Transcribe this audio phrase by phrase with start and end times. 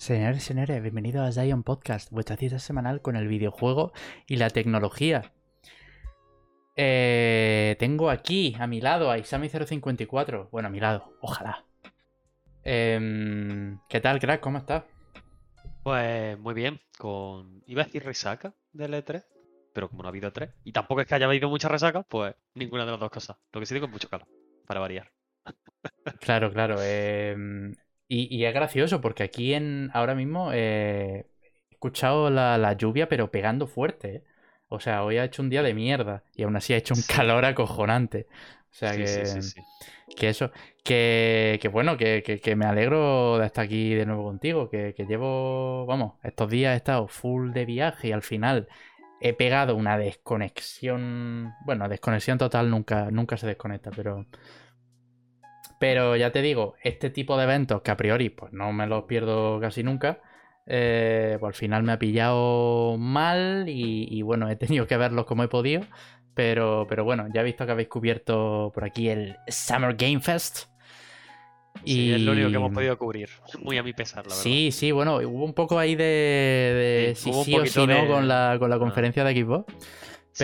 [0.00, 3.92] Señores y señores, bienvenidos a Zion Podcast, vuestra cita semanal con el videojuego
[4.26, 5.34] y la tecnología.
[6.74, 10.48] Eh, tengo aquí a mi lado a Isami054.
[10.50, 11.66] Bueno, a mi lado, ojalá.
[12.64, 14.40] Em, ¿Qué tal, crack?
[14.40, 14.84] ¿Cómo estás?
[15.82, 17.62] Pues muy bien, con.
[17.66, 19.22] Iba a decir resaca del E3,
[19.74, 22.34] pero como no ha habido E3, y tampoco es que haya habido mucha resaca, pues
[22.54, 23.36] ninguna de las dos cosas.
[23.52, 24.26] Lo que sí digo es mucho calor,
[24.66, 25.12] para variar.
[26.20, 26.76] Claro, claro.
[26.80, 27.74] em,
[28.10, 31.26] y, y es gracioso porque aquí en ahora mismo eh,
[31.70, 34.16] he escuchado la, la lluvia, pero pegando fuerte.
[34.16, 34.24] ¿eh?
[34.68, 37.02] O sea, hoy ha hecho un día de mierda y aún así ha hecho un
[37.02, 37.14] Sí.
[37.14, 38.26] calor acojonante.
[38.70, 39.60] O sea Sí, que, sí,
[40.16, 40.50] que eso,
[40.84, 44.94] que, que bueno, que, que- que me alegro de estar aquí de nuevo contigo, que,
[44.94, 48.68] que llevo, vamos, estos días he estado full de viaje y al final
[49.20, 54.26] he pegado una desconexión, bueno, desconexión total nunca, nunca se desconecta, pero,
[55.80, 59.04] pero ya te digo, este tipo de eventos que a priori pues no me los
[59.04, 60.20] pierdo casi nunca,
[60.66, 65.24] eh, pues al final me ha pillado mal y, y bueno, he tenido que verlos
[65.24, 65.82] como he podido.
[66.32, 70.66] Pero, pero bueno, ya he visto que habéis cubierto por aquí el Summer Game Fest.
[71.84, 73.28] Sí, es lo único que hemos Y- podido cubrir.
[73.62, 74.36] Muy a mi pesar, la verdad.
[74.42, 78.02] Sí, sí, bueno, hubo un poco ahí de, de Sí, si sí o si no
[78.02, 78.78] de- con la, con la Ah.
[78.78, 79.74] conferencia de Xbox.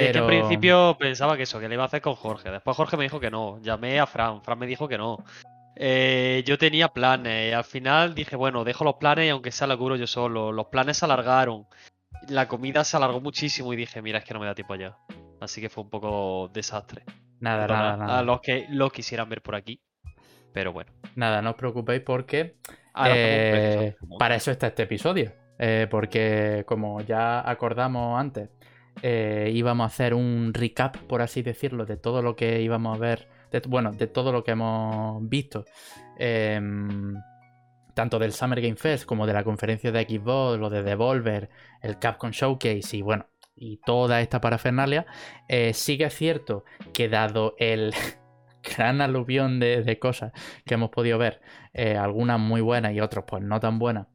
[0.00, 2.50] Sí, es que en principio pensaba que eso, que le iba a hacer con Jorge.
[2.50, 3.58] Después Jorge me dijo que no.
[3.62, 5.24] Llamé a Fran, Fran me dijo que no.
[5.76, 7.54] Eh, yo tenía planes.
[7.54, 10.52] Al final dije, bueno, dejo los planes y aunque sea la cubro yo solo.
[10.52, 11.66] Los planes se alargaron.
[12.28, 14.96] La comida se alargó muchísimo y dije, mira, es que no me da tiempo ya.
[15.40, 17.02] Así que fue un poco desastre.
[17.40, 18.18] Nada, nada, nada.
[18.18, 19.80] A los que lo quisieran ver por aquí.
[20.52, 20.90] Pero bueno.
[21.14, 22.56] Nada, no os preocupéis porque
[22.94, 25.32] un Eh, para eso está este episodio.
[25.58, 28.50] Eh, porque como ya acordamos antes,
[29.02, 33.00] eh, íbamos a hacer un recap, por así decirlo, de todo lo que íbamos a
[33.00, 33.28] ver.
[33.52, 35.64] de- bueno, de todo lo que hemos visto.
[36.18, 37.14] em,
[37.94, 41.48] tanto del Summer Game Fest como de la conferencia de Xbox, lo de Devolver,
[41.82, 45.06] el Capcom Showcase y bueno, y toda esta parafernalia.
[45.48, 47.94] Eh, sí que es cierto que dado el
[48.76, 50.32] gran aluvión de, cosas
[50.64, 51.40] que hemos podido ver,
[51.72, 54.06] eh, algunas muy buenas y otras pues no tan buenas.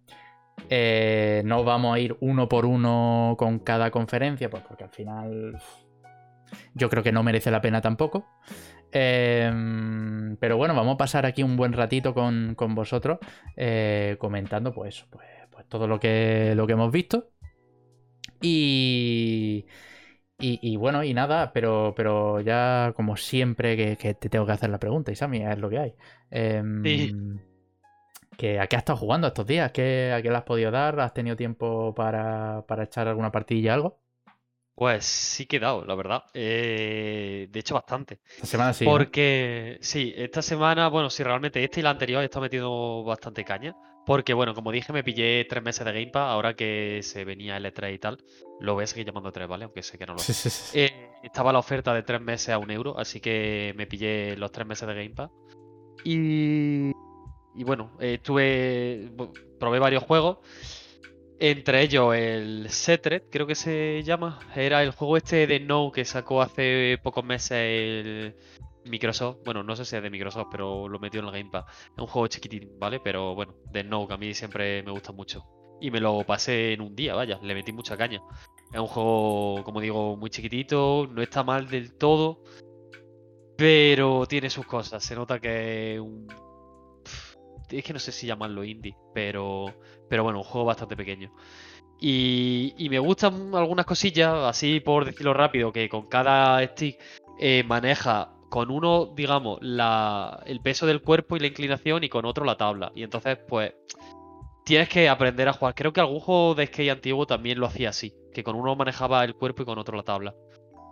[0.70, 5.62] Eh, no vamos a ir uno por uno con cada conferencia, pues porque al final
[6.74, 8.26] yo creo que no merece la pena tampoco.
[8.92, 9.50] Eh,
[10.40, 13.20] pero bueno, vamos a pasar aquí un buen ratito con, con vosotros
[13.56, 17.30] eh, comentando pues, pues, pues todo lo que, lo que hemos visto.
[18.42, 19.66] Y,
[20.40, 24.52] y, y bueno, y nada, pero, pero ya como siempre que, que te tengo que
[24.54, 25.96] hacer la pregunta, Isami, es lo que hay.
[26.32, 27.12] Em, Sí.
[28.38, 29.72] Que, ¿A qué has estado jugando estos días?
[29.72, 31.00] ¿Qué, ¿A qué le has podido dar?
[31.00, 34.00] ¿Has tenido tiempo para, para echar alguna partidilla algo?
[34.76, 36.24] Pues sí que he dado, la verdad.
[36.34, 38.22] Eh, de hecho, bastante.
[38.36, 38.86] Esta semana sí.
[38.86, 38.92] ¿no?
[38.92, 43.44] Porque, sí, esta semana, bueno, sí, realmente esta y la anterior he estado metiendo bastante
[43.44, 43.76] caña.
[44.06, 47.58] Porque, bueno, como dije, me pillé tres meses de Game Pass, ahora que se venía
[47.58, 48.18] el E3 y tal.
[48.60, 49.66] Lo voy a seguir llamando 3, ¿vale?
[49.66, 50.80] Aunque sé que no lo Sí, sí, sí.
[50.80, 54.52] Eh, estaba la oferta de tres meses a un euro, así que me pillé los
[54.52, 55.30] tres meses de Game Pass.
[56.04, 56.92] Y,
[57.56, 60.38] y bueno, bu- probé varios juegos.
[61.40, 64.40] Entre ellos el Setred, creo que se llama.
[64.56, 68.36] Era el juego este de No que sacó hace pocos meses el
[68.86, 69.38] Microsoft.
[69.44, 71.66] Bueno, no sé si es de Microsoft, pero lo metió en el Game Pass.
[71.96, 73.00] Es un juego chiquitín, ¿vale?
[73.00, 75.44] Pero bueno, de No, que a mí siempre me gusta mucho.
[75.82, 78.22] Y me lo pasé en un día, vaya, le metí mucha caña.
[78.72, 82.44] Es un juego, como digo, muy chiquitito, no está mal del todo,
[83.58, 85.04] pero tiene sus cosas.
[85.04, 86.28] Se nota que es un...
[87.72, 89.74] Es que no sé si llamarlo indie, pero,
[90.10, 91.34] pero bueno, un juego bastante pequeño.
[92.00, 97.00] Y, y me gustan algunas cosillas, así por decirlo rápido, que con cada stick
[97.40, 102.26] eh, maneja con uno, digamos, la, el peso del cuerpo y la inclinación y con
[102.26, 102.92] otro la tabla.
[102.96, 103.74] Y entonces, pues,
[104.66, 105.74] tienes que aprender a jugar.
[105.74, 109.24] Creo que algún juego de skate antiguo también lo hacía así, que con uno manejaba
[109.24, 110.36] el cuerpo y con otro la tabla.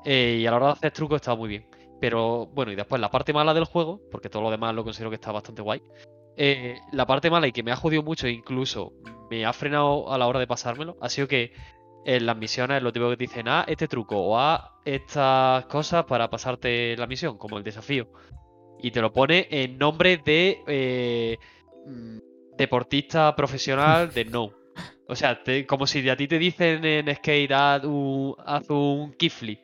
[0.05, 1.69] Eh, y a la hora de hacer trucos estaba muy bien.
[1.99, 5.09] Pero bueno, y después la parte mala del juego, porque todo lo demás lo considero
[5.09, 5.81] que está bastante guay.
[6.41, 8.93] Eh, la parte mala y que me ha jodido mucho, e incluso
[9.29, 11.51] me ha frenado a la hora de pasármelo, ha sido que
[12.05, 16.29] en las misiones lo típico que dicen, ah, este truco o a estas cosas para
[16.29, 18.07] pasarte la misión, como el desafío.
[18.81, 21.37] Y te lo pone en nombre de eh,
[21.85, 22.19] mm,
[22.55, 24.53] deportista profesional de no.
[25.09, 29.59] O sea, como si a ti te dicen en skate, haz un, haz un kickflip,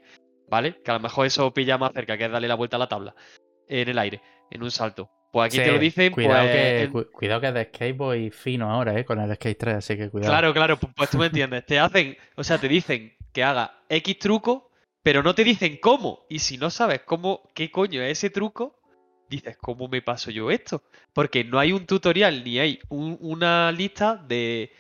[0.50, 0.81] ¿vale?
[0.83, 2.89] Que a lo mejor eso pilla más cerca, que es darle la vuelta a la
[2.89, 3.16] tabla
[3.69, 5.10] en el aire, en un salto.
[5.35, 8.71] Pues aquí te lo dicen, cuidado, pues, que, en- cu- cuidado que de Skateboy fino
[8.71, 9.03] ahora, ¿eh?
[9.03, 10.31] Con el Skate 3, así que cuidado.
[10.31, 11.65] Claro, claro, pu- pues tú me entiendes.
[11.65, 14.71] Te hacen, o sea, te dicen que haga X truco,
[15.03, 16.25] pero no te dicen cómo.
[16.29, 18.79] Y si no sabes cómo, qué coño es ese truco,
[19.29, 20.81] dices, ¿cómo me paso yo esto?
[21.11, 24.71] Porque no hay un tutorial ni hay una lista de,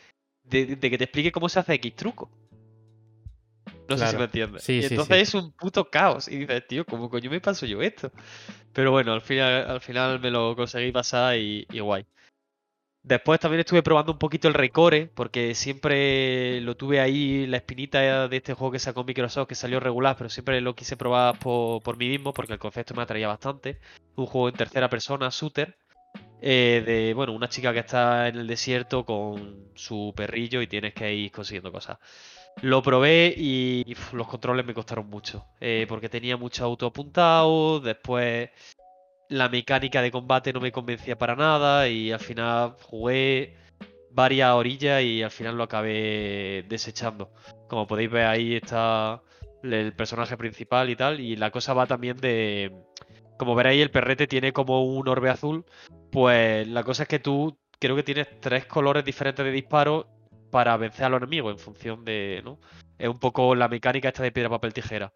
[0.45, 2.31] de, que te explique cómo se hace X truco.
[3.87, 4.69] No sé si me entiendes.
[4.69, 6.27] y entonces es un puto caos.
[6.27, 8.11] Y dices, tío, ¿cómo coño me paso yo esto?
[8.73, 12.05] Pero bueno, al final, al final me lo conseguí pasar y, y guay.
[13.05, 18.27] Después también estuve probando un poquito el Recore, porque siempre lo tuve ahí, la espinita
[18.27, 21.97] de este juego que sacó Microsoft, que salió regular, pero siempre lo quise probar por,
[21.97, 23.79] mí mismo, porque el concepto me atraía bastante.
[24.15, 25.77] Un juego en tercera persona, shooter,
[26.41, 30.95] eh, de, bueno, una chica que está en el desierto con su perrillo y tienes
[30.95, 31.99] que ir consiguiendo cosas.
[32.61, 38.49] Lo probé y, los controles me costaron mucho, eh, porque tenía mucho auto apuntado, después
[39.29, 43.55] la mecánica de combate no me convencía para nada y al final jugué
[44.11, 47.31] varias orillas y al final lo acabé desechando.
[47.67, 49.21] Como podéis ver ahí está
[49.63, 52.71] el personaje principal y tal y la cosa va también de...
[53.37, 55.65] Como veréis el perrete tiene como un orbe azul,
[56.11, 60.14] pues la cosa es que tú creo que tienes tres colores diferentes de disparo
[60.51, 62.41] para vencer a los enemigos en función de...
[62.43, 62.59] ¿no?
[62.97, 65.13] Es un poco la mecánica esta de piedra, papel, tijera.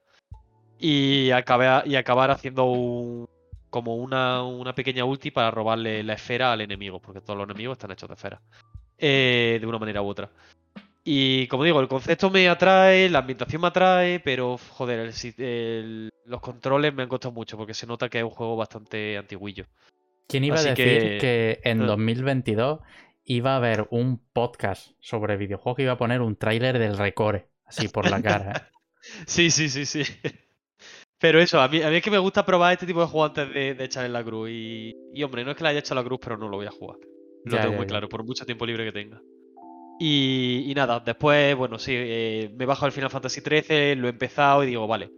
[0.79, 3.27] Y, acabé, y acabar haciendo un,
[3.69, 7.75] como una, una, pequeña ulti para robarle la esfera al enemigo, porque todos los enemigos
[7.75, 8.41] están hechos de esfera,
[8.97, 10.29] eh, de una manera u otra.
[11.03, 15.11] Y como digo, el concepto me atrae, la ambientación me atrae, pero joder,
[16.25, 19.65] los controles me han costado mucho porque se nota que es un juego bastante antiguillo.
[20.27, 20.75] ¿Quién iba a decir
[21.19, 22.79] que, en 2022
[23.29, 27.45] iba a haber un podcast sobre videojuegos que iba a poner un tráiler del Recore,
[27.63, 28.51] así por la cara?
[28.51, 28.79] ¿eh?
[29.27, 30.03] sí, sí, sí, sí.
[31.19, 33.29] Pero eso, a mí, a mí es que me gusta probar este tipo de juegos
[33.29, 34.49] antes de, de echar en la cruz.
[34.49, 36.65] Y, y, hombre, no es que la haya hecho la cruz, pero no lo voy
[36.65, 36.97] a jugar.
[37.45, 39.21] Lo tengo muy claro, por mucho tiempo libre que tenga.
[39.99, 44.11] Y, y nada, después, bueno, sí, eh, me bajo el Final Fantasy XIII, lo he
[44.11, 45.11] empezado y digo, vale.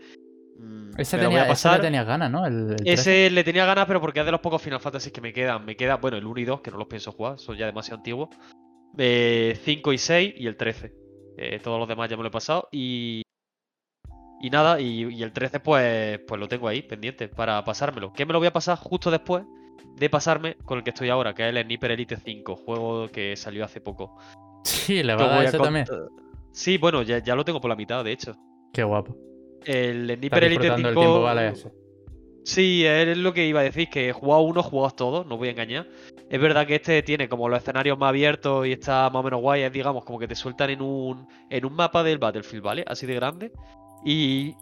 [0.61, 2.45] Mm, ese, tenía, ese le tenías ganas, ¿no?
[2.85, 5.65] ese le tenía ganas, pero porque es de los pocos Final Fantasy que me quedan.
[5.65, 7.97] Me queda, bueno, el 1 y 2, que no los pienso jugar, son ya demasiado
[7.97, 8.29] antiguos.
[8.97, 10.93] Eh, 5 y 6 y el 13.
[11.37, 12.67] Eh, todos los demás ya me lo he pasado.
[12.71, 13.23] Y,
[14.41, 18.13] y nada, y, el 13 pues, pues lo tengo ahí pendiente para pasármelo.
[18.13, 19.43] Que me lo voy a pasar justo después
[19.95, 23.35] de pasarme con el que estoy ahora, que es el Sniper Elite 5, juego que
[23.35, 24.17] salió hace poco.
[24.63, 25.87] Sí, le va a dar eso también.
[26.51, 28.35] Sí, bueno, ya, lo tengo por la mitad, de hecho.
[28.73, 29.17] Qué guapo.
[29.65, 31.21] El Sniper Elite 5.
[31.21, 31.53] vale
[32.43, 35.51] Sí, es lo que iba a decir, que jugado uno, jugado todos, no voy a
[35.51, 35.87] engañar.
[36.29, 39.41] Es verdad que este tiene como los escenarios más abiertos y está más o menos
[39.41, 42.85] guay, es digamos como que te sueltan en un, en un mapa del Battlefield, ¿vale?
[42.87, 43.51] Así de grande.
[44.03, 44.55] Y,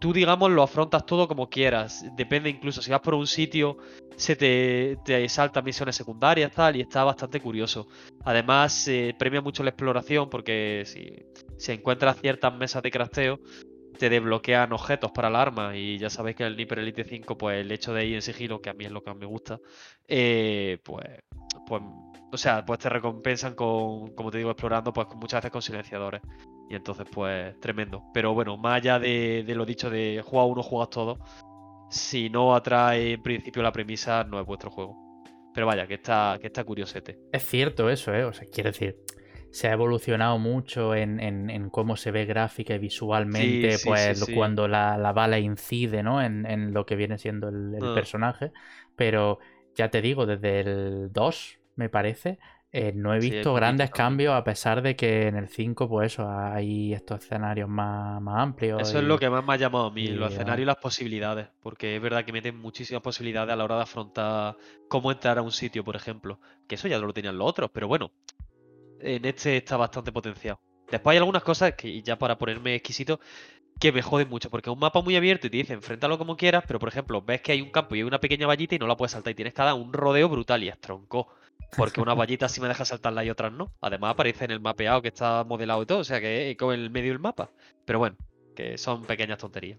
[0.00, 2.04] tú, digamos, lo afrontas todo como quieras.
[2.14, 3.78] Depende incluso, si vas por un sitio,
[4.16, 7.86] se te, te saltan misiones secundarias, tal, y está bastante curioso.
[8.24, 11.24] Además, se premia mucho la exploración porque si,
[11.56, 13.40] si encuentras ciertas mesas de crafteo,
[13.94, 17.60] te desbloquean objetos para la arma y ya sabéis que el Sniper Elite 5, pues
[17.60, 19.60] el hecho de ir en sigilo, que a mí es lo que más me gusta,
[20.06, 21.06] eh, pues,
[21.66, 21.82] pues,
[22.32, 26.20] o sea, pues te recompensan con, como te digo, explorando, pues muchas veces con silenciadores.
[26.68, 28.04] Y entonces, pues, tremendo.
[28.12, 31.18] Pero bueno, más allá de, lo dicho de juega uno, juegas todo,
[31.90, 35.22] si no atrae en principio la premisa, no es vuestro juego.
[35.54, 37.20] Pero vaya, que está, que está curiosete.
[37.32, 38.24] Es cierto eso, ¿eh?
[38.24, 38.96] O sea, quiero decir,
[39.54, 45.38] se ha evolucionado mucho en, cómo se ve gráfica y visualmente, pues cuando la, bala
[45.38, 46.20] incide, ¿no?
[46.20, 47.94] En, lo que viene siendo el, ah.
[47.94, 48.50] personaje.
[48.96, 49.38] Pero
[49.76, 52.40] ya te digo, desde el 2, me parece,
[52.72, 56.28] eh, no he visto grandes cambios a pesar de que en el 5, pues eso,
[56.28, 58.82] hay estos escenarios más, amplios.
[58.82, 61.46] Eso es lo que más me ha llamado a mí, los escenarios y las posibilidades,
[61.62, 64.56] porque es verdad que meten muchísimas posibilidades a la hora de afrontar
[64.88, 67.86] cómo entrar a un sitio, por ejemplo, que eso ya lo tenían los otros, pero
[67.86, 68.10] bueno,
[69.00, 70.60] en este está bastante potenciado.
[70.90, 73.20] Después hay algunas cosas que, ya para ponerme exquisito,
[73.80, 76.36] que me joden mucho, porque es un mapa muy abierto y te dice enfréntalo como
[76.36, 78.78] quieras, pero por ejemplo, ves que hay un campo y hay una pequeña vallita y
[78.78, 81.28] no la puedes saltar y tienes que dar un rodeo brutal y es tronco.
[81.76, 83.72] Porque una vallita sí me deja saltarla y otras no.
[83.80, 86.72] Además aparece en el mapeado que está modelado y todo, o sea que es como
[86.72, 87.50] en el medio del mapa.
[87.84, 88.16] Pero bueno,
[88.54, 89.78] que son pequeñas tonterías.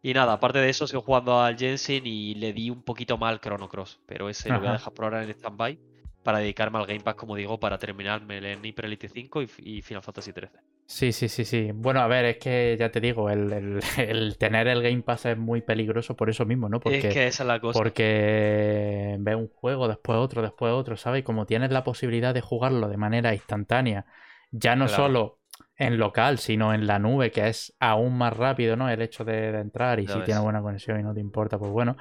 [0.00, 3.40] Y nada, aparte de eso, sigo jugando al Jensen y le di un poquito mal
[3.40, 4.00] Chrono Cross.
[4.06, 5.78] Pero ese lo voy a dejar por ahora en stand-by
[6.24, 10.02] para dedicarme al Game Pass, como digo, para terminarme el Sniper Elite 5 y, Final
[10.02, 10.58] Fantasy 13.
[10.86, 11.70] Sí, sí, sí, sí.
[11.72, 13.80] Bueno, a ver, es que ya te digo, el,
[14.38, 16.80] tener el Game Pass es muy peligroso por eso mismo, ¿no?
[16.80, 17.78] Porque, es que esa es la cosa.
[17.78, 21.20] Porque ve un juego, después otro, después otro, ¿sabes?
[21.20, 24.06] Y como tienes la posibilidad de jugarlo de manera instantánea,
[24.50, 25.40] ya no solo
[25.76, 28.88] en local, sino en la nube, que es aún más rápido, ¿no?
[28.88, 31.96] El hecho de, entrar y si tienes buena conexión y no te importa, pues bueno.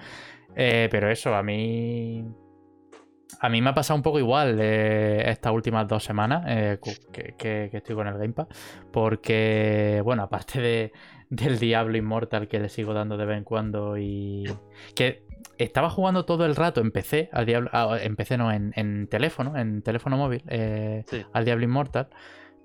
[0.56, 2.24] Eh, pero eso, a mí
[3.40, 6.80] a mí me ha pasado un poco igual eh, estas últimas dos semanas eh,
[7.38, 8.48] que, estoy con el Game Pass.
[8.92, 10.92] Porque, bueno, aparte de,
[11.30, 14.46] del Diablo Immortal que le sigo dando de vez en cuando y
[14.96, 15.26] que
[15.58, 19.58] estaba jugando todo el rato en PC, al Diablo, ah, en PC no, en, teléfono,
[19.58, 22.10] en teléfono móvil, eh, al Diablo Immortal.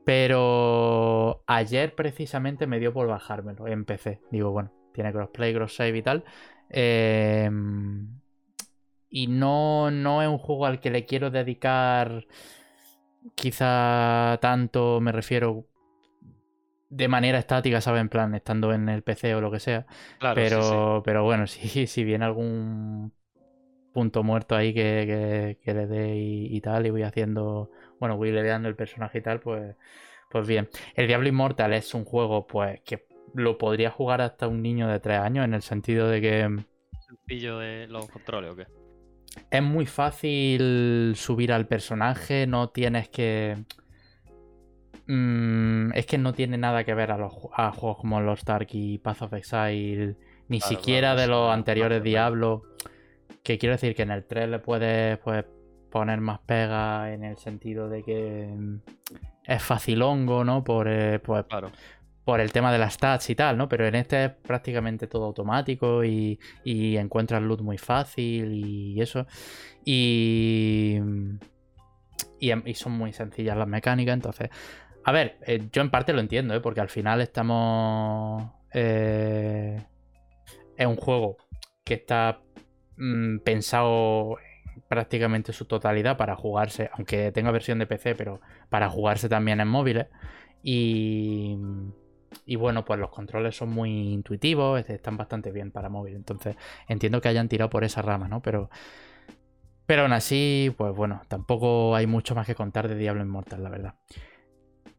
[0.04, 4.20] Pero ayer precisamente me dio por bajármelo en PC.
[4.30, 6.25] Digo, bueno, tiene crossplay, cross save y tal.
[6.70, 8.08] Em,
[9.10, 12.26] y no, no es un juego al que le quiero dedicar
[13.34, 15.66] quizá tanto, me refiero
[16.90, 18.00] de manera estática, ¿sabes?
[18.00, 19.86] En plan, estando en el PC o lo que sea.
[20.34, 23.12] pero, pero bueno, si, si viene algún
[23.92, 28.76] punto muerto ahí que, le dé y, tal, y voy haciendo, bueno, voy leveando el
[28.76, 29.76] personaje y tal, pues,
[30.30, 30.68] pues bien.
[30.94, 35.00] El Diablo Immortal es un juego, pues, que lo podría jugar hasta un niño de
[35.00, 36.64] 3 años, en el sentido de que...
[37.00, 38.77] ¿Sencillo de los controles o qué?
[39.50, 43.56] Es muy fácil subir al personaje, no tienes que
[45.11, 48.99] Mm, es que no tiene nada que ver a, los, juegos como Lost Ark y
[48.99, 50.16] Path of Exile,
[50.49, 52.62] ni siquiera de los anteriores Diablo.
[53.42, 55.47] Que quiero decir que en el 3 le puedes, pues,
[55.90, 58.80] poner más pega en el sentido de que mm,
[59.44, 60.62] es facilongo, ¿no?
[60.62, 61.47] Por, eh, pues,
[62.28, 63.70] por el tema de las stats y tal, ¿no?
[63.70, 69.26] Pero en este es prácticamente todo automático y, y encuentras loot muy fácil y eso.
[69.82, 70.99] Y,
[72.38, 74.50] y, y son muy sencillas las mecánicas, entonces
[75.04, 76.61] a ver, eh, yo en parte lo entiendo, ¿eh?
[76.61, 78.52] porque al final estamos.
[78.75, 79.82] Eh,
[80.76, 81.38] es un juego
[81.82, 82.42] que está
[82.99, 84.37] mm, pensado
[84.87, 89.68] prácticamente su totalidad para jugarse, aunque tenga versión de PC, pero para jugarse también en
[89.68, 90.08] móviles.
[90.62, 91.56] Y,
[92.47, 96.14] y bueno, pues los controles son muy intuitivos, están bastante bien para móvil.
[96.14, 96.56] Entonces
[96.87, 98.40] entiendo que hayan tirado por esa rama, ¿no?
[98.40, 98.70] Pero,
[99.87, 103.70] pero aún así, pues bueno, tampoco hay mucho más que contar de Diablo Immortal, la
[103.70, 103.94] verdad.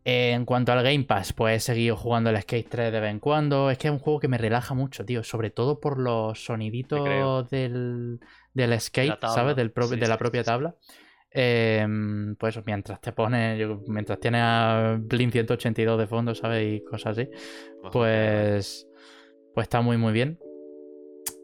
[0.05, 3.19] En cuanto al Game Pass, pues he seguido jugando el Skate 3 de vez en
[3.19, 3.69] cuando.
[3.69, 5.23] Es que es un juego que me relaja mucho, tío.
[5.23, 8.19] Sobre todo por los soniditos del,
[8.53, 9.55] del skate, ¿sabes?
[9.55, 10.75] Del de la propia tabla.
[11.31, 16.65] Em, pues mientras te pones, mientras tienes a Blink 182 de fondo, ¿sabes?
[16.65, 17.29] Y cosas así.
[17.91, 18.87] Pues,
[19.53, 20.39] pues está muy, muy bien.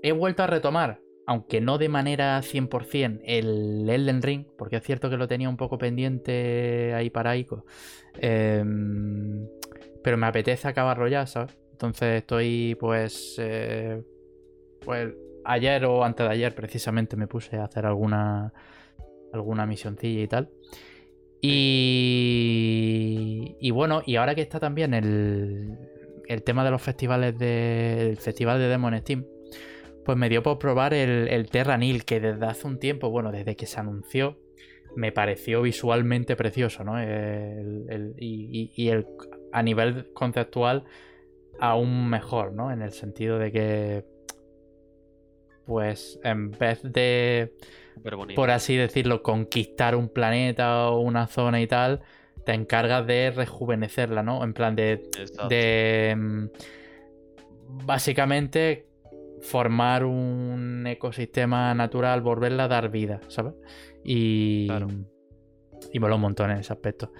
[0.01, 5.09] He vuelto a retomar aunque no de manera 100%, el Elden Ring, porque es cierto
[5.09, 7.65] que lo tenía un poco pendiente ahí para Ico,
[8.19, 9.47] em,
[10.03, 11.57] pero me apetece acabarlo ya, ¿sabes?
[11.71, 13.35] Entonces estoy pues...
[13.39, 14.03] Eh,
[14.81, 15.13] pues
[15.43, 18.53] ayer o antes de ayer precisamente me puse a hacer alguna,
[19.35, 20.49] alguna misioncilla y tal.
[21.41, 22.75] Y,
[23.59, 25.77] y bueno, y ahora que está también el,
[26.27, 29.25] el tema de los festivales del Festival de Demon Steam,
[30.03, 33.55] pues me dio por probar el, el Terranil, que desde hace un tiempo, bueno, desde
[33.55, 34.37] que se anunció,
[34.95, 37.01] me pareció visualmente precioso, ¿no?
[37.01, 39.07] y, el,
[39.51, 40.85] a nivel conceptual,
[41.59, 42.71] aún mejor, ¿no?
[42.71, 44.05] En el sentido de que,
[45.65, 47.53] pues, en vez de,
[48.35, 52.01] por así decirlo, conquistar un planeta o una zona y tal,
[52.45, 54.43] te encargas de rejuvenecerla, ¿no?
[54.43, 55.01] En plan de...
[55.49, 56.45] de mm,
[57.85, 58.87] básicamente
[59.41, 63.53] formar un ecosistema natural, volverla a dar vida, ¿sabes?
[64.03, 64.67] Y,
[65.91, 67.11] y mola un montón en ese aspecto.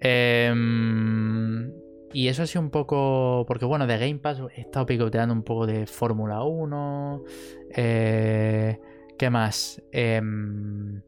[0.00, 1.72] Em,
[2.16, 3.44] y eso ha sido un poco.
[3.46, 7.24] Porque bueno, de Game Pass he estado picoteando un poco de Fórmula 1.
[7.76, 8.80] Eh,
[9.18, 9.82] ¿Qué más?
[9.92, 11.02] Em,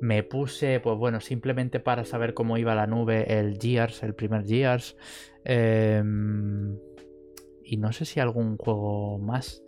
[0.00, 4.44] me puse, pues bueno, simplemente para saber cómo iba la nube, el Gears, el primer
[4.44, 4.96] Gears.
[5.44, 6.80] Em,
[7.62, 9.62] y no sé si algún juego más.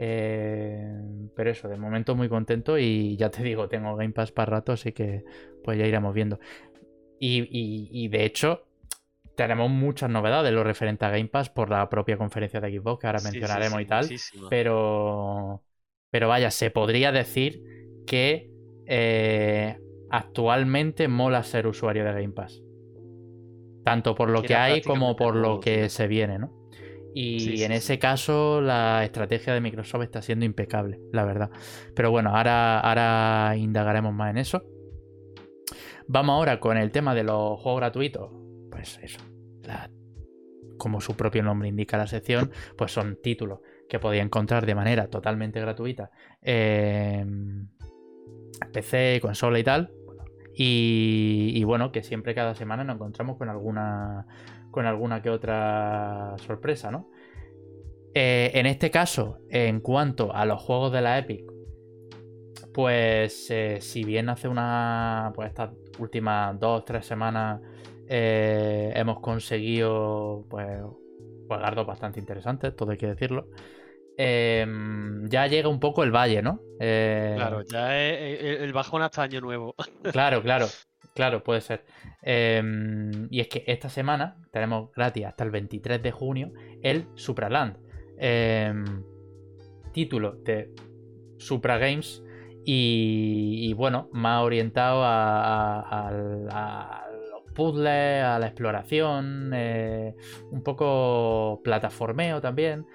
[0.00, 0.92] Eh,
[1.36, 4.72] pero eso, de momento muy contento y ya te digo, tengo Game Pass para rato,
[4.72, 5.22] así que
[5.62, 6.40] pues ya iremos viendo.
[7.20, 8.64] Y, de hecho,
[9.36, 13.06] tenemos muchas novedades lo referente a Game Pass por la propia conferencia de Xbox que
[13.06, 14.08] ahora mencionaremos y tal.
[14.48, 15.62] Pero,
[16.10, 17.62] pero vaya, se podría decir
[18.06, 18.50] que
[18.86, 19.78] eh,
[20.10, 22.62] actualmente mola ser usuario de Game Pass.
[23.84, 26.60] Tanto por lo que hay como por lo que se viene, ¿no?
[27.14, 31.50] Y en ese caso la estrategia de Microsoft está siendo impecable, la verdad.
[31.94, 34.62] Pero bueno, ahora, ahora indagaremos más en eso.
[36.06, 38.39] Vamos ahora con el tema de los juegos gratuitos.
[38.80, 39.20] Pues eso,
[40.78, 43.60] como su propio nombre indica la sección, pues son títulos
[43.90, 46.10] que podía encontrar de manera totalmente gratuita
[46.40, 47.68] en
[48.72, 49.92] PC, consola y tal.
[50.54, 54.26] Y, y bueno, que siempre cada semana nos encontramos con alguna
[54.70, 57.10] con alguna que otra sorpresa, ¿no?
[58.14, 61.44] Eh, en este caso, en cuanto a los juegos de la Epic,
[62.72, 67.60] pues eh, si bien hace una, pues estas últimas dos, tres semanas
[68.10, 70.66] eh, hemos conseguido, pues,
[71.48, 73.48] juegos bastante interesantes, todo hay que decirlo.
[74.16, 76.60] em, ya llega un poco el valle, ¿no?
[76.80, 79.74] Eh, Claro, ya es el, el bajón hasta año nuevo.
[80.12, 80.66] Claro, claro,
[81.14, 81.84] claro, puede ser.
[82.22, 86.52] Em, y es que esta semana tenemos gratis hasta el 23 de junio
[86.82, 87.76] el Supraland.
[88.18, 88.84] em,
[89.92, 90.70] título de
[91.38, 92.22] Supra Games.
[92.64, 95.80] Y, y bueno, más orientado a,
[96.50, 97.06] a-
[97.54, 100.14] puzzles, a la exploración, eh,
[100.50, 102.86] un poco plataformeo también.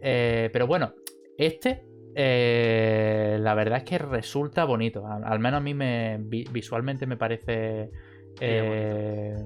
[0.00, 0.94] Eh, pero bueno,
[1.36, 1.84] este
[2.14, 5.06] eh, la verdad es que resulta bonito.
[5.06, 7.90] Al, al menos a mí me, vi- visualmente me parece
[8.40, 9.36] eh,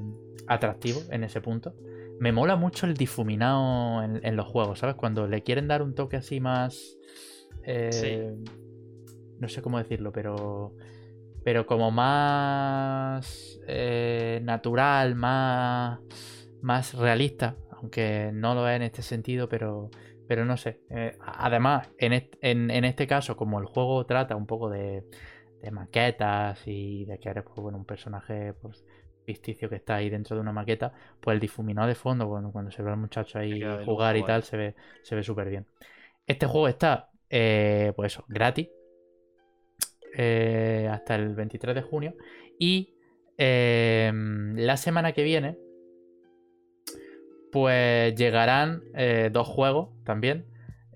[0.47, 1.75] atractivo en ese punto.
[2.19, 4.95] Me mola mucho el difuminado en, en los juegos, ¿sabes?
[4.95, 6.97] Cuando le quieren dar un toque así más...
[7.65, 8.51] eh, Sí.
[9.39, 10.73] No sé cómo decirlo, pero...
[11.43, 16.01] Pero como más eh, natural, más,
[16.61, 19.91] más realista, aunque no lo es en este sentido, pero,
[20.27, 20.81] pero no sé.
[20.91, 25.05] Eh, además, en, est- en- en este caso, como el juego trata un poco de,
[25.61, 28.85] de maquetas y de que eres pues, bueno, un personaje pues,
[29.25, 32.71] ficticio que está ahí dentro de una maqueta, pues el difuminado de fondo, cuando, cuando
[32.71, 35.67] se ve al muchacho ahí jugar y tal, se ve, se ve súper bien.
[36.27, 38.69] Este juego está, eh, pues eso, gratis.
[40.17, 42.15] Eh, hasta el 23 de junio.
[42.59, 42.95] Y
[43.39, 44.13] eh,
[44.57, 45.59] la semana que viene,
[47.51, 50.47] pues llegarán eh, dos juegos también.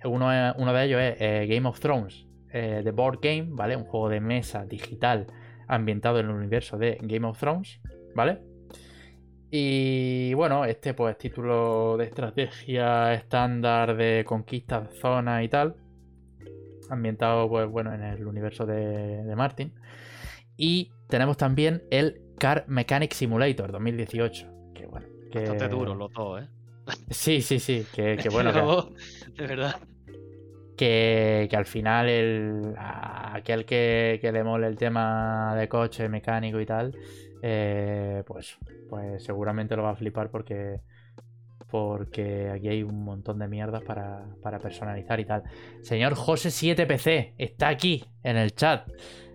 [0.05, 3.77] Uno, uno de ellos es eh, Game of Thrones, The Board Game, ¿vale?
[3.77, 5.27] Un juego de mesa digital
[5.67, 7.81] ambientado en el universo de Game of Thrones,
[8.15, 8.39] ¿vale?
[9.51, 15.75] Y bueno, este pues título de estrategia estándar de conquista de zonas y tal.
[16.91, 19.73] Ambientado pues bueno en el universo de, de Martin.
[20.57, 24.47] Y tenemos también el Car Mechanic Simulator 2018.
[24.75, 25.07] Que bueno.
[25.31, 25.41] Que...
[25.41, 26.49] Bastante duro los dos, ¿eh?
[27.11, 27.85] Sí, sí, sí.
[27.95, 28.53] Que, que bueno.
[28.53, 29.77] que- de verdad.
[30.77, 36.61] que, que al final el, aquel que, que le mole el tema de coche, mecánico
[36.61, 36.97] y tal,
[37.43, 40.81] eh, pues, pues seguramente lo va a flipar porque,
[41.71, 45.43] porque aquí hay un montón de mierdas para, para personalizar y tal.
[45.83, 48.89] Señor José 7PC está aquí en el chat.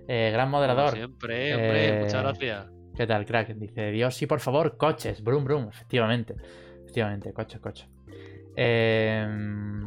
[0.08, 0.94] Eh, gran Como moderador.
[0.94, 2.66] siempre, hombre, Eh, muchas gracias.
[2.96, 3.54] ¿Qué tal, crack?
[3.56, 6.36] Dice, Dios, sí, por favor, coches, brum, brum, efectivamente.
[6.84, 7.88] Efectivamente, coches, coches.
[8.56, 9.26] Eh,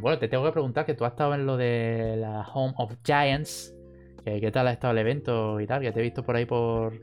[0.01, 2.95] bueno, te tengo que preguntar que tú has estado en lo de la Home of
[3.05, 3.75] Giants.
[4.25, 5.83] que ¿Qué tal ha estado el evento y tal?
[5.83, 6.99] Que te he visto por ahí por,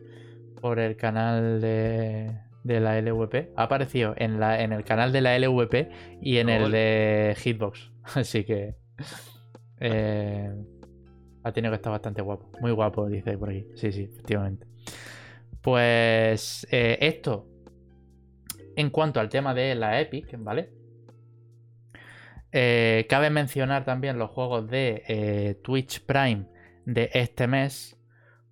[0.60, 2.32] por el canal de,
[2.64, 3.52] de la LVP.
[3.56, 5.90] Ha aparecido en, la, en el canal de la LVP
[6.22, 7.92] y en el de Hitbox.
[8.04, 8.76] Así que...
[9.80, 10.54] eh,
[11.44, 12.52] ha tenido que estar bastante guapo.
[12.60, 13.66] Muy guapo, dice por aquí.
[13.76, 14.68] Sí, sí, efectivamente.
[15.62, 17.48] Pues eh, esto,
[18.76, 20.70] en cuanto al tema de la Epic, ¿vale?
[22.52, 26.46] Eh, cabe mencionar también los juegos de Twitch Prime
[26.86, 27.98] de este mes,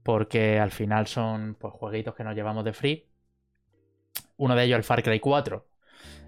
[0.04, 3.09] porque al final son pues, jueguitos que nos llevamos de free.
[4.39, 5.65] Uno de ellos el Far Cry 4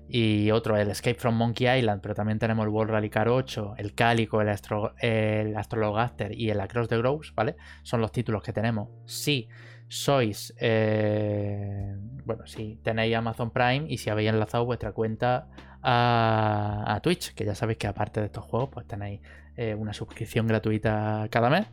[0.08, 3.76] y otro el Escape from Monkey Island, pero también tenemos el World Rally Car 8,
[3.78, 7.56] el Calico, el, Astro, el Astrologaster y el Across the Groves, ¿vale?
[7.84, 8.90] Son los títulos que tenemos.
[9.06, 9.48] Si
[9.88, 11.96] sois, eh,
[12.26, 15.48] bueno, si tenéis Amazon Prime y si habéis enlazado vuestra cuenta
[15.82, 19.22] a, a Twitch, que ya sabéis que aparte de estos juegos, pues tenéis
[19.56, 21.68] eh, una suscripción gratuita cada mes.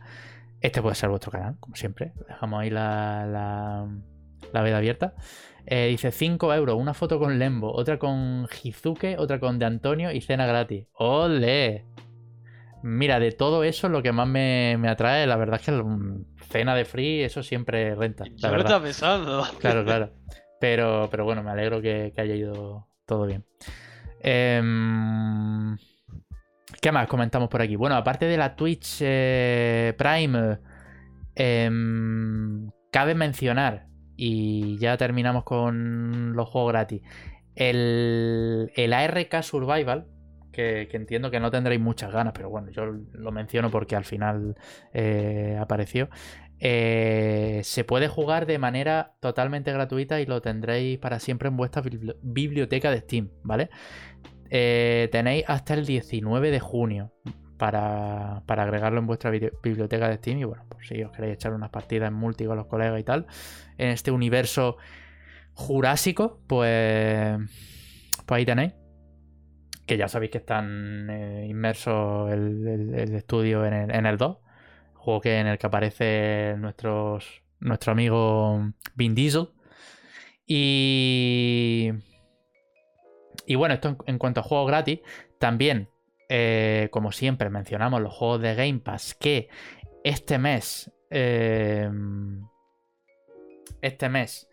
[0.61, 2.13] Este puede ser vuestro canal, como siempre.
[2.27, 3.87] Dejamos ahí la, la,
[4.53, 5.13] la veda abierta.
[5.71, 10.11] Eh, dice 5 euros, una foto con Lembo, otra con Hizuke, otra con De Antonio
[10.11, 10.87] y cena gratis.
[10.93, 11.85] ¡Ole!
[12.81, 16.25] Mira, de todo eso lo que más me, me atrae, la verdad es que el-
[16.49, 18.23] cena de free, eso siempre renta.
[18.25, 18.65] La Yo lo verdad.
[18.65, 19.43] estaba pensando.
[19.59, 20.11] Claro, claro.
[20.61, 23.45] Pero, pero bueno, me alegro que, que haya ido todo bien.
[24.19, 25.77] Em,
[26.81, 27.77] ¿Qué más comentamos por aquí?
[27.77, 30.57] Bueno, aparte de la Twitch eh, Prime,
[31.35, 33.87] em, cabe mencionar,
[34.21, 37.01] y ya terminamos con los juegos gratis,
[37.55, 40.07] el, el ARK Survival,
[40.51, 44.55] que, entiendo que no tendréis muchas ganas, pero bueno, yo lo menciono porque al final
[44.93, 46.09] eh, apareció.
[46.59, 51.81] Eh, se puede jugar de manera totalmente gratuita y lo tendréis para siempre en vuestra
[51.81, 53.69] bibli- biblioteca de Steam, ¿vale?
[54.49, 57.13] Eh, tenéis hasta el 19 de junio
[57.59, 61.35] para, para agregarlo en vuestra bibli- biblioteca de Steam y bueno, pues si os queréis
[61.35, 63.27] echar unas partidas en multi con los colegas y tal,
[63.77, 64.77] en este universo
[65.53, 67.37] jurásico, pues,
[68.25, 68.73] pues ahí tenéis.
[69.85, 74.37] Que ya sabéis que están eh, inmersos el, el- estudio en el, en el 2
[74.93, 79.49] juego que en el que aparece nuestros, nuestro amigo Vin Diesel.
[80.45, 81.89] Y,
[83.45, 84.99] y bueno, esto en cuanto a juegos gratis,
[85.39, 85.89] también
[86.29, 89.49] eh, como siempre, mencionamos los juegos de Game Pass que
[90.03, 90.91] este mes.
[91.09, 91.89] eh,
[93.81, 94.49] este mes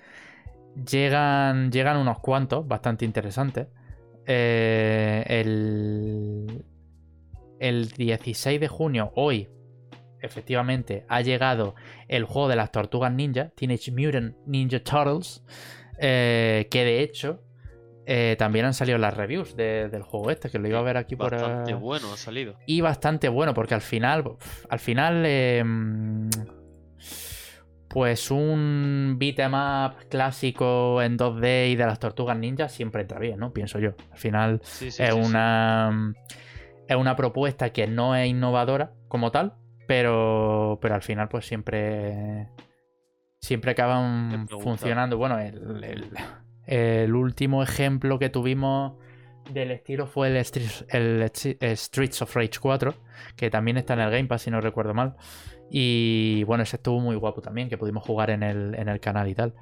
[0.90, 3.68] llegan, llegan unos cuantos bastante interesantes.
[4.26, 6.64] Eh, el,
[7.60, 9.48] el 16 de junio, hoy,
[10.20, 11.74] efectivamente, ha llegado
[12.08, 15.44] el juego de las tortugas ninja, Teenage Mutant Ninja Turtles,
[15.98, 17.42] eh, que de hecho
[18.06, 20.96] eh, también han salido las reviews de- del juego este, que lo iba a ver
[20.96, 21.32] aquí por...
[21.32, 22.54] Bastante eh, bueno ha salido.
[22.66, 24.24] y bastante bueno, porque al final,
[24.70, 26.28] al final, eh, mm,
[27.88, 33.38] pues un beat'em up clásico en 2D y de las tortugas ninjas siempre entra bien,
[33.38, 33.52] ¿no?
[33.52, 33.94] Pienso yo.
[34.12, 36.14] Al final Sí, sí, es sí, una
[36.88, 39.54] es una propuesta que no es innovadora como tal,
[39.88, 42.48] pero, pero al final pues siempre
[43.40, 45.16] siempre acaban funcionando.
[45.16, 46.10] Bueno, el, el-
[46.66, 48.94] el último ejemplo que tuvimos
[49.52, 52.94] del estilo fue el, Streets, of Rage 4,
[53.36, 55.14] que también está en el Game Pass, si no recuerdo mal.
[55.70, 59.28] Y bueno, ese estuvo muy guapo también, que pudimos jugar en el, en el canal
[59.28, 59.54] y tal.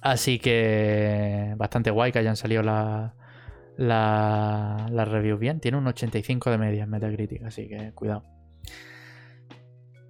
[0.00, 3.14] Así que bastante guay que hayan salido la,
[3.76, 5.60] la, las reviews bien.
[5.60, 8.24] Tiene un 85 de media en Metacritic, así que cuidado.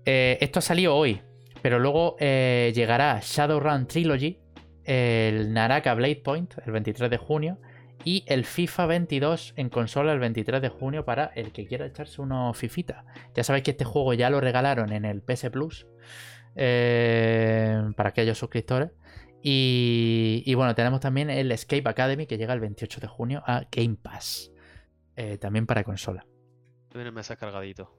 [0.04, 1.20] Eh, esto ha salido hoy,
[1.62, 4.38] pero luego eh, llegará Shadowrun Trilogy,
[4.88, 7.58] el Naraka Blade Point, el 23 de junio,
[8.04, 12.22] y el FIFA 22 en consola el 23 de junio para el que quiera echarse
[12.22, 13.04] unos fifita.
[13.34, 15.86] Ya sabéis que este juego ya lo regalaron en el PS Plus
[16.56, 18.90] eh, para aquellos suscriptores.
[19.42, 23.66] Y, y bueno, tenemos también el Escape Academy que llega el 28 de junio a
[23.70, 24.50] Game Pass.
[25.16, 26.24] eh, también para consola.
[26.94, 27.92] Viene meses cargadito.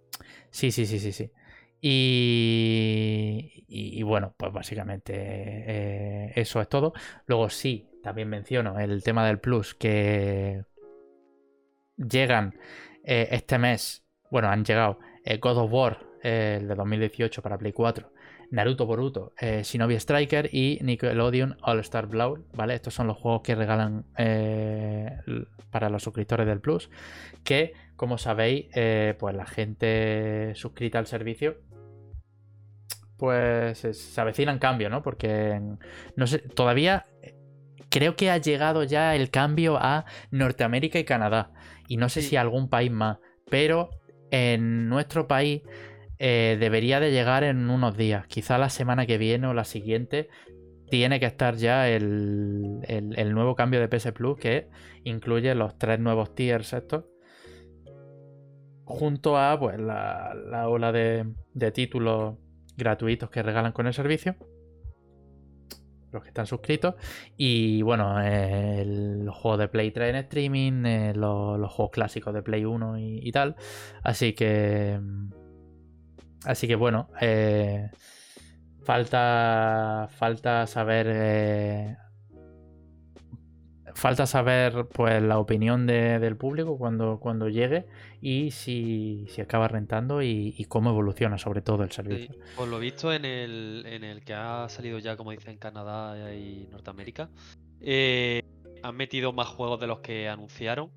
[0.49, 1.31] Sí, sí, sí, sí, sí.
[1.81, 6.93] Y, y- bueno, pues básicamente eh, eso es todo.
[7.27, 10.63] Luego sí, también menciono el tema del Plus, que
[11.97, 12.55] llegan
[13.03, 17.71] eh, este mes, bueno, han llegado eh, God of War, el de 2018 para Play
[17.71, 18.11] 4,
[18.51, 22.73] Naruto Boruto, Shinobi Striker y Nickelodeon All Star Brawl, ¿vale?
[22.73, 24.05] Estos son los juegos que regalan
[25.71, 26.89] para los suscriptores del Plus,
[27.43, 28.65] que como sabéis,
[29.19, 31.57] pues la gente suscrita al servicio,
[33.19, 35.03] pues se, avecinan cambios, ¿no?
[35.03, 35.61] Porque
[36.15, 37.05] no sé, todavía
[37.91, 41.51] creo que ha llegado ya el cambio a Norteamérica y Canadá,
[41.87, 42.29] y no sé Sí.
[42.29, 43.17] si a algún país más,
[43.49, 43.89] pero
[44.31, 45.61] en nuestro país
[46.17, 50.29] eh, debería de llegar en unos días, quizá la semana que viene o la siguiente.
[50.89, 54.69] Tiene que estar ya el, el- el nuevo cambio de PS Plus que
[55.03, 57.05] incluye los tres nuevos tiers estos
[58.85, 62.35] junto a pues, la, la ola de, de títulos
[62.79, 64.35] gratuitos que regalan con el servicio.
[66.11, 66.95] Los que están suscritos.
[67.37, 72.33] Y bueno, eh, el- los juegos de Play 3 en streaming, eh, los, juegos clásicos
[72.33, 73.55] de Play 1 y, tal.
[74.03, 74.99] Así que.
[74.99, 75.29] mm,
[76.45, 77.09] Así que bueno.
[77.21, 77.91] eh,
[78.83, 80.07] falta.
[80.11, 81.97] Falta saber.
[83.95, 87.85] Falta saber pues la opinión de- del público cuando, cuando llegue
[88.21, 92.35] y si, si acaba rentando y, y cómo evoluciona sobre todo el Sí, servicio.
[92.55, 96.67] Por lo visto en el, en el que ha salido ya, como dicen, Canadá y
[96.71, 97.29] Norteamérica,
[97.81, 98.41] eh,
[98.83, 100.91] han metido más juegos de los que anunciaron,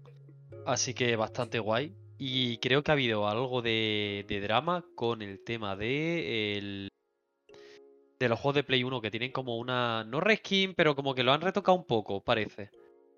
[0.67, 1.93] así que bastante guay.
[2.19, 6.89] Y creo que ha habido algo de, de drama con el tema de, el-
[8.21, 11.25] de los juegos de Play 1 que tienen como una, no reskin, pero como que
[11.25, 12.71] lo han retocado un poco, parece.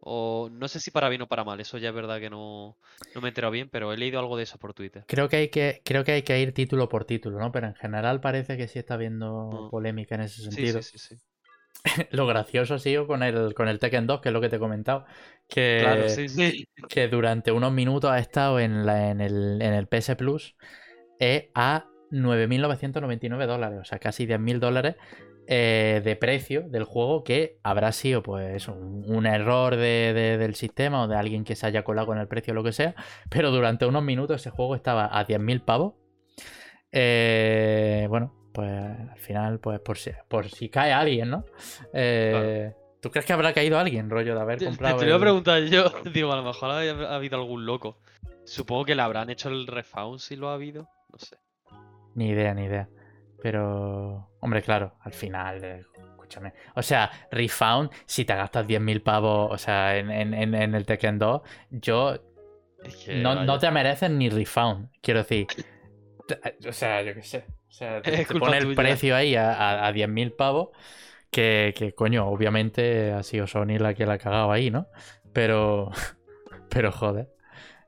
[0.07, 2.77] O no sé si para bien o para mal, eso ya es verdad que no,
[3.15, 5.05] no me he enterado bien, pero he leído algo de eso por Twitter.
[5.07, 7.51] Creo que hay que, creo que hay que ir título por título, ¿no?
[7.53, 9.71] Pero en general parece que sí está habiendo Mm.
[9.71, 10.83] polémica en ese sentido.
[10.83, 11.21] sí, sí, sí.
[12.11, 14.57] Lo gracioso ha sido con el, con el Tekken 2, que es lo que te
[14.57, 15.05] he comentado.
[15.49, 16.05] Que, Claro,
[16.89, 20.55] que durante unos minutos ha estado en, la- en, el, en el PS Plus
[21.21, 24.97] eh, a 9.999 dólares, o sea, casi 10.000 dólares
[25.47, 30.55] eh, de precio del juego que habrá sido pues un, un error de- de- del
[30.55, 32.95] sistema o de alguien que se haya colado con el precio o lo que sea,
[33.31, 35.95] pero durante unos minutos ese juego estaba a 10.000 pavos.
[36.93, 41.45] Eh, bueno, pues al final, pues por si, por si cae alguien, ¿no?
[41.93, 45.15] Eh, ¿Tú crees que habrá caído alguien, rollo, de haber te- comprado te lo iba
[45.17, 45.85] a el- preguntar yo.
[46.15, 47.99] Digo, a lo mejor ha, ha habido algún loco.
[48.45, 50.89] Supongo que le habrán hecho el refound si lo ha habido.
[51.13, 51.37] No sé.
[52.15, 52.89] Ni idea, ni idea.
[53.45, 56.55] Pero, hombre, claro, al final, eh, escúchame.
[56.77, 61.19] O sea, Refound, si te gastas 10.000 pavos, o sea, en, en- en- el Tekken
[61.19, 62.15] 2, yo
[62.83, 64.89] Es que, no, no te mereces ni Refound.
[65.03, 65.47] Quiero decir,
[66.27, 67.45] te- o sea, yo qué sé.
[67.69, 70.71] O sea, te, Es pone el precio ahí a, a, a 10.000 pavos,
[71.31, 74.87] que, que, coño, obviamente ha sido Sony la que la ha cagado ahí, ¿no?
[75.35, 75.91] Pero,
[76.71, 77.29] pero joder.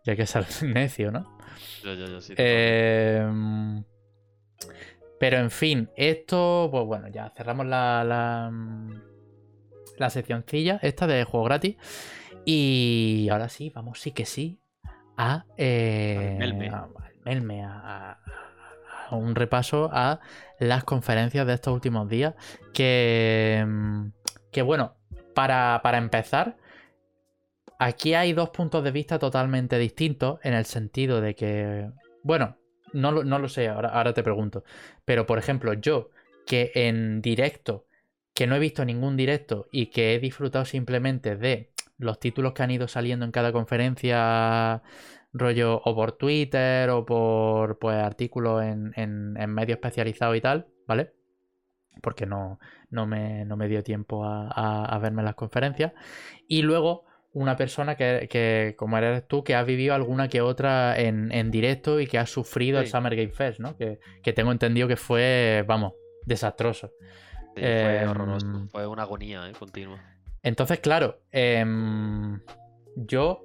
[0.05, 1.39] ya que ser necio, ¿no?
[1.83, 2.35] Yo, yo, yo sí.
[2.37, 3.25] Eh,
[5.19, 8.51] pero en fin, esto, pues bueno, ya cerramos la, la,
[9.97, 11.77] la seccioncilla esta de juego gratis.
[12.45, 14.61] Y ahora sí, vamos sí que sí
[15.17, 16.69] a, eh, Al Melme.
[16.69, 18.21] a- al Melme, a- a-
[19.11, 20.21] a un repaso a
[20.61, 22.35] las conferencias de estos últimos días.
[22.75, 24.07] Que, mm,
[24.53, 24.97] que bueno,
[25.35, 26.57] para, para empezar,
[27.79, 31.91] aquí hay dos puntos de vista totalmente distintos en el sentido de que,
[32.23, 32.57] bueno,
[32.93, 34.65] no lo, no sé, ahora, ahora te pregunto,
[35.05, 36.11] pero por ejemplo, yo
[36.47, 37.87] que en directo,
[38.35, 42.63] que no he visto ningún directo y que he disfrutado simplemente de los títulos que
[42.63, 44.83] han ido saliendo en cada conferencia,
[45.33, 49.79] rollo o por Twitter o por pues, artículos en, en, en medios
[50.35, 51.13] y tal, ¿vale?
[52.03, 52.59] Porque no,
[52.91, 55.93] no, me, no me dio tiempo a, a- a verme las conferencias.
[56.49, 57.07] Y luego
[57.39, 61.51] una persona que, que, como eres tú, que ha vivido alguna que otra en, en
[61.51, 62.87] directo y que ha sufrido el.
[62.87, 63.77] Summer Game Fest, ¿no?
[63.77, 65.93] Que, que tengo entendido que fue, vamos,
[66.25, 66.93] desastroso.
[67.55, 68.69] Sí, fue em, horroroso.
[68.71, 69.53] Fue una agonía, ¿eh?
[69.59, 70.03] Continua.
[70.43, 72.41] Entonces, claro, em,
[72.97, 73.43] yo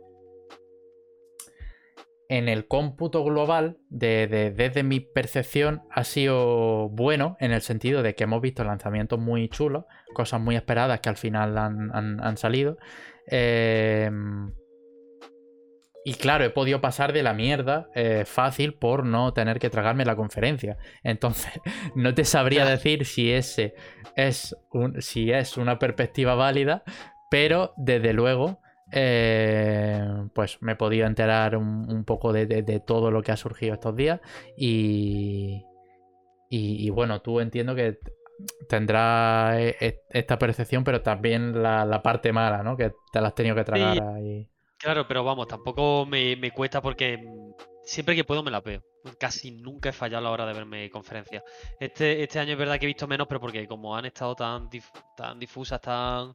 [2.29, 8.03] en el cómputo global, de, de- desde mi percepción, ha sido bueno en el sentido
[8.03, 12.23] de que hemos visto lanzamientos muy chulos, cosas muy esperadas que al final han, han-
[12.23, 12.77] han salido.
[13.31, 14.51] Em,
[16.03, 20.03] y claro, he podido pasar de la mierda eh, fácil por no tener que tragarme
[20.03, 20.77] la conferencia.
[21.03, 21.51] Entonces,
[21.95, 23.75] no te sabría decir si ese
[24.15, 26.83] es un, si es una perspectiva válida,
[27.29, 28.59] pero desde luego,
[28.91, 33.31] eh, pues me he podido enterar un, un poco de, de- de todo lo que
[33.31, 34.19] ha surgido estos días
[34.57, 35.63] y,
[36.49, 37.99] y, y bueno, tú entiendo que
[38.67, 42.75] tendrás e- e- esta percepción, pero también la, la parte mala, ¿no?
[42.77, 44.03] Que te la has tenido que tragar Sí.
[44.03, 44.47] ahí.
[44.77, 47.23] Claro, pero vamos, tampoco me, me cuesta porque
[47.83, 48.81] siempre que puedo me la veo.
[49.19, 51.43] Casi nunca he fallado a la hora de verme conferencias.
[51.79, 54.69] Este, este año es verdad que he visto menos, pero porque como han estado tan,
[54.69, 56.33] dif- tan difusas, tan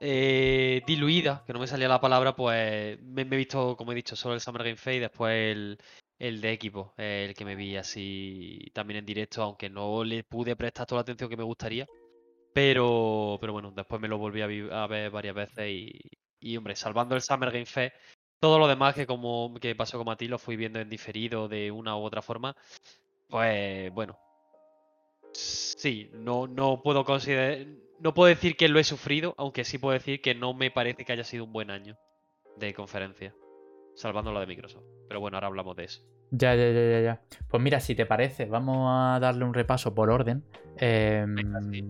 [0.00, 3.94] eh, diluidas, que no me salía la palabra, pues me, me he visto, como he
[3.96, 5.78] dicho, solo el Summer Game Fest y después el,
[6.18, 10.56] el de equipo, el que me vi así también en directo, aunque no le pude
[10.56, 11.86] prestar toda la atención que me gustaría.
[12.52, 15.92] Pero, pero bueno, después me lo volví a, a ver varias veces y,
[16.40, 17.96] y, hombre, salvando el Summer Game Fest,
[18.38, 21.70] todo lo demás que como que pasó como a lo fui viendo en diferido de
[21.70, 22.54] una u otra forma,
[23.28, 24.18] pues bueno.
[25.32, 27.66] Sí, no, no puedo considerar,
[27.98, 31.04] no puedo decir que lo he sufrido, aunque sí puedo decir que no me parece
[31.04, 31.96] que haya sido un buen año
[32.56, 33.34] de conferencia,
[33.94, 34.84] salvando lo de Microsoft.
[35.08, 36.02] Pero bueno, ahora hablamos de eso.
[36.30, 37.22] Ya, ya, ya, ya, ya.
[37.48, 40.44] Pues mira, si te parece, vamos a darle un repaso por orden.
[40.78, 41.36] Em,
[41.72, 41.84] sí.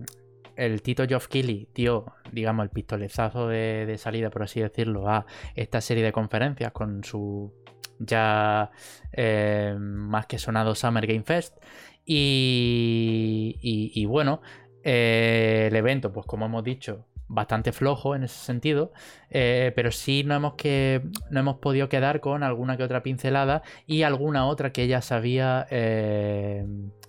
[0.57, 5.25] el Tito Geoff Keighley dio, digamos, el pistoletazo de, de salida, por así decirlo, a
[5.55, 7.55] esta serie de conferencias con su
[7.99, 8.71] ya
[9.13, 11.57] eh, más que sonado Summer Game Fest.
[12.05, 14.43] Y, y- y bueno,
[14.83, 18.93] eh, el evento, pues como hemos dicho, bastante flojo en ese sentido,
[19.31, 23.63] eh, pero sí no hemos, que, no hemos podido quedar con alguna que otra pincelada
[23.87, 26.67] y alguna otra que ya se había eh,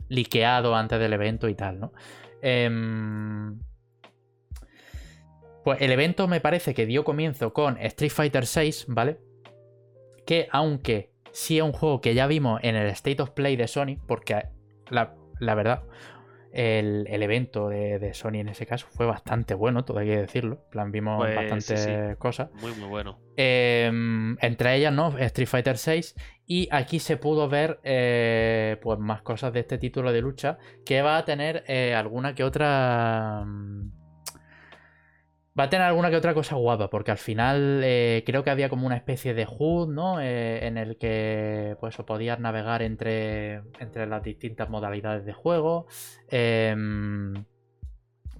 [0.09, 1.93] liqueado antes del evento y tal, ¿no?
[2.41, 3.59] Em,
[5.63, 9.19] pues el evento me parece que dio comienzo con Street Fighter VI, ¿vale?
[10.25, 13.67] Que aunque sí es un juego que ya vimos en el State of Play de
[13.67, 14.43] Sony, porque
[14.89, 15.83] la, la verdad,
[16.55, 20.17] el, el evento de, de Sony en ese caso fue bastante bueno, todo hay que
[20.17, 20.61] decirlo.
[20.65, 21.91] En plan, vimos Pues, bastantes sí.
[22.17, 22.49] cosas.
[22.61, 23.19] Muy, muy bueno.
[23.37, 23.91] Eh,
[24.41, 25.17] entre ellas, ¿no?
[25.17, 26.01] Street Fighter VI.
[26.47, 30.57] Y aquí se pudo ver eh, pues más cosas de este título de lucha.
[30.85, 33.43] Que va a tener eh, alguna que otra.
[33.45, 33.94] mm,
[35.57, 36.89] Va a tener alguna que otra cosa guapa.
[36.89, 40.19] Porque al final eh, creo que había como una especie de HUD, ¿no?
[40.19, 45.87] Eh, en el que pues podías navegar entre, entre las distintas modalidades de juego.
[46.29, 47.45] Em,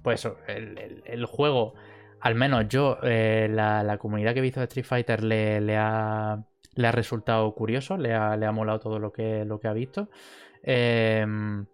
[0.02, 1.74] pues el juego
[2.20, 5.76] al menos yo, eh, la, la comunidad que he visto de Street Fighter le, le
[5.76, 9.68] ha, le ha resultado curioso, le ha, le ha molado todo lo que, lo que
[9.68, 10.08] ha visto.
[10.62, 11.66] Em,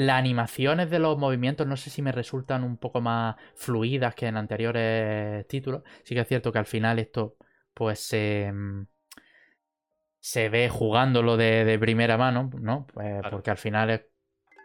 [0.00, 4.26] las animaciones de los movimientos no sé si me resultan un poco más fluidas que
[4.26, 5.82] en anteriores títulos.
[6.04, 7.36] Sí que es cierto que al final esto
[7.74, 8.52] pues se,
[10.20, 12.86] se ve jugándolo de, de primera mano, ¿no?
[12.92, 13.30] Pues, Claro.
[13.30, 14.02] Porque al final es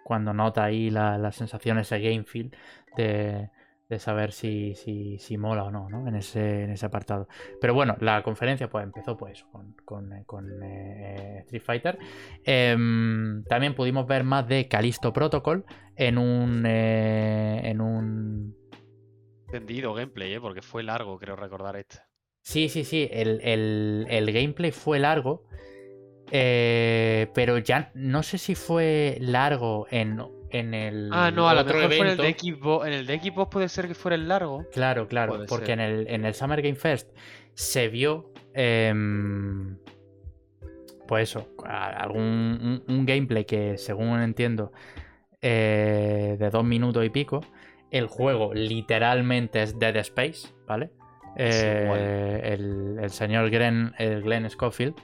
[0.03, 2.55] cuando nota ahí la, la sensación, ese game feel
[2.95, 3.49] de,
[3.87, 6.07] de saber si, si, si mola o no, ¿no?
[6.07, 7.27] En ese, en ese apartado.
[7.61, 11.97] Pero bueno, la conferencia pues empezó pues con, con, eh, con, eh, Street Fighter.
[12.43, 16.63] Em, también pudimos ver más de Callisto Protocol en un...
[16.65, 18.55] eh, en un...
[19.47, 20.41] Entendido gameplay, ¿eh?
[20.41, 21.99] Porque fue largo, creo recordar este.
[22.41, 23.07] Sí, sí, sí.
[23.11, 25.43] El, el- el gameplay fue largo.
[26.31, 30.19] eh, pero ya no sé si fue largo en,
[30.59, 31.09] en el.
[31.11, 32.43] Ah, no, a lo mejor fue en el de evento.
[32.45, 32.87] Xbox.
[32.87, 34.65] En el de Xbox puede ser que fuera el largo.
[34.71, 35.79] Claro, claro, Puede porque ser.
[35.79, 37.09] en el, en el Summer Game Fest
[37.53, 39.77] se vio, em,
[41.07, 44.71] pues eso, algún un, un gameplay que según entiendo
[45.41, 47.41] eh, de dos minutos y pico.
[47.91, 50.89] El juego literalmente es Dead Space, ¿vale?
[51.37, 54.95] Eh, el, el señor Glenn, el Glenn Schofield,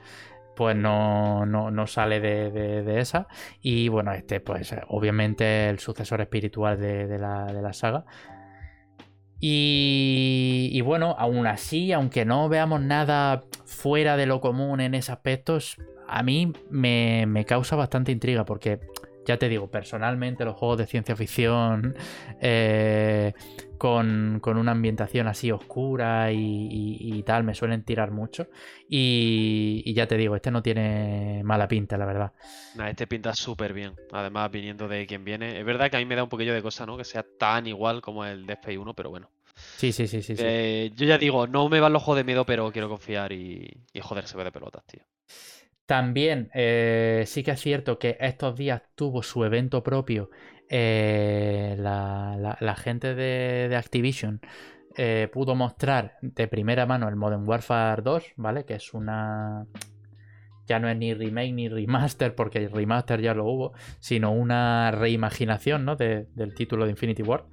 [0.61, 3.27] pues no, no, no sale de, de- esa.
[3.63, 8.05] Y bueno, este, pues eh, obviamente el sucesor espiritual de, de la, saga.
[9.39, 15.11] Y, y bueno, aún así, aunque no veamos nada fuera de lo común en ese
[15.11, 15.57] aspecto,
[16.07, 18.81] a mí me, me causa bastante intriga porque,
[19.25, 21.95] ya te digo, personalmente los juegos de ciencia ficción
[22.39, 23.33] eh,
[23.81, 28.47] con, con una ambientación así oscura y, y- y tal me suelen tirar mucho.
[28.87, 32.33] Y, y ya te digo, este no tiene mala pinta, la verdad.
[32.73, 33.97] Nah, este pinta súper bien.
[34.11, 35.57] Además, viniendo de quien viene.
[35.59, 36.97] Es verdad que a mí me da un poquillo de cosa, ¿no?
[36.97, 39.29] Que sea tan igual como el Death Space 1, pero bueno.
[39.75, 40.37] Sí, sí, sí, sí.
[40.37, 40.45] sí.
[40.45, 43.85] Eh, yo ya digo, no me van los juegos de miedo, pero quiero confiar y,
[43.93, 45.03] y joder, se ve de pelotas, tío.
[45.85, 50.29] También eh, sí que es cierto que estos días tuvo su evento propio
[50.71, 54.39] eh, la, gente de, Activision.
[54.97, 58.65] eh, pudo mostrar de primera mano el Modern Warfare 2, ¿vale?
[58.65, 59.65] Que es una...
[60.67, 64.91] Ya no es ni remake ni remaster, porque el remaster ya lo hubo, sino una
[64.91, 65.95] reimaginación, ¿no?
[65.97, 67.43] de- del título de Infinity War.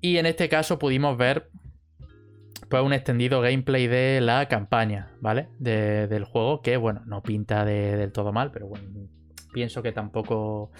[0.00, 1.50] Y en este caso pudimos ver
[2.68, 5.48] pues un extendido gameplay de la campaña, ¿vale?
[5.58, 8.86] De- del juego, que bueno, no pinta de- del todo mal, pero bueno,
[9.52, 10.70] pienso que tampoco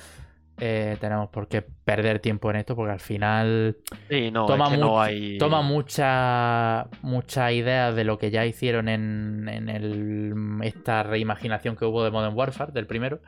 [0.59, 3.77] eh, tenemos por qué perder tiempo en esto, porque al final
[4.09, 5.38] Sí, no, Toma es que mucho- no hay.
[5.38, 11.85] toma mucha mucha idea de lo que ya hicieron en, en el- esta reimaginación que
[11.85, 13.21] hubo de Modern Warfare, del primero.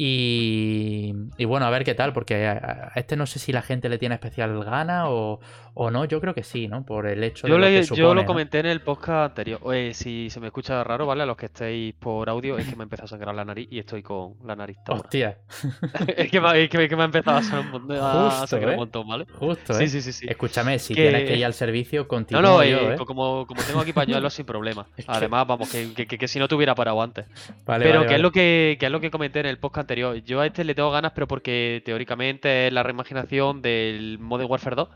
[0.00, 3.88] Y, y bueno, a ver qué tal, porque a, este no sé si la gente
[3.88, 5.40] le tiene especial gana o,
[5.74, 6.84] o no, yo creo que sí, ¿no?
[6.86, 8.24] Por el hecho Yo, de lo le- que yo supone, lo ¿no?
[8.24, 9.58] comenté en el podcast anterior.
[9.64, 11.24] Oye, si se me escucha raro, ¿vale?
[11.24, 13.66] A los que estéis por audio, es que me ha empezado a sangrar la nariz
[13.72, 15.00] y estoy con la nariz tapada.
[15.00, 15.38] Hostia,
[16.16, 18.70] es, que me, es que me- que me ha empezado a, sonar un Justo, sangrar
[18.70, 18.74] ¿eh?
[18.74, 19.26] un montón, ¿vale?
[19.34, 19.76] justo, ¿eh?
[19.76, 20.26] Sí, sí, sí, sí.
[20.28, 22.96] Escúchame, si Que- tienes que ir al servicio, No, continúo no, yo, eh, ¿eh?
[22.96, 24.86] co- como, como tengo aquí pañuelos sin problema.
[24.96, 27.26] Es Además, vamos, que, si no te hubiera parado antes.
[27.66, 28.22] Vale, pero vale, que es vale.
[28.22, 30.90] lo que, que es lo que comenté en el podcast Yo a este le tengo
[30.90, 34.88] ganas, pero porque teóricamente es la reimaginación del Modern Warfare 2,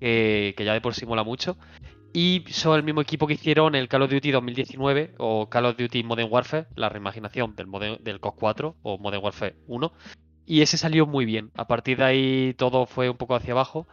[0.00, 1.56] que, que ya de por sí mola mucho.
[2.12, 5.76] Y son el mismo equipo que hicieron el Call of Duty 2019 o Call of
[5.76, 9.92] Duty Modern Warfare, la reimaginación del, Modern- del COS 4 o Modern Warfare 1.
[10.46, 11.50] Y ese salió muy bien.
[11.54, 13.86] A partir de ahí todo fue un poco hacia abajo.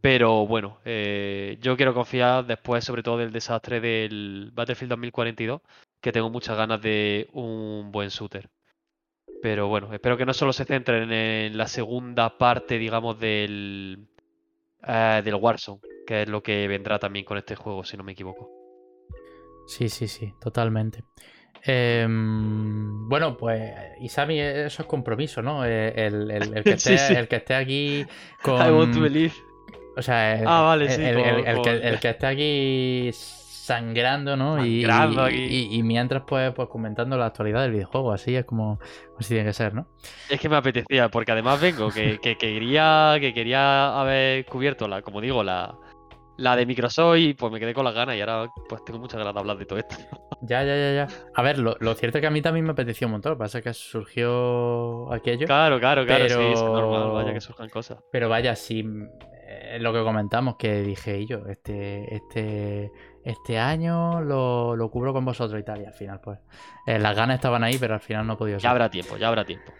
[0.00, 5.60] Pero bueno, eh, yo quiero confiar después, sobre todo del desastre del Battlefield 2042,
[6.00, 8.48] que tengo muchas ganas de un buen shooter.
[9.42, 14.06] Pero bueno, espero que no solo se centren en la segunda parte, digamos, del,
[14.86, 18.12] eh, del Warzone, que es lo que vendrá también con este juego, si no me
[18.12, 18.50] equivoco.
[19.66, 21.04] Sí, sí, sí, totalmente.
[21.64, 25.64] Em, bueno, pues Isami, eso es compromiso, ¿no?
[25.66, 27.14] Eh, El, el- el que, esté, sí.
[27.14, 28.00] el que esté aquí
[28.44, 29.02] I want to con...
[29.02, 29.34] believe.
[29.96, 33.10] O sea, el, Ah, vale, sí, por- que, por- el que esté aquí
[33.66, 34.64] sangrando, ¿no?
[34.64, 35.44] Y- Sangrando y, aquí.
[35.44, 38.78] y- y mientras, pues, pues comentando la actualidad del videojuego, así es como
[39.18, 39.88] así tiene que ser, ¿no?
[40.30, 45.02] Es que me apetecía, porque además vengo, que, que quería, que quería haber cubierto la,
[45.02, 45.76] como digo, la,
[46.38, 49.18] la de Microsoft y pues me quedé con las ganas y ahora pues tengo muchas
[49.18, 49.96] ganas de hablar de todo esto.
[50.42, 51.08] Ya, ya, ya, ya.
[51.34, 53.30] A ver, lo, lo cierto es que a mí también me apeteció un montón.
[53.30, 55.46] Lo que pasa es que surgió aquello.
[55.46, 57.98] Claro, claro, claro, sí, Pero- es normal, vaya que surjan cosas.
[58.12, 58.84] Pero vaya, sí,
[59.72, 62.90] es lo que comentamos, que dije yo, este, este,
[63.26, 66.38] este año lo, lo cubro con vosotros y tal, y al final, pues,
[66.86, 68.64] eh, las ganas estaban ahí, pero al final no he podido ser.
[68.64, 69.72] Ya habrá tiempo, ya habrá tiempo.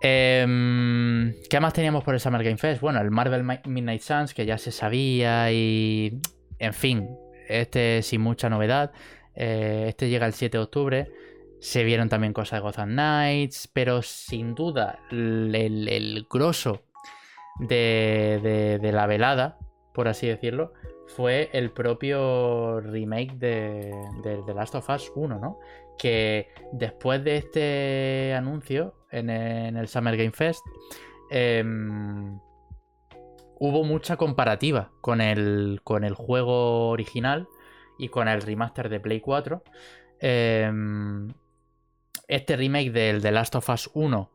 [0.00, 2.80] Em, ¿Qué más teníamos por el Summer Game Fest?
[2.80, 6.20] Bueno, el Marvel Mi- Midnight Suns, que ya se sabía y...
[6.58, 7.08] En fin,
[7.48, 8.92] este sin mucha novedad.
[9.34, 11.10] Eh, este llega el 7 de octubre.
[11.60, 16.84] Se vieron también cosas de Gotham Knights, pero sin duda el, el- el grosso
[17.58, 19.58] de, de- de la velada,
[19.92, 20.72] por así decirlo,
[21.06, 23.92] fue el propio remake de,
[24.22, 25.58] de The Last of Us 1, ¿no?
[25.98, 30.64] Que después de este anuncio en el, en el Summer Game Fest,
[31.30, 32.38] em,
[33.58, 37.48] hubo mucha comparativa con el, con el juego original
[37.98, 39.62] y con el remaster de Play 4.
[40.20, 41.32] Em,
[42.28, 44.30] este remake del The Last of Us 1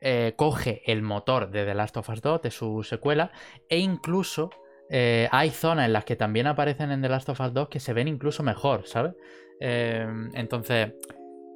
[0.00, 3.32] eh, coge el motor de The Last of Us 2, de su secuela,
[3.68, 4.50] e incluso
[4.90, 7.80] eh, hay zonas en las que también aparecen en The Last of Us 2 que
[7.80, 9.14] se ven incluso mejor, ¿sabes?
[9.60, 10.92] Eh, entonces,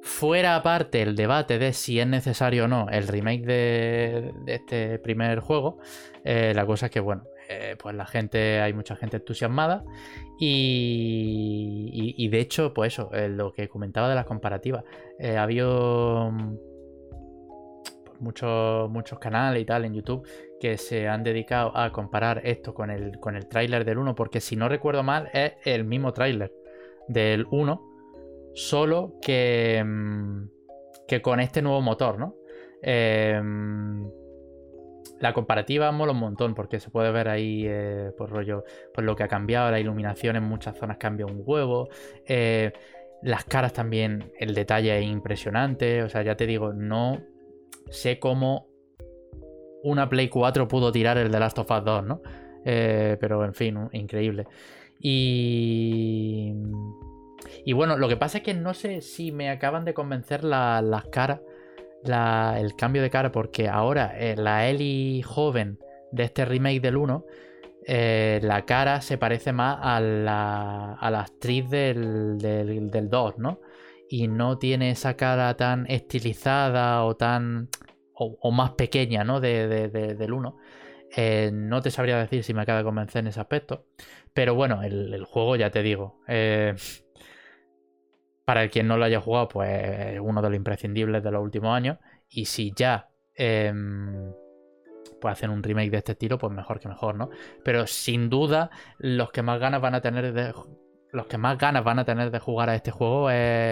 [0.01, 5.39] fuera aparte el debate de si es necesario o no el remake de, este primer
[5.39, 5.79] juego,
[6.23, 7.23] eh, la cosa es que, bueno,
[7.79, 9.83] pues la gente, hay mucha gente entusiasmada
[10.39, 14.83] y, de hecho, pues eso, lo que comentaba de las comparativas,
[15.19, 16.31] ha habido
[18.19, 20.27] muchos, muchos canales y tal en YouTube
[20.59, 24.41] que se han dedicado a comparar esto con el, con el tráiler del 1, porque
[24.41, 26.53] si no recuerdo mal es el mismo tráiler
[27.07, 27.81] del 1,
[28.53, 30.49] solo que, mm,
[31.07, 32.35] que con este nuevo motor, ¿no?
[32.81, 34.09] Em,
[35.19, 39.15] la comparativa mola un montón porque se puede ver ahí, eh, por rollo, por lo
[39.15, 41.89] que ha cambiado, la iluminación en muchas zonas cambia un huevo.
[42.25, 42.71] Eh,
[43.21, 46.03] las caras también, el detalle es impresionante.
[46.03, 47.19] O sea, ya te digo, no
[47.89, 48.68] sé cómo
[49.83, 52.21] una Play 4 pudo tirar el de Last of Us 2, ¿no?
[52.65, 54.47] Eh, pero en fin, increíble.
[54.99, 56.53] Y.
[57.65, 61.05] Y bueno, lo que pasa es que no sé si me acaban de convencer las
[61.11, 61.41] caras,
[62.03, 65.79] el cambio de cara, porque ahora eh, la Ellie joven
[66.11, 67.25] de este remake del 1,
[67.85, 73.37] eh, la cara se parece más a la, a la actriz del, del, del 2,
[73.37, 73.59] ¿no?
[74.09, 77.69] y no tiene esa cara tan estilizada o tan.
[78.19, 79.39] O, más pequeña, ¿no?
[79.39, 80.57] De, del 1.
[81.15, 83.85] Eh, no te sabría decir si me acaba de convencer en ese aspecto.
[84.33, 86.19] Pero bueno, el, juego, ya te digo.
[86.27, 86.75] Eh,
[88.45, 89.69] para el quien no lo haya jugado, pues
[90.15, 91.97] es uno de los imprescindibles de los últimos años.
[92.27, 93.09] Y si ya.
[93.35, 93.73] Eh,
[95.21, 97.29] pues hacen un remake de este estilo, pues mejor que mejor, ¿no?
[97.63, 100.53] Pero sin duda, los que más ganas van a tener de,
[101.11, 103.29] los que más ganas van a tener de jugar a este juego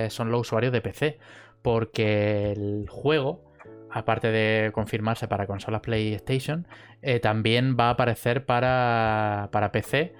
[0.09, 1.19] son los usuarios de PC.
[1.61, 3.46] Porque el juego,
[3.91, 6.67] aparte de confirmarse para consolas PlayStation,
[7.01, 10.13] eh, también va a aparecer para, para PC.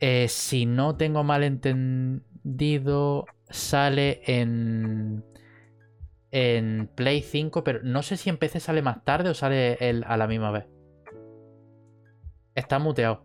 [0.00, 5.24] Eh, si no tengo mal entendido, sale en,
[6.30, 10.16] en Play 5, pero no sé si en PC sale más tarde o sale a
[10.16, 10.66] la misma vez.
[12.54, 13.24] Está muteado.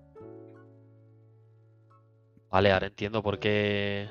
[2.50, 4.10] Vale, ahora entiendo por qué.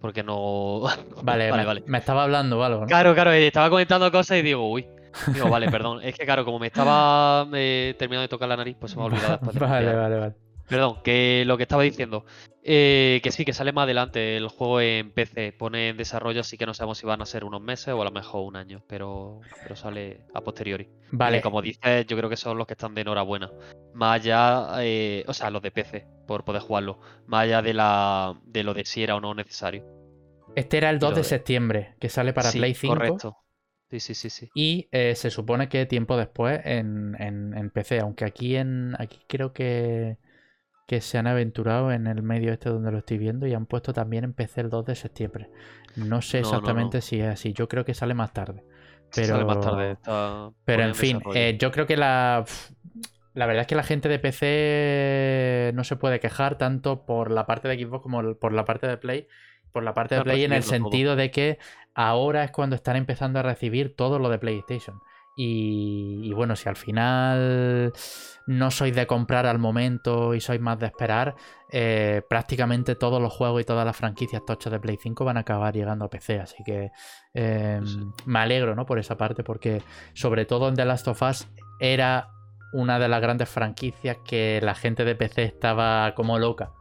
[0.00, 0.82] Porque no.
[1.22, 1.82] Vale, vale, vale.
[1.86, 2.86] Me estaba hablando algo, ¿no?
[2.86, 4.86] Claro, claro, estaba comentando cosas y digo, uy.
[5.32, 6.00] Digo, vale, perdón.
[6.02, 9.02] Es que, claro, como me estaba eh, terminando de tocar la nariz, pues se me
[9.02, 9.38] ha olvidado.
[9.58, 10.34] vale, vale, vale.
[10.70, 12.24] Perdón, que lo que estaba diciendo.
[12.62, 15.52] Eh, que sí, que sale más adelante el juego en PC.
[15.52, 18.04] Pone en desarrollo, así que no sabemos si van a ser unos meses o a
[18.04, 18.84] lo mejor un año.
[18.86, 20.88] Pero, pero sale a posteriori.
[21.10, 21.40] Vale.
[21.42, 23.50] como dices, yo creo que son los que están de enhorabuena.
[23.94, 27.00] Más allá, eh, o sea, los de PC, por poder jugarlo.
[27.26, 29.84] Más allá de, la, de lo de si era o no necesario.
[30.54, 32.94] Este era el 2 de septiembre, que sale para Play 5.
[32.94, 33.36] Correcto.
[33.90, 34.50] Sí, sí, sí, sí.
[34.54, 38.94] Y eh, se supone que tiempo después en, en, en PC, aunque aquí en.
[38.98, 40.16] Aquí creo que
[40.90, 43.92] que se han aventurado en el medio este donde lo estoy viendo y han puesto
[43.92, 45.48] también en PC el 2 de septiembre.
[45.94, 48.64] No sé exactamente si es así, yo creo que sale más tarde.
[49.14, 49.96] Pero, sale más tarde.
[50.64, 52.44] pero en fin, eh, yo creo que la...
[53.34, 57.46] La verdad es que la gente de PC no se puede quejar tanto por la
[57.46, 59.28] parte de Xbox como por la parte de Play.
[59.70, 61.60] Por la parte de Play en el sentido de que
[61.94, 65.00] ahora es cuando están empezando a recibir todo lo de PlayStation.
[65.36, 67.92] Y, bueno, si al final
[68.46, 71.34] no sois de comprar al momento y sois más de esperar,
[71.70, 75.40] eh, prácticamente todos los juegos y todas las franquicias tochas de Play 5 van a
[75.40, 76.40] acabar llegando a PC.
[76.40, 76.90] Así que
[77.32, 78.84] em, me alegro ¿no?
[78.84, 82.28] por esa parte, porque sobre todo en The Last of Us era
[82.72, 86.72] una de las grandes franquicias que la gente de PC estaba como loca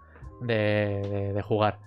[0.42, 1.80] de, jugar.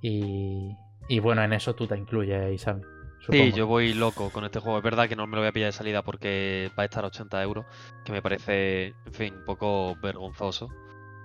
[0.00, 0.76] Y,
[1.08, 2.95] y, bueno, en eso tú te incluyes, Isami.
[3.30, 4.78] Sí, yo voy loco con este juego.
[4.78, 7.04] Es verdad que no me lo voy a pillar de salida porque va a estar
[7.04, 7.66] a 80 euros,
[8.04, 10.68] que me parece, en fin, un poco vergonzoso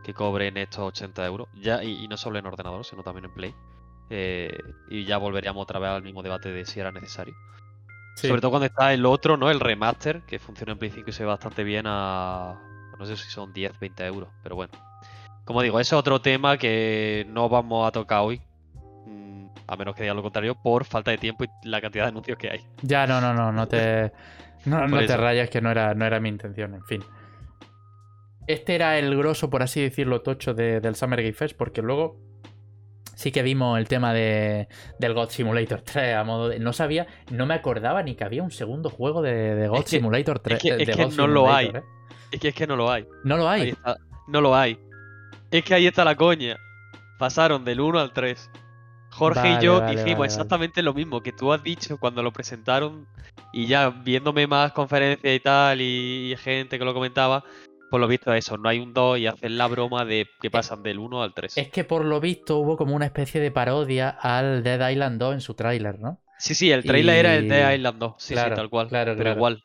[0.03, 1.47] que cobren estos 80 euros.
[1.53, 3.55] Ya, y, no solo en ordenador, sino también en Play.
[4.09, 4.57] Eh,
[4.89, 7.35] y ya volveríamos otra vez al mismo debate de si era necesario.
[8.15, 9.49] Sobre todo cuando está el otro, ¿no?
[9.49, 12.59] El remaster, que funciona en Play 5 y se ve bastante bien a.
[12.99, 14.73] No sé si son 10, 20 euros, pero bueno.
[15.45, 18.41] Como digo, ese es otro tema que no vamos a tocar hoy,
[19.71, 22.37] a menos que diga lo contrario, por falta de tiempo y la cantidad de anuncios
[22.37, 22.59] que hay.
[22.81, 24.11] Ya, no, no, no, no te,
[24.65, 27.01] no, te rayas que no era, no era mi intención, en fin.
[28.47, 32.19] Este era el grosso, por así decirlo, tocho del Summer Game Fest, porque luego
[33.15, 34.67] sí que vimos el tema de,
[34.99, 36.59] del God Simulator 3 a modo de...
[36.59, 40.65] No sabía, no me acordaba ni que había un segundo juego de, God Simulator 3.
[40.65, 41.67] Es que, no lo hay.
[41.67, 41.81] ¿eh?
[42.29, 43.07] Es que es que no lo hay.
[43.23, 43.73] No lo hay.
[44.27, 44.77] No lo hay.
[45.49, 46.57] Es que ahí está la coña.
[47.17, 48.49] Pasaron del 1 al 3.
[49.21, 53.05] Jorge y yo dijimos exactamente lo mismo que tú has dicho cuando lo presentaron
[53.53, 57.43] y ya viéndome más conferencias y tal y, gente que lo comentaba,
[57.91, 60.81] por lo visto eso, no hay un 2 y hacen la broma de que pasan
[60.81, 61.55] del 1 al 3.
[61.55, 65.33] Es que por lo visto hubo como una especie de parodia al Dead Island 2
[65.35, 66.19] en su tráiler, ¿no?
[66.39, 69.11] Sí, sí, el trailer era el Dead Island 2, sí, Claro, sí, tal cual, claro,
[69.11, 69.37] pero claro.
[69.37, 69.63] igual.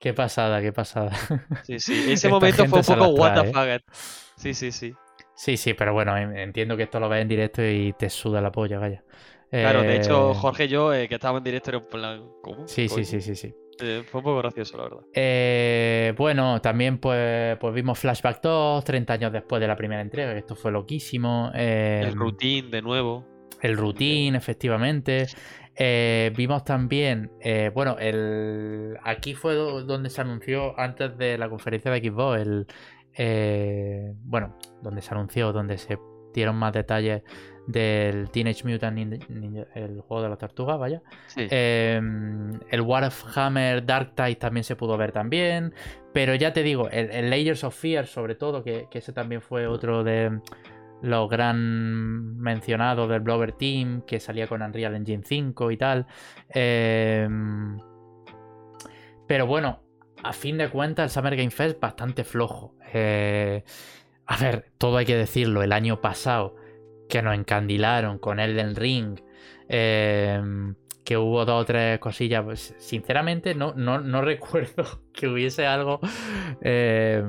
[0.00, 1.12] Qué pasada, qué pasada.
[1.64, 3.94] Sí, sí, ese momento fue un poco what the fuck.
[4.36, 4.94] Sí, sí, sí.
[5.36, 8.40] Sí, sí, pero bueno, en- entiendo que esto lo ves en directo y te suda
[8.40, 9.02] la polla, vaya.
[9.50, 12.66] Claro, de hecho, Eh, Jorge y yo, eh, que estábamos en directo, era plan, ¿cómo?
[12.66, 13.54] Sí, sí, sí, sí, sí.
[13.80, 15.00] Eh, fue un poco gracioso, la verdad.
[15.14, 20.32] Eh, bueno, también pues, pues vimos Flashback 2, 30 años después de la primera entrega,
[20.32, 21.50] que esto fue loquísimo.
[21.54, 23.24] El routine, de nuevo.
[23.62, 25.26] el routine, efectivamente.
[25.76, 31.48] Eh, vimos también, eh, bueno, el aquí fue do- donde se anunció antes de la
[31.48, 32.66] conferencia de Xbox, el,
[33.16, 35.98] eh, bueno, donde se anunció, donde se
[36.32, 37.22] dieron más detalles
[37.66, 41.00] del Teenage Mutant Ninja, Ninja- el juego de las tortugas, vaya.
[41.28, 41.46] Sí.
[41.50, 42.00] Eh,
[42.70, 45.72] el Warhammer Dark Tide también se pudo ver también.
[46.12, 49.40] Pero ya te digo, el, el Layers of Fear, sobre todo, que, que ese también
[49.40, 50.40] fue otro de
[51.02, 56.06] los gran mencionados del Blover Team, que salía con Unreal Engine 5 y tal.
[56.50, 57.28] Eh,
[59.26, 59.80] pero bueno,
[60.24, 62.74] a fin de cuentas, el Summer Game Fest bastante flojo.
[62.92, 63.62] Eh,
[64.26, 66.56] a ver, todo hay que decirlo, el año pasado
[67.08, 69.20] que nos encandilaron con Elden Ring,
[69.68, 70.40] eh,
[71.04, 76.00] que hubo dos o tres cosillas, pues, sinceramente no, no, no recuerdo que hubiese algo
[76.62, 77.22] eh,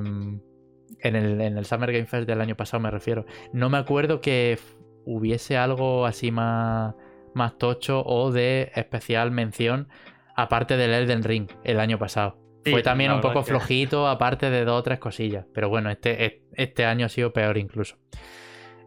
[1.00, 3.26] en, el, en el Summer Game Fest del año pasado, me refiero.
[3.52, 4.58] No me acuerdo que
[5.04, 6.94] hubiese algo así más,
[7.34, 9.88] más tocho o de especial mención,
[10.34, 12.45] aparte del Elden Ring el año pasado.
[12.66, 15.46] Sí, Fue también un poco que- flojito, aparte de dos o tres cosillas.
[15.54, 17.96] Pero bueno, este, este año ha sido peor incluso.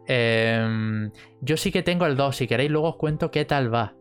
[0.06, 1.10] Em,
[1.40, 2.36] yo sí que tengo el 2.
[2.36, 3.94] Si queréis, luego os cuento qué tal va.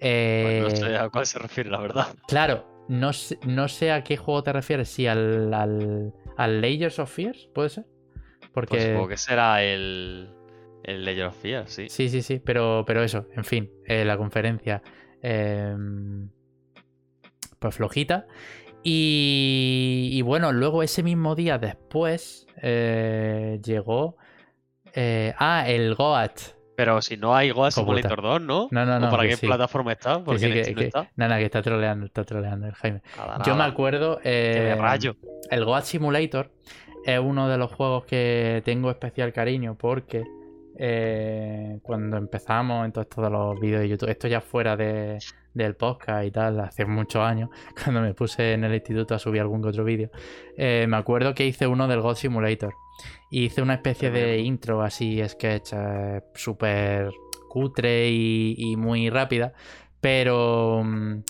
[0.00, 2.06] Pues no Eh, sé a cuál se refiere, la verdad.
[2.28, 4.88] Claro, no sé, no sé a qué juego te refieres.
[4.88, 7.86] Si al, al, al Layers of Fears, ¿puede ser?
[8.52, 8.76] Porque.
[8.76, 10.28] Pues supongo que será el,
[10.84, 11.88] el Legend of Fear, sí.
[11.88, 14.82] Sí, sí, sí, pero, pero eso, en fin, eh, la conferencia.
[15.22, 16.28] em,
[17.58, 18.26] pues flojita.
[18.84, 24.16] Y, y bueno, luego ese mismo día después eh, llegó.
[24.94, 26.38] eh, ah, el Goat.
[26.76, 27.72] Pero si no hay Goat.
[27.72, 28.68] Simulator 2, ¿no?
[28.70, 29.10] No, no, ¿O no.
[29.10, 30.18] para qué sí, plataforma está?
[30.18, 31.10] que Porque sí, en que- Steam no que- está.
[31.16, 33.00] Nada, que está troleando, está troleando el Jaime.
[33.16, 34.20] Nada, Yo me acuerdo.
[34.22, 35.16] Eh, de rayo.
[35.50, 36.50] el Goat Simulator
[37.06, 40.24] es uno de los juegos que tengo especial cariño porque
[40.78, 45.18] eh, cuando empezamos en todo esto de los vídeos de YouTube, esto ya fuera de,
[45.54, 47.50] del podcast y tal, hace muchos años,
[47.82, 50.10] cuando me puse en el instituto a subir algún que otro vídeo,
[50.56, 52.74] eh, me acuerdo que hice uno del God Simulator
[53.30, 57.10] y hice una especie de intro así, sketch, eh, súper
[57.48, 59.52] cutre y, y muy rápida,
[60.00, 61.22] pero, mm,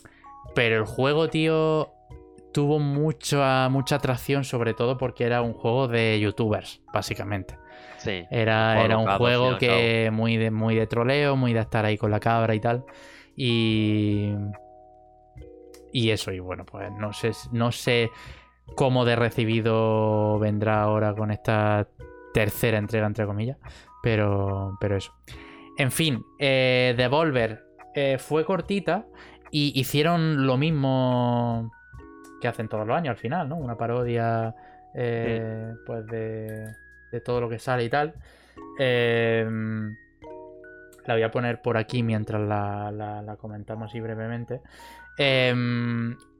[0.55, 1.95] pero el juego, tío,
[2.55, 7.57] tuvo mucha, mucha atracción, sobre todo porque era un juego de youtubers, básicamente.
[7.99, 8.25] Sí.
[8.31, 11.99] Era, juego era un juego que muy de, muy de troleo, muy de estar ahí
[11.99, 12.85] con la cabra y tal.
[13.37, 14.35] Y.
[15.93, 18.11] Y eso, y bueno, pues no sé, no sé
[18.75, 21.87] cómo de recibido vendrá ahora con esta
[22.33, 23.59] tercera entrega, entre comillas.
[24.03, 25.15] Pero, pero eso.
[25.79, 27.65] En fin, eh, Devolver
[27.95, 29.07] eh, fue cortita
[29.51, 31.71] y hicieron lo mismo
[32.41, 33.57] que hacen todos los años al final, ¿no?
[33.57, 34.55] Una parodia
[34.95, 36.75] eh, pues de,
[37.13, 38.15] de todo lo que sale y tal.
[41.07, 44.61] La voy a poner por aquí mientras la, la- comentamos así brevemente.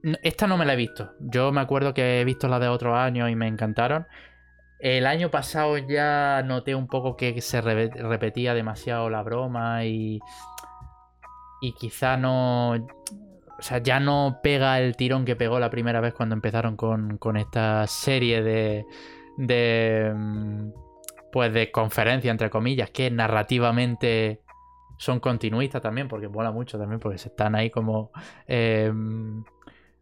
[0.05, 1.13] N- esta no me la he visto.
[1.21, 4.07] Yo me acuerdo que he visto la de otros años y me encantaron.
[4.79, 10.21] El año pasado ya noté un poco que se re- repetía demasiado la broma y.
[11.61, 12.73] Y quizá no.
[12.73, 17.17] O sea, ya no pega el tirón que pegó la primera vez cuando empezaron con,
[17.19, 18.85] con esta serie de.
[19.39, 20.13] de.
[20.15, 20.71] mm,
[21.33, 24.41] Pues de conferencia, entre comillas, que narrativamente
[24.99, 28.11] son continuistas también, porque mola mucho también, porque se están ahí como.
[28.47, 28.93] eh,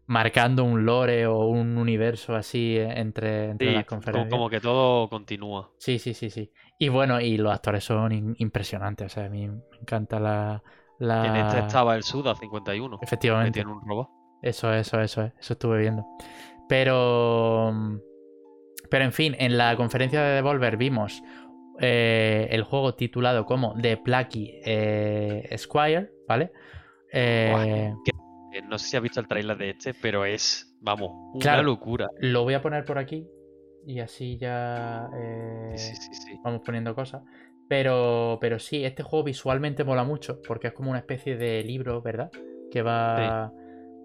[0.05, 4.29] marcando un lore o un universo así eh, entre, entre Sí, las conferencias.
[4.29, 5.71] como que todo continúa.
[5.77, 6.51] Sí, sí, sí, sí.
[6.77, 9.05] Y bueno, y los actores son in- impresionantes.
[9.05, 10.61] O sea, a mí me encanta la.
[10.99, 11.25] la...
[11.25, 13.59] En este estaba el Suda 51, que Efectivamente.
[13.61, 14.09] tiene un robot.
[14.41, 16.05] Eso, eso, eso, eso estuve viendo.
[16.67, 17.73] Pero.
[18.89, 21.23] Pero en fin, en la conferencia de Devolver vimos
[21.79, 26.51] eh, el juego titulado como The Plucky eh, Squire, ¿vale?
[27.11, 27.93] Eh,
[28.69, 31.63] No sé si has visto el trailer de este, pero es, vamos, una Claro.
[31.63, 32.07] locura.
[32.19, 33.27] lo voy a poner por aquí
[33.85, 35.09] y así ya
[35.75, 36.39] sí, sí, sí.
[36.43, 37.23] vamos poniendo cosas.
[37.67, 42.01] Pero, pero sí, este juego visualmente mola mucho porque es como una especie de libro,
[42.01, 42.29] ¿verdad?
[42.69, 43.51] Que va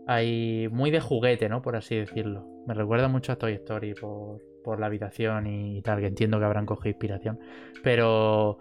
[0.06, 1.60] ahí muy de juguete, ¿no?
[1.60, 2.46] Por así decirlo.
[2.66, 6.44] Me recuerda mucho a Toy Story por, por la habitación y tal, que entiendo que
[6.44, 7.40] habrán cogido inspiración.
[7.82, 8.58] Pero,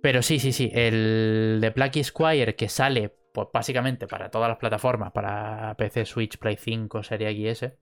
[0.00, 4.58] pero sí, sí, sí, el de Black Squire que sale pues básicamente para todas las
[4.58, 7.72] plataformas, para PC, Switch, Play 5, Serie X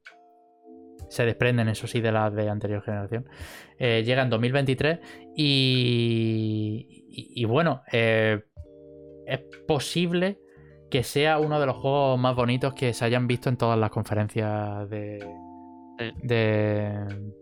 [1.11, 3.29] se desprenden, eso sí, de las de anterior generación.
[3.79, 5.01] Eh, llega en 2023
[5.37, 8.45] y, y, bueno, eh,
[9.27, 10.39] es posible
[10.91, 13.91] que sea uno de los juegos más bonitos que se hayan visto en todas las
[13.91, 15.19] conferencias de.
[16.23, 17.42] de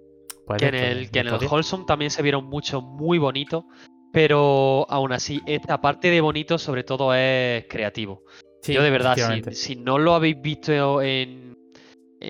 [0.59, 3.65] que en el, que en el Wholesome también se vieron muchos muy bonitos,
[4.13, 8.23] pero aún así, esta parte de bonito sobre todo es creativo.
[8.63, 9.17] Yo de verdad,
[9.53, 11.57] si, no lo habéis visto en,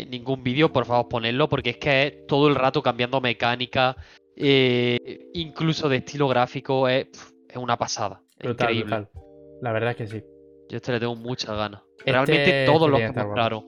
[0.09, 3.97] ningún vídeo, por favor ponedlo, porque es que es todo el rato cambiando mecánica,
[4.37, 7.09] eh, incluso de estilo gráfico, es,
[7.57, 8.23] una pasada.
[8.41, 9.09] increíble.
[9.61, 10.23] La verdad es que sí.
[10.69, 11.83] Yo este le tengo muchas ganas.
[11.99, 13.65] Este Realmente todos los que claro.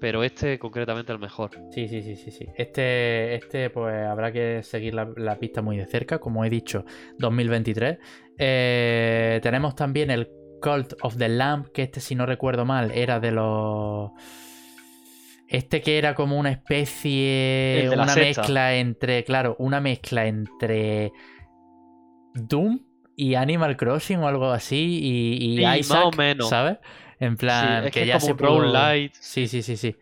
[0.00, 1.50] Pero este concretamente el mejor.
[1.70, 2.46] Sí, sí, sí, sí, sí.
[2.56, 6.84] Este, este pues habrá que seguir la, pista muy de cerca, como he dicho,
[7.18, 7.98] 2023.
[8.38, 10.28] Eh, tenemos también el
[10.60, 14.10] Cult of the Lamp, que este, si no recuerdo mal, era de los...
[15.46, 21.12] Este que era como una especie, una mezcla entre, claro, una mezcla entre
[22.34, 22.80] Doom
[23.14, 26.48] y Animal Crossing o algo así y, y Isaac, más o menos.
[26.48, 26.78] ¿sabes?
[27.20, 28.64] En plan, que, ya se pudo...
[28.64, 29.14] Light.
[29.14, 29.96] Sí, sí, sí, sí.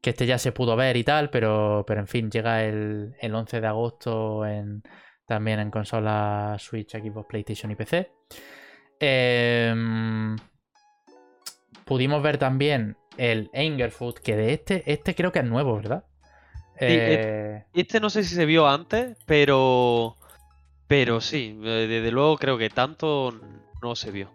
[0.00, 3.34] Que este ya se pudo ver y tal, pero, pero en fin, llega el, el
[3.34, 4.82] 11 de agosto en,
[5.26, 8.10] también en consola Switch, Xbox, PlayStation y PC.
[9.00, 10.36] Em,
[11.84, 16.04] pudimos ver también el Angerfoot, que de este, este creo que es nuevo, ¿verdad?
[16.80, 20.16] Eh, este no sé si se vio antes, pero
[20.86, 23.32] pero sí, eh, desde luego creo que tanto
[23.82, 24.30] no se vio.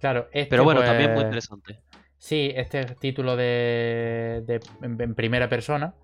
[0.00, 1.80] Claro, este, Pero bueno, también muy pues, interesante.
[2.18, 5.94] Sí, este título de, en, primera persona,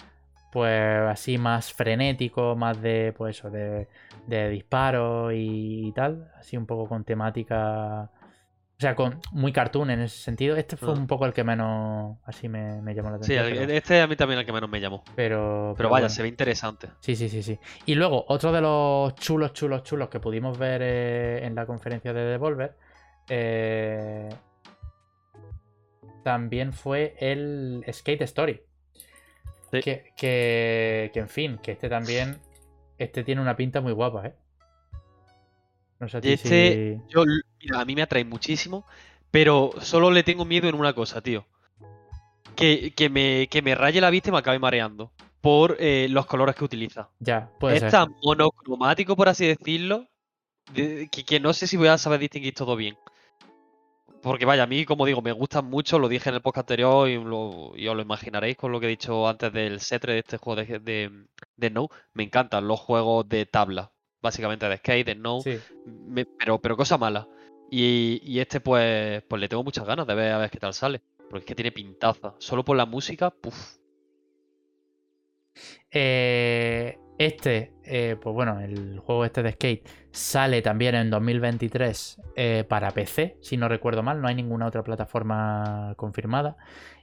[0.52, 3.88] pues así más frenético, más de pues eso, de,
[4.26, 8.10] de disparos y, tal, así un poco con temática
[8.78, 10.56] o sea, con muy cartoon en ese sentido.
[10.56, 13.46] Este fue un poco el que menos así me, llamó la atención.
[13.46, 15.04] Sí, este a mí también el que menos me llamó.
[15.14, 16.88] Pero, pero, vaya, se ve interesante.
[16.98, 17.60] Sí, sí, sí, sí.
[17.86, 22.12] Y luego, otro de los chulos, chulos, chulos que pudimos ver eh, en la conferencia
[22.12, 22.74] de Devolver
[23.28, 24.28] eh,
[26.22, 28.60] también fue el Skate Story.
[29.70, 32.38] Que, que, que, en fin, que este también.
[32.98, 34.34] Este tiene una pinta muy guapa, ¿eh?
[35.98, 37.24] No sé este, yo,
[37.74, 38.84] a mí me atrae muchísimo,
[39.30, 41.46] pero solo le tengo miedo en una cosa, tío.
[42.54, 45.10] Que, me, que me raye la vista y me acabe mareando
[45.40, 47.08] por eh, los colores que utiliza.
[47.18, 50.08] Ya, puede es tan monocromático, por así decirlo,
[50.74, 52.96] que, no sé si voy a saber distinguir todo bien.
[54.22, 57.08] Porque vaya, a mí, como digo, me gustan mucho, lo dije en el podcast anterior
[57.08, 60.36] y, lo, os lo imaginaréis con lo que he dicho antes del setre de este
[60.36, 61.88] juego de, de, de No.
[62.14, 63.92] Me encantan los juegos de tabla
[64.22, 65.42] básicamente de skate, de snow,
[66.38, 67.28] pero, pero cosa mala.
[67.70, 71.02] Y, este pues, pues le tengo muchas ganas de ver a ver qué tal sale.
[71.28, 72.34] Porque es que tiene pintaza.
[72.38, 73.76] Solo por la música, puff.
[75.90, 82.64] Eh, este, eh, pues bueno, el juego este de skate sale también en 2023 eh,
[82.68, 86.56] para PC, si no recuerdo mal, no hay ninguna otra plataforma confirmada.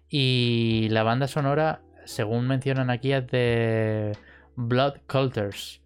[0.09, 4.17] Y la banda sonora, según mencionan aquí, es de
[4.55, 5.81] Blood Culters.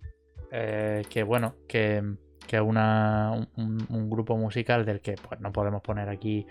[0.52, 2.04] Eh, que bueno, que,
[2.48, 6.46] que una, un, grupo musical del que pues no podemos poner aquí.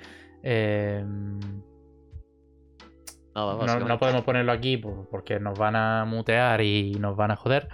[3.35, 7.68] No, podemos ponerlo aquí porque nos van a mutear y nos van a joder.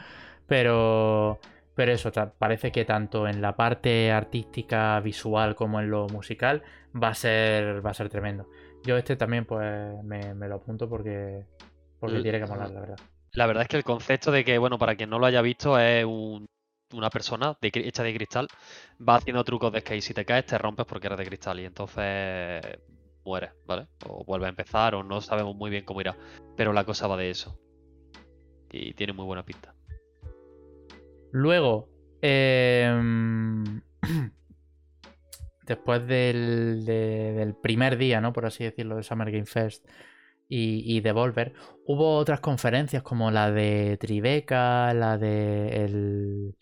[0.46, 1.40] Pero,
[1.74, 6.62] pero eso, parece que tanto en la parte artística, visual como en lo musical
[7.00, 8.48] va a ser, va a ser tremendo.
[8.84, 11.44] Yo este también pues me, lo apunto porque,
[11.98, 12.98] porque tiene que molar, la verdad.
[13.32, 15.78] La verdad es que el concepto de que, bueno, para quien no lo haya visto,
[15.78, 16.06] es
[16.92, 18.48] una persona hecha de cristal,
[19.06, 21.66] va haciendo trucos de que si te caes te rompes porque eres de cristal y
[21.66, 22.62] entonces
[23.28, 23.86] mueres, ¿vale?
[24.06, 26.16] O vuelve a empezar o no sabemos muy bien cómo irá.
[26.56, 27.60] Pero la cosa va de eso.
[28.72, 29.74] Y tiene muy buena pinta.
[31.30, 31.88] Luego,
[32.22, 33.82] em,
[35.66, 38.32] después del, del, primer día, ¿no?
[38.32, 39.86] Por así decirlo, de Summer Game Fest,
[40.48, 41.52] y, Devolver.
[41.84, 46.56] Hubo otras conferencias como la de Tribeca, la de el,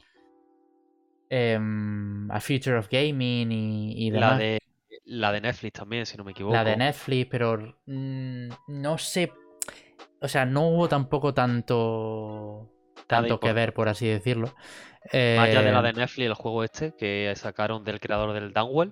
[1.29, 4.33] em, A Future of Gaming y, demás.
[4.33, 4.59] La de,
[5.07, 6.55] la de Netflix también, si no me equivoco.
[6.55, 9.33] La de Netflix, pero mm, no sé.
[10.21, 12.71] O sea, no hubo tampoco tanto
[13.07, 14.47] tanto que ver, por así decirlo.
[15.13, 18.53] Más allá de la de eh, Netflix, el juego este que sacaron del creador del
[18.53, 18.91] Downwell.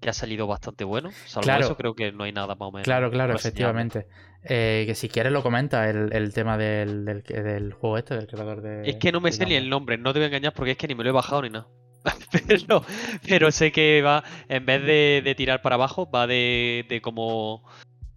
[0.00, 1.10] que ha salido bastante bueno.
[1.26, 1.64] Salvo Claro.
[1.64, 2.84] eso, creo que no hay nada más o menos.
[2.84, 4.06] Claro, claro, efectivamente.
[4.44, 8.28] Eh, que si quieres lo comenta el, el tema del, del, del juego este, del
[8.28, 8.88] creador de.
[8.88, 10.78] Es que no me sé ni el nombre, no te voy a engañar porque es
[10.78, 11.66] que ni me lo he bajado ni nada.
[12.46, 12.84] pero,
[13.26, 17.62] pero sé que va, en vez de, de tirar para abajo, va de, de como.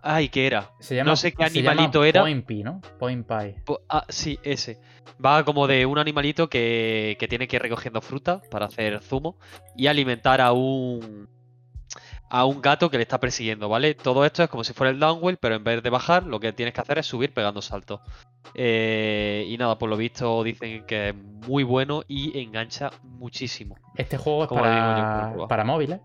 [0.04, 0.72] Ay, ¿qué era?
[0.80, 2.22] Se llama, no sé qué se llama animalito era.
[2.22, 2.82] Point Pie, ¿no?
[2.98, 3.56] Point Pie.
[3.88, 4.80] Ah, sí, ese.
[5.24, 9.38] Va como de un animalito que, que tiene que ir recogiendo fruta para hacer zumo
[9.76, 11.30] y alimentar a un
[12.34, 13.94] a un gato que le está persiguiendo, ¿vale?
[13.94, 16.54] Todo esto es como si fuera el downwell, pero en vez de bajar, lo que
[16.54, 18.00] tienes que hacer es subir pegando saltos.
[18.56, 23.76] Eh, y nada, por lo visto dicen que es muy bueno y engancha muchísimo.
[23.98, 26.00] Este juego es yo, para, para móviles.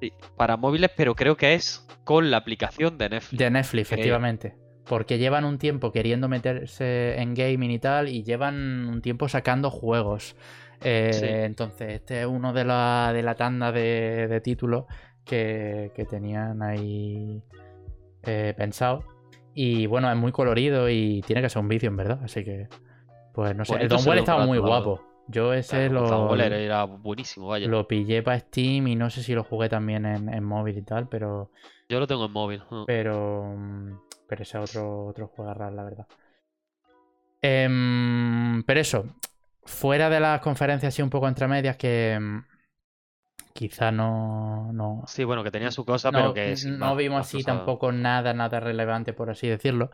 [0.00, 3.38] Sí, para móviles, pero creo que es con la aplicación de Netflix.
[3.38, 4.56] De Netflix, efectivamente.
[4.84, 9.68] Porque llevan un tiempo queriendo meterse en gaming y tal, y llevan un tiempo sacando
[9.68, 10.36] juegos.
[10.80, 11.26] Eh, Sí.
[11.26, 14.84] Entonces, este es uno de la, de la tanda de, de títulos
[15.24, 17.42] que, que tenían ahí
[18.22, 19.04] eh, pensado.
[19.54, 22.20] Y bueno, es muy colorido y tiene que ser un vídeo, en verdad.
[22.24, 22.68] Así que,
[23.32, 23.74] pues no sé.
[23.74, 25.00] El Bonito ve estaba muy guapo.
[25.26, 27.66] Yo ese Claro, lo, era, buenísimo, vaya.
[27.66, 30.82] lo pillé para Steam y no sé si lo jugué también en, en móvil y
[30.82, 31.50] tal, pero
[31.88, 32.62] Yo lo tengo en móvil.
[32.86, 33.56] pero
[34.28, 36.06] pero ese es otro otro juego raro, la verdad.
[37.40, 39.04] Em, pero eso,
[39.64, 42.18] fuera de las conferencias así un poco entre medias que
[43.54, 46.96] quizá no no Sí, bueno, que tenía su cosa, no, pero que sin no más,
[46.96, 49.90] vimos así tampoco nada, nada relevante, por así decirlo.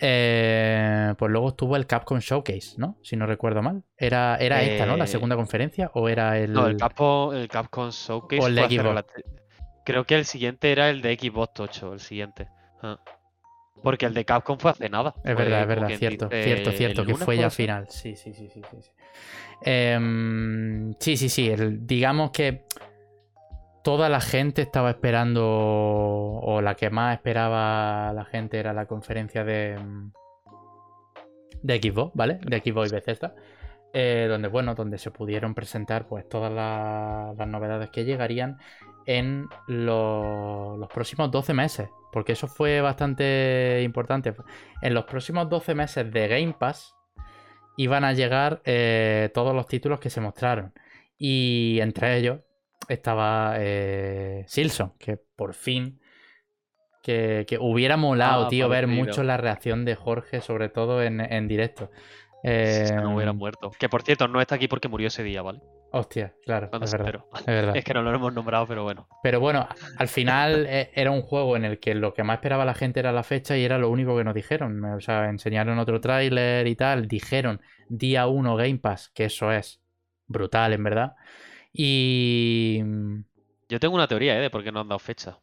[0.00, 2.98] Eh, pues luego estuvo el Capcom Showcase, ¿no?
[3.02, 3.84] Si no recuerdo mal.
[3.96, 4.96] Era, era esta, ¿no?
[4.96, 6.52] La Eh, segunda conferencia o era el.
[6.52, 9.04] No, el Capcom, el Capcom Showcase O el de Xbox.
[9.84, 12.48] Creo que el siguiente era el de Xbox 8, el siguiente.
[12.82, 12.98] Ah.
[13.82, 15.14] Porque el de Capcom fue hace nada.
[15.22, 17.86] Es verdad, es verdad, cierto, dice, cierto, cierto, que fue ya final.
[17.90, 18.76] Sí, sí, sí, sí, sí.
[18.80, 18.90] sí.
[19.60, 21.50] Em, sí, sí, sí.
[21.50, 22.64] el- digamos que
[23.84, 29.44] toda la gente estaba esperando, o la que más esperaba la gente era la conferencia
[29.44, 29.76] de,
[31.62, 32.38] de Xbox, ¿vale?
[32.44, 33.34] De Xbox y Bethesda.
[33.96, 38.58] eh, donde, bueno, donde se pudieron presentar pues todas la- las novedades que llegarían
[39.06, 41.88] en lo- los próximos 12 meses.
[42.10, 44.34] Porque eso fue bastante importante.
[44.82, 46.92] En los próximos 12 meses de Game Pass
[47.76, 50.72] iban a llegar eh, todos los títulos que se mostraron.
[51.16, 52.40] Y entre ellos
[52.88, 56.00] estaba eh, Silson, que por fin.
[57.02, 61.20] Que, que hubiera molado, Ah, tío, ver mucho la reacción de Jorge, sobre todo en,
[61.20, 61.90] en directo.
[62.62, 63.70] Si es que no hubiera Eh, muerto.
[63.78, 65.60] Que por cierto, no está aquí porque murió ese día, ¿vale?
[65.90, 67.28] Hostia, claro, es se verdad, enteró.
[67.34, 67.76] es verdad.
[67.76, 69.08] Es que no lo hemos nombrado, pero bueno.
[69.22, 72.64] Pero bueno, al final eh, era un juego en el que lo que más esperaba
[72.64, 74.84] la gente era la fecha y era lo único que nos dijeron.
[74.84, 79.80] O sea, enseñaron otro tráiler y tal, dijeron día 1 Game Pass, que eso es
[80.26, 81.12] brutal, en verdad.
[81.76, 82.80] Y...
[83.68, 84.40] Yo tengo una teoría, ¿eh?
[84.40, 85.38] De por qué no han dado fecha.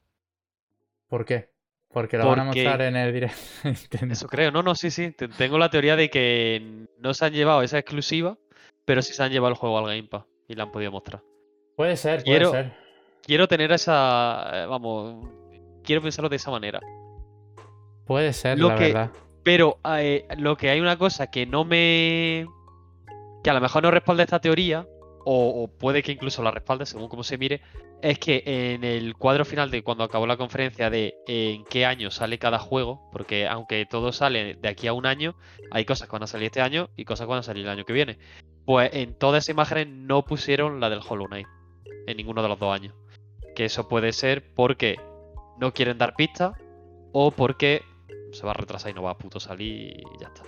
[1.10, 1.50] ¿Por qué?
[1.92, 3.38] Porque lo van a mostrar en el directo.
[4.10, 4.50] Eso creo.
[4.50, 5.12] No, no, sí, sí.
[5.12, 8.38] te- Tengo la teoría de que no se han llevado esa exclusiva,
[8.86, 11.22] pero sí se han llevado el juego al Game Pass y la han podido mostrar.
[11.76, 12.74] Puede ser, puede Quiero- ser.
[13.24, 14.50] Quiero tener esa.
[14.64, 15.28] eh, Vamos.
[15.84, 16.80] Quiero pensarlo de esa manera.
[18.06, 19.12] Puede ser, Lo la que- verdad.
[19.44, 22.46] Pero eh, lo que hay una cosa que no me.
[23.44, 24.88] que a lo mejor no respalda esta teoría,
[25.26, 27.62] o, puede que incluso la respalde según cómo se mire,
[28.02, 32.12] es que en el cuadro final de cuando acabó la conferencia de en qué año
[32.12, 35.36] sale cada juego, porque aunque todo sale de aquí a un año,
[35.72, 37.72] hay cosas que van a salir este año y cosas que van a salir el
[37.72, 38.18] año que viene.
[38.66, 41.48] Pues en todas esas imágenes no pusieron la del Hollow Knight
[42.08, 42.94] en ninguno de los dos años.
[43.56, 45.00] Que eso puede ser porque
[45.60, 46.54] no quieren dar pistas
[47.12, 47.84] o porque
[48.32, 50.44] se va a retrasar y no va a puto salir y ya está.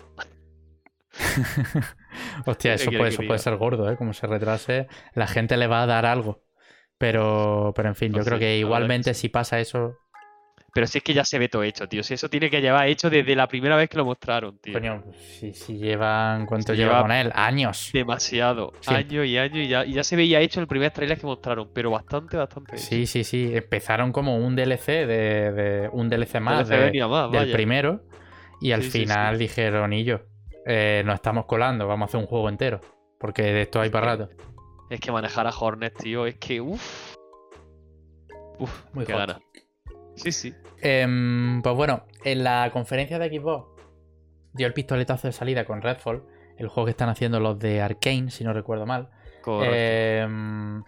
[2.45, 3.97] Hostia, ¿Qué eso puede, eso ser gordo, ¿eh?
[3.97, 6.41] Como se retrase, la gente le va a dar algo.
[6.97, 9.21] Pero, pero en fin, yo creo que igualmente sí.
[9.21, 9.97] si pasa eso,
[10.73, 12.01] Pero si es que ya se ve todo hecho, tío.
[12.01, 14.73] Si eso tiene que llevar hecho desde la primera vez que lo mostraron, tío.
[14.73, 17.31] coño, si, si llevan, ¿cuánto Si lleva lleva con él?
[17.35, 17.89] Años.
[17.93, 18.71] Demasiado.
[18.79, 18.93] Sí.
[18.93, 21.69] Año y año y ya, y ya se veía hecho el primer trailer que mostraron,
[21.73, 22.75] pero bastante, bastante.
[22.75, 22.85] hecho.
[22.85, 23.51] Sí, sí, sí.
[23.53, 28.01] Empezaron como un DLC de, de- un DLC más DLC de- más, del primero.
[28.61, 30.21] Y al final dijeron, y yo,
[30.65, 32.81] eh, nos estamos colando, vamos a hacer un juego entero.
[33.19, 34.29] Porque de esto hay para rato.
[34.89, 37.15] Es que manejar a Hornet, tío, es que uff.
[38.59, 39.39] Uff, Muy qué gana.
[40.15, 40.53] Sí, sí.
[40.81, 43.81] Em, pues bueno, en la conferencia de Xbox
[44.53, 46.23] dio el pistoletazo de salida con Redfall,
[46.57, 49.09] el juego que están haciendo los de Arkane, si no recuerdo mal.
[49.41, 49.75] Correcto.
[49.75, 50.83] Em,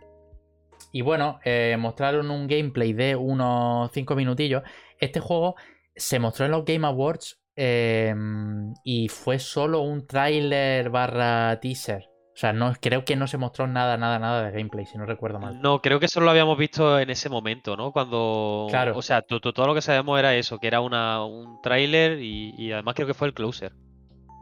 [0.92, 4.64] y bueno, eh, mostraron un gameplay de unos 5 minutillos.
[5.00, 5.56] Este juego
[5.96, 12.10] se mostró en los Game Awards em, y fue solo un tráiler barra teaser.
[12.34, 15.06] O sea, no, creo que no se mostró nada, nada, nada de gameplay, si no
[15.06, 15.62] recuerdo mal.
[15.62, 17.93] No, creo que solo lo habíamos visto en ese momento, ¿no?
[17.93, 18.68] Cuando.
[18.70, 18.97] Claro.
[18.97, 22.20] O sea, to- to- todo lo que sabemos era eso, que era una, un tráiler
[22.22, 23.72] y, y además creo que fue el closer.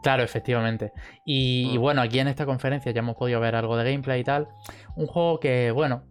[0.02, 0.92] Claro, efectivamente.
[1.24, 1.82] Y, y Mm.
[1.82, 4.48] bueno, aquí en esta conferencia ya hemos podido ver algo de gameplay y tal.
[4.96, 6.04] Un juego que, bueno,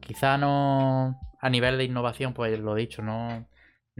[0.00, 1.20] quizá no.
[1.42, 3.46] A nivel de innovación, pues lo dicho, no.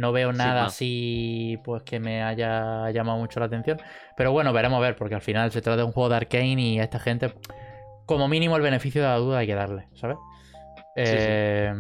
[0.01, 3.79] No veo nada así, pues que me haya llamado mucho la atención.
[4.17, 6.61] Pero bueno, veremos a ver, porque al final se trata de un juego de Arkane
[6.61, 7.35] y a esta gente,
[8.07, 10.19] como mínimo, el beneficio de la duda hay que darle, ¿sabes?
[11.03, 11.33] Sí, sí.
[11.35, 11.73] Eh,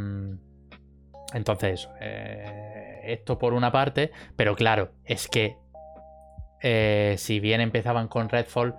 [1.34, 5.56] Entonces, eh, esto por una parte, pero claro, es que
[6.62, 8.74] eh, si bien empezaban con Redfall,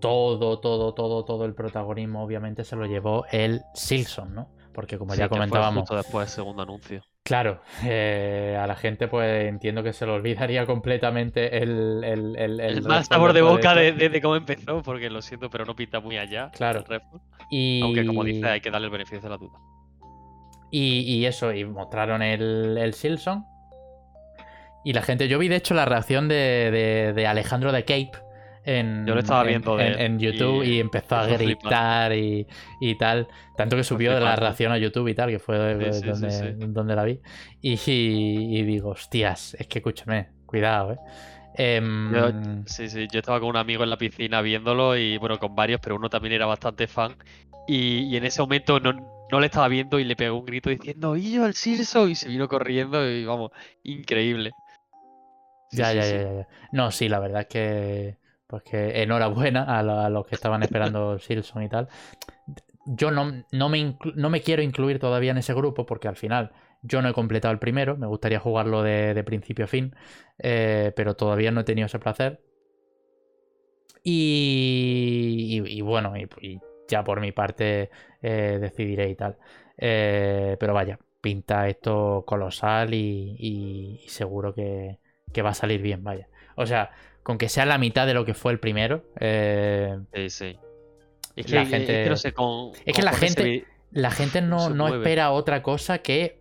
[0.00, 4.50] todo, todo, todo, todo el protagonismo obviamente se lo llevó el Silson, ¿no?
[4.72, 7.02] Porque como Sí, ya comentábamos, justo después del segundo anuncio.
[7.28, 12.02] Claro, eh, a la gente pues entiendo que se le olvidaría completamente el...
[12.02, 14.00] El, el, El, el mal sabor de boca de, esto.
[14.00, 16.50] de- de cómo empezó, porque lo siento, pero no pinta muy allá.
[16.50, 16.82] Claro.
[17.50, 17.80] Y...
[17.82, 19.58] Aunque, como dice, hay que darle el beneficio de la duda.
[20.70, 23.44] Y, y eso, y mostraron el, el Silson.
[24.84, 28.12] Y la gente, yo vi de hecho la reacción de, de- de Alejandro de Cape
[28.64, 32.46] en, Yo lo estaba en- viendo de en, YouTube y, y empezó a gritar y,
[32.80, 33.28] y tal.
[33.56, 34.40] Tanto que subió la flipante.
[34.40, 36.66] reacción a YouTube y tal, que fue Sí, sí, sí, donde, sí.
[36.68, 37.20] donde la vi.
[37.62, 40.98] Y, digo, hostias, es que escúchame, cuidado, eh.
[41.54, 45.38] Em, Yo- Sí, sí, yo estaba con un amigo en la piscina viéndolo y bueno,
[45.38, 47.16] con varios, pero uno también era bastante fan.
[47.66, 48.92] Y, y en ese momento no,
[49.30, 52.06] no le estaba viendo y le pegó un grito diciendo, ¡Y yo el Silso!
[52.06, 53.50] Y se vino corriendo y vamos,
[53.82, 54.52] increíble.
[55.72, 56.48] Ya, ya, ya, ya.
[56.72, 58.17] No, sí, la verdad es que.
[58.48, 61.88] Pues que enhorabuena a, lo- a los que estaban esperando Silson y tal.
[62.86, 66.52] Yo no, no, me no me quiero incluir todavía en ese grupo porque al final
[66.82, 67.96] yo no he completado el primero.
[67.96, 69.94] Me gustaría jugarlo de, de principio a fin.
[70.38, 72.40] eh, pero todavía no he tenido ese placer.
[74.02, 77.90] Y, y- y bueno, y, y ya por mi parte
[78.22, 79.36] eh, decidiré y tal.
[79.76, 84.98] Eh, pero vaya, pinta esto colosal y, y- y seguro que,
[85.32, 86.28] que va a salir bien, vaya.
[86.56, 86.90] O sea,
[87.28, 90.56] con que sea la mitad de lo que fue el primero, eh, Sí, sí.
[91.36, 92.70] Es La que, gente- es que no sé, con.
[92.70, 94.10] Es que con la se gente- la
[94.40, 96.40] no, espera otra cosa que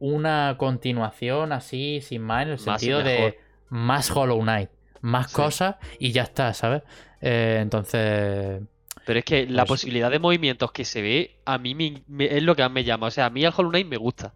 [0.00, 4.70] una continuación así, sin más, en el Más sentido de más Hollow Knight,
[5.02, 5.36] más Sí.
[5.36, 6.82] cosas y ya está, ¿sabes?
[7.20, 8.60] Eh, entonces,
[9.06, 12.36] Pero es que la Pues- posibilidad de movimientos que se ve, a mí me- me-
[12.36, 13.06] es lo que más me llama.
[13.06, 14.34] O sea, a mí el Hollow Knight me gusta.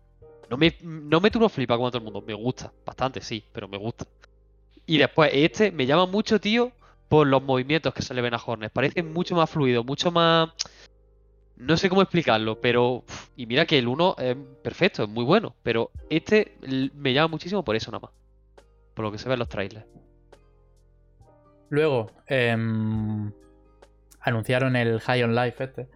[0.48, 2.20] No me, no me turbo flipa como todo el mundo.
[2.20, 2.70] Me gusta.
[2.86, 4.04] Bastante, sí, pero me gusta.
[4.88, 6.72] Y después, este me llama mucho, tío,
[7.08, 8.72] por los movimientos que se le ven a Hornet.
[8.72, 10.48] Parecen mucho más fluidos, mucho más.
[11.56, 13.04] No sé cómo explicarlo, pero.
[13.36, 15.54] Y mira que el 1 es perfecto, es muy bueno.
[15.62, 16.56] Pero este
[16.94, 18.12] me llama muchísimo por eso nada más.
[18.94, 19.86] Por lo que se ve en los trailers.
[21.70, 23.30] luego em,
[24.20, 25.86] anunciaron el High on Life este.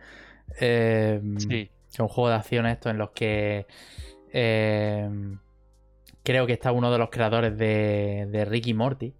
[0.58, 1.48] em, Sí.
[1.48, 3.66] que es un juego de acción esto en los que
[4.34, 5.38] em,
[6.22, 9.14] creo que está uno de los creadores de, de Ricky Morty.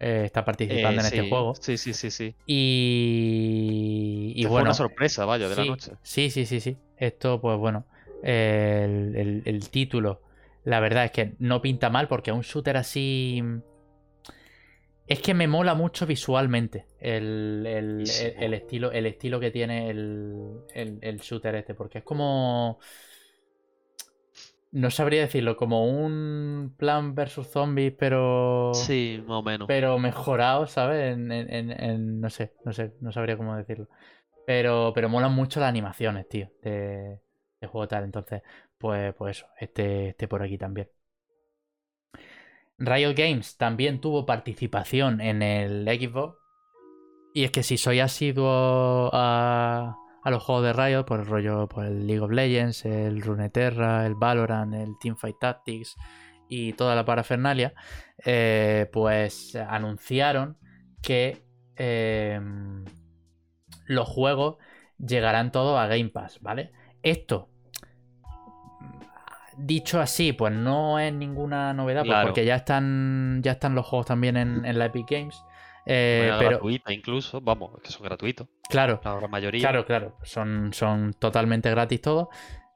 [0.00, 1.54] eh, está participando Eh, en este juego.
[1.54, 2.34] Sí, sí, sí, sí.
[2.46, 4.64] Y, y Fue bueno.
[4.66, 5.92] una sorpresa, vaya, de sí, la noche.
[6.02, 6.76] Sí, sí, sí, sí.
[6.96, 7.86] Esto, pues bueno.
[8.22, 10.20] El, el- el título,
[10.64, 13.42] la verdad es que no pinta mal porque un shooter así.
[15.06, 18.26] Es que me mola mucho visualmente el, el- Sí.
[18.38, 21.74] estilo, el estilo que tiene el, el- el shooter este.
[21.74, 22.78] Porque es como.
[24.72, 28.70] No sabría decirlo, como un plan versus zombies, pero.
[28.72, 29.66] Sí, más o menos.
[29.66, 31.12] Pero mejorado, ¿sabes?
[31.12, 33.88] En, en- en- no sé, no sé, no sabría cómo decirlo.
[34.46, 37.20] Pero, pero molan mucho las animaciones, tío, de,
[37.60, 38.04] de juego tal.
[38.04, 38.42] Entonces,
[38.78, 40.88] pues, pues eso, este, este por aquí también.
[42.78, 46.38] Riot Games también tuvo participación en el Xbox.
[47.34, 51.68] Y es que si soy asiduo a, a los juegos de Riot, por el rollo,
[51.68, 55.96] por el League of Legends, el Runeterra, el Valorant, el Teamfight Tactics
[56.48, 57.72] y toda la parafernalia,
[58.24, 60.58] eh, pues anunciaron
[61.02, 61.42] que
[61.76, 62.38] eh,
[63.86, 64.56] los juegos
[64.98, 66.72] llegarán todos a Game Pass, ¿vale?
[67.02, 67.48] Esto,
[69.56, 72.28] dicho así, pues no es ninguna novedad, pues Claro.
[72.28, 75.42] porque ya están, ya están los juegos también en, en la Epic Games.
[75.86, 79.60] Eh, pero gratuita incluso, vamos, es que son gratuitos, claro, la mayoría.
[79.60, 82.28] Claro, claro, son, son totalmente gratis todos.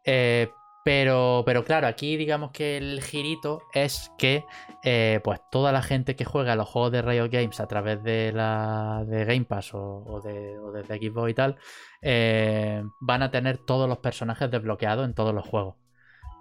[0.05, 0.49] Eh,
[0.85, 4.45] pero, pero claro, aquí digamos que el girito es que
[4.85, 8.33] eh, pues toda la gente que juega los juegos de Riot Games a través de
[8.33, 11.57] la de Game Pass o, o de, o desde Xbox y tal,
[12.03, 15.77] eh, van a tener todos los personajes desbloqueados en todos los juegos.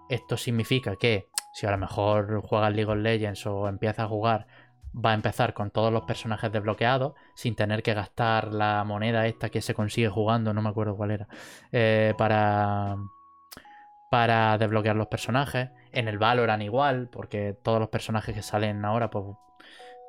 [0.10, 4.48] Esto significa que si a lo mejor juegas League of Legends o empiezas a jugar
[4.94, 9.50] va a empezar con todos los personajes desbloqueados, sin tener que gastar la moneda esta
[9.50, 11.28] que se consigue jugando, no me acuerdo cuál era,
[11.72, 12.98] eh, para,
[14.12, 15.70] para desbloquear los personajes.
[15.92, 19.26] En el Valorant igual, porque todos los personajes que salen ahora, pues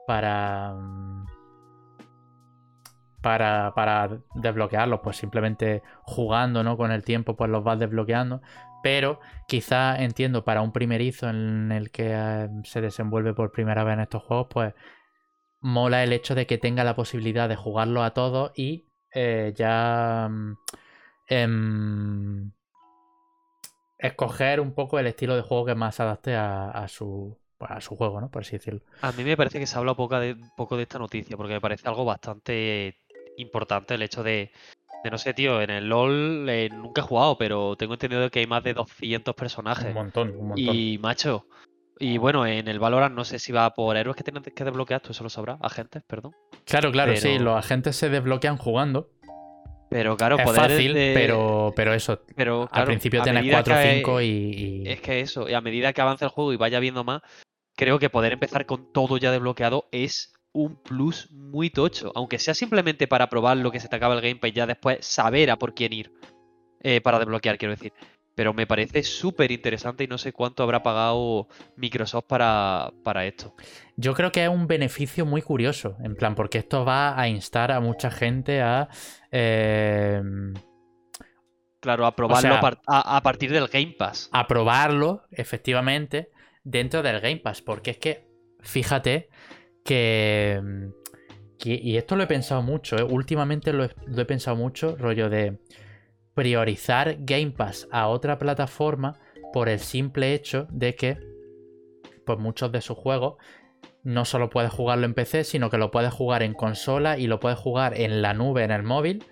[0.07, 0.75] para...
[3.21, 6.77] Para, para desbloquearlos, pues simplemente jugando, ¿no?
[6.77, 8.43] Con el tiempo, pues los vas desbloqueando
[8.85, 9.19] pero
[9.49, 14.01] quizá entiendo para un primerizo en el que eh, se desenvuelve por primera vez en
[14.01, 14.75] estos juegos, pues
[15.63, 20.29] mola el hecho de que tenga la posibilidad de jugarlo a todos y eh, ya
[20.31, 20.57] mm,
[21.29, 22.53] em,
[23.97, 27.97] escoger un poco el estilo de juego que más adapte a, su pues, a su
[27.97, 28.31] juego, ¿no?
[28.31, 28.83] Por así decirlo.
[29.01, 31.61] A mí me parece que se habla poco de, poco de esta noticia, porque me
[31.63, 32.99] parece algo bastante
[33.39, 34.53] importante el hecho de
[35.11, 38.47] no sé, tío, en el LOL eh, nunca he jugado, pero tengo entendido que hay
[38.47, 39.87] más de 200 personajes.
[39.87, 40.75] Un montón, un montón.
[40.75, 41.47] Y macho.
[41.99, 45.01] Y bueno, en el Valorant no sé si va por héroes que tienes que desbloquear,
[45.01, 45.59] tú eso lo sabrás.
[45.63, 46.33] Agentes, perdón.
[46.65, 49.11] Claro, claro, sí, los agentes se desbloquean jugando.
[49.91, 52.21] Pero claro, es fácil, pero, pero eso.
[52.35, 56.01] Pero, al principio tienes 4 o 5 y, Es que eso, y a medida que
[56.01, 57.23] avanza el juego y vaya viendo más,
[57.77, 62.11] creo que poder empezar con todo ya desbloqueado es un plus muy tocho.
[62.15, 65.05] Aunque sea simplemente para probar lo que se te acaba el gameplay y ya después
[65.05, 66.13] saber a por quién ir.
[66.81, 67.93] Eh, para desbloquear, quiero decir.
[68.35, 73.55] Pero me parece súper interesante y no sé cuánto habrá pagado Microsoft para, para, esto.
[73.97, 77.71] Yo creo que es un beneficio muy curioso, en plan, porque esto va a instar
[77.71, 78.89] a mucha gente a...
[79.31, 80.53] Em,
[81.81, 82.55] claro, a probarlo
[82.87, 84.29] a, a, partir del Game Pass.
[84.33, 86.31] A probarlo, efectivamente,
[86.65, 88.29] dentro del Game Pass, porque es que,
[88.61, 89.29] fíjate,
[89.85, 90.61] que,
[91.63, 93.03] y esto lo he pensado mucho, ¿eh?
[93.03, 95.59] últimamente lo he, pensado mucho, rollo de
[96.35, 99.21] priorizar Game Pass a otra plataforma
[99.53, 101.19] por el simple hecho de que
[102.27, 103.37] pues muchos de sus juegos
[104.03, 107.39] no solo puedes jugarlo en PC, sino que lo puedes jugar en consola y lo
[107.39, 109.25] puedes jugar en la nube, en el móvil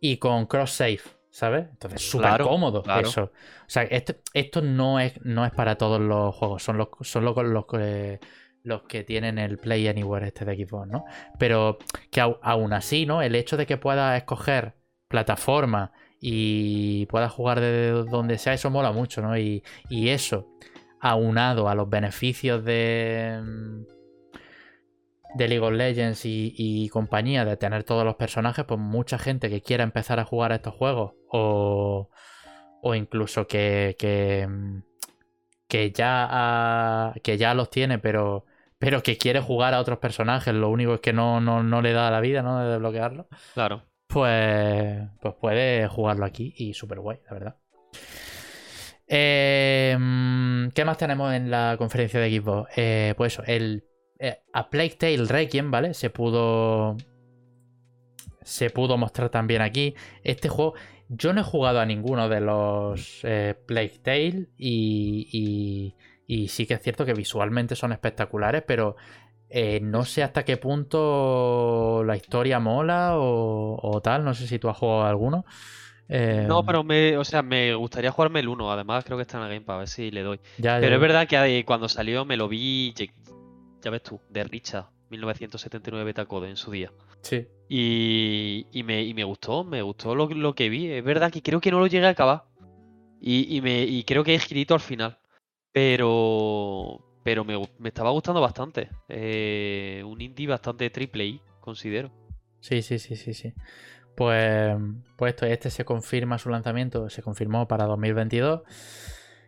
[0.00, 1.66] y con cross save, ¿sabes?
[1.70, 3.24] Entonces, súper cómodo eso.
[3.24, 7.24] O sea, esto, esto, no, es, no es para todos los juegos, son los, son
[7.24, 7.66] los, los,
[8.62, 11.04] los que tienen el Play Anywhere este de Xbox, ¿no?
[11.38, 11.78] Pero
[12.10, 13.22] que aún así, ¿no?
[13.22, 14.74] El hecho de que puedas escoger
[15.08, 19.36] plataforma y puedas jugar de donde sea, eso mola mucho, ¿no?
[19.38, 20.48] Y, eso,
[21.00, 23.40] aunado a los beneficios de,
[25.34, 29.62] de League of Legends y, compañía, de tener todos los personajes, pues mucha gente que
[29.62, 32.10] quiera empezar a jugar a estos juegos o,
[32.82, 34.46] o incluso que, que,
[35.68, 38.44] que, ya, que ya los tiene, pero
[38.80, 42.10] pero que quiere jugar a otros personajes, lo único es que no, no, le da
[42.10, 42.60] la vida, ¿no?
[42.60, 43.28] De desbloquearlo.
[43.52, 43.84] Claro.
[44.06, 47.56] Pues, pues puede jugarlo aquí y súper guay, la verdad.
[49.06, 52.70] Em, ¿Qué más tenemos en la conferencia de Xbox?
[52.74, 53.84] Eh, pues eso, el
[54.18, 55.92] eh, A Plague Tale Requiem, ¿vale?
[55.92, 56.96] Se pudo.
[58.40, 59.94] Se pudo mostrar también aquí.
[60.24, 60.72] Este juego.
[61.10, 65.94] Yo no he jugado a ninguno de los eh, Plague Tale y, y
[66.48, 68.96] sí que es cierto que visualmente son espectaculares, pero
[69.48, 74.24] eh, no sé hasta qué punto la historia mola o, tal.
[74.24, 75.44] No sé si tú has jugado alguno.
[76.08, 78.72] No, em, pero me, o sea, me gustaría jugarme el 1.
[78.72, 80.40] Además, creo que está en la Game para ver si le doy.
[80.60, 82.94] pero es verdad que cuando salió me lo vi,
[83.82, 86.92] ya ves tú, de Richard, 1979 Betacode en su día.
[87.22, 87.46] Sí.
[87.68, 90.90] Y, me, gustó, me gustó lo, que vi.
[90.90, 92.44] Es verdad que creo que no lo llegué a acabar.
[93.20, 95.18] Y, me, y creo que he girito al final.
[95.72, 98.90] Pero, pero me, estaba gustando bastante.
[99.08, 102.10] Eh, un indie bastante triple I, considero.
[102.60, 103.54] Sí, sí, sí, sí, sí.
[104.16, 104.76] Pues,
[105.16, 108.62] pues esto, este se confirma su lanzamiento, se confirmó para 2022.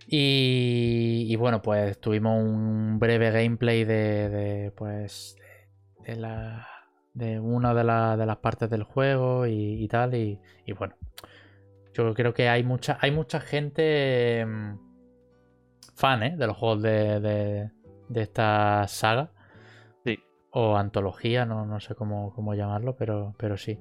[0.06, 5.36] Y, y bueno, pues tuvimos un breve gameplay de, pues,
[6.06, 6.66] de, la,
[7.14, 7.80] de una de,
[8.18, 10.14] de, las partes del juego y, tal.
[10.14, 10.96] Y, y, bueno,
[11.94, 14.46] yo creo que hay mucha, hay mucha gente
[16.02, 16.34] fan ¿eh?
[16.36, 17.70] de los juegos de,
[18.12, 19.30] esta saga.
[20.04, 20.18] Sí.
[20.50, 23.78] O antología, no, sé cómo, llamarlo, pero, pero sí.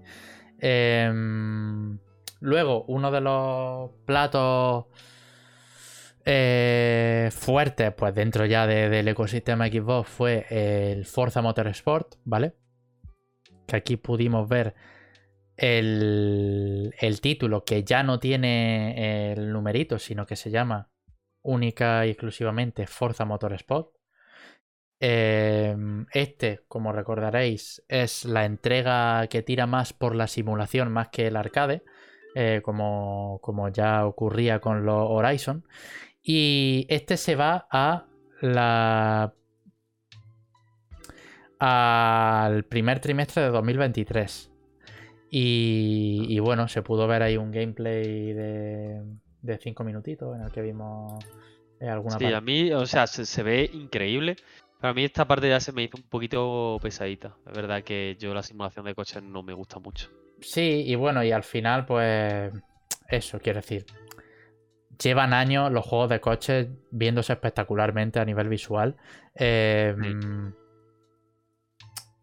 [0.59, 1.97] Em,
[2.39, 4.86] luego, uno de los platos
[6.24, 12.53] eh, fuertes, pues dentro ya del ecosistema Xbox, fue el Forza Motorsport, ¿vale?
[13.65, 14.76] Que aquí pudimos ver
[15.57, 20.90] el, el título que ya no tiene el numerito, sino que se llama
[21.43, 23.95] única y exclusivamente Forza Motorsport.
[24.99, 31.27] Em, este, como recordaréis, es la entrega que tira más por la simulación más que
[31.27, 31.83] el arcade,
[32.35, 35.65] eh, como, como, ya ocurría con los Horizon.
[36.21, 38.05] Y este se va a
[38.41, 39.33] la
[41.59, 44.51] al primer trimestre de 2023.
[45.31, 49.01] Y, y bueno, se pudo ver ahí un gameplay de,
[49.41, 51.23] de cinco minutitos en el que vimos
[51.79, 52.35] eh, alguna Sí, parte.
[52.35, 54.35] a mí, o sea, se, se ve increíble.
[54.79, 57.35] Pero a mí esta parte ya se me hizo un poquito pesadita.
[57.47, 60.09] Es verdad que yo la simulación de coches no me gusta mucho.
[60.39, 62.51] Sí, y bueno, y al final, pues.
[63.07, 63.85] Eso, quiero decir.
[65.01, 68.95] Llevan años los juegos de coches viéndose espectacularmente a nivel visual.
[69.35, 70.13] eh, Sí.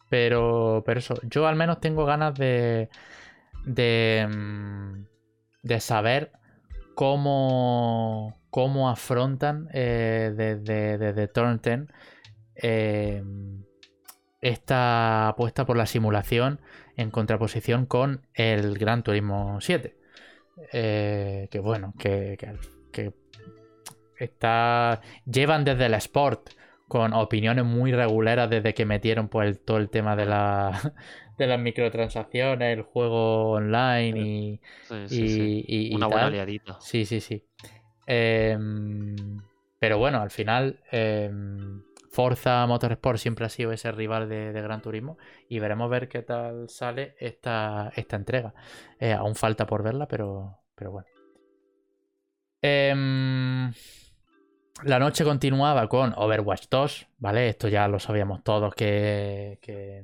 [0.08, 0.82] Pero.
[0.86, 1.14] Pero eso.
[1.24, 2.88] Yo al menos tengo ganas de.
[3.64, 4.26] De.
[4.28, 5.04] mm,
[5.62, 6.32] De saber
[6.98, 8.36] cómo.
[8.50, 11.80] Cómo afrontan eh, desde, desde Turn 10
[12.56, 13.22] eh,
[14.40, 16.60] esta apuesta por la simulación
[16.96, 19.96] en contraposición con el Gran Turismo 7.
[20.72, 22.36] Eh, que bueno, que,
[22.90, 23.12] que-
[24.18, 25.00] está.
[25.24, 26.50] Llevan desde el Sport
[26.88, 30.94] con opiniones muy reguleras desde que metieron pues todo el tema de la
[31.38, 35.64] de las microtransacciones, el juego online y, Sí, sí, y- sí.
[35.66, 36.32] y- y Una buena tal.
[36.34, 36.80] liadita.
[36.80, 37.44] Sí, sí, sí.
[38.06, 39.16] Em,
[39.78, 44.80] pero bueno, al final em, Forza Motorsport siempre ha sido ese rival de, de Gran
[44.82, 45.18] Turismo
[45.48, 48.54] y veremos ver qué tal sale esta, esta entrega.
[48.98, 51.06] Eh, aún falta por verla, pero, pero bueno.
[52.60, 53.72] Em,
[54.84, 57.48] la noche continuaba con Overwatch 2, ¿vale?
[57.48, 60.02] Esto ya lo sabíamos todos que, que,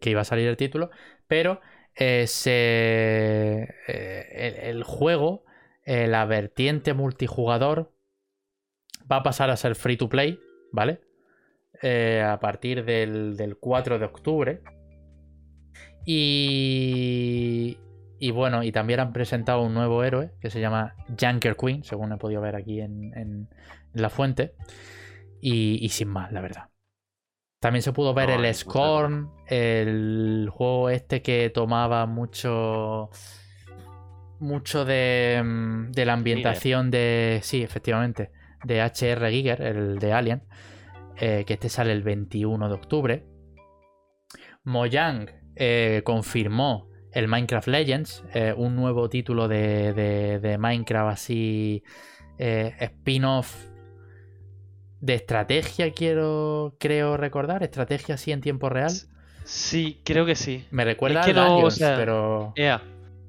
[0.00, 0.90] que iba a salir el título,
[1.26, 1.60] pero
[1.96, 2.26] eh,
[3.86, 5.44] eh, el, juego,
[5.84, 7.92] eh, la vertiente multijugador,
[9.10, 10.40] va a pasar a ser free to play,
[10.72, 11.00] ¿vale?
[11.82, 14.62] A partir del, del 4 de octubre.
[16.04, 17.78] Y,
[18.18, 22.12] y bueno, y también han presentado un nuevo héroe que se llama Junker Queen, según
[22.12, 23.48] he podido ver aquí en, en-
[23.92, 24.54] la fuente.
[25.40, 26.69] Y sin más, la verdad.
[27.60, 33.10] También se pudo ver No, el Scorn, el juego este que tomaba mucho.
[34.38, 37.40] Mucho de, mm, de la ambientación de.
[37.42, 38.30] Sí, efectivamente.
[38.64, 40.42] De HR Giger, el de Alien.
[41.22, 43.26] eh, que este sale el 21 de octubre.
[44.64, 51.82] Mojang eh, confirmó el Minecraft Legends, eh, un nuevo título de, de- de Minecraft así.
[52.38, 53.69] spin-off
[55.00, 57.62] de estrategia, quiero creo recordar.
[57.62, 58.92] Estrategia así en tiempo real.
[59.44, 60.64] Sí, creo que sí.
[60.70, 62.54] Me recuerda Es que a no, o Dungeons, sea, pero.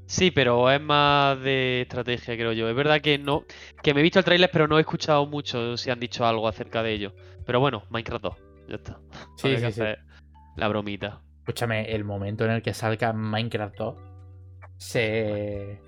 [0.05, 2.69] Sí, pero es más de estrategia, creo yo.
[2.69, 3.45] Es verdad que no.
[3.81, 6.47] Que me he visto el tráiler, pero no he escuchado mucho si han dicho algo
[6.47, 7.13] acerca de ello.
[7.45, 8.35] Pero bueno, Minecraft 2.
[8.67, 8.99] Ya está.
[9.37, 9.81] Sí, sí, sí.
[10.57, 11.21] La bromita.
[11.39, 13.95] Escúchame, el momento en el que salga Minecraft 2
[14.77, 15.79] se.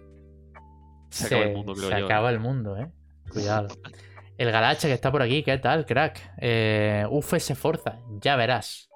[1.10, 2.06] Se acaba el mundo, creo se yo, ¿eh?
[2.06, 2.88] acaba el mundo, eh.
[3.30, 3.68] Cuidado.
[4.38, 6.20] El Galacha que está por aquí, ¿qué tal, crack?
[6.38, 8.90] Eh, uf, ese Forza, ya verás.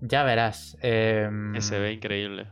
[0.00, 0.76] Ya verás.
[0.82, 2.46] Em, Que se ve increíble.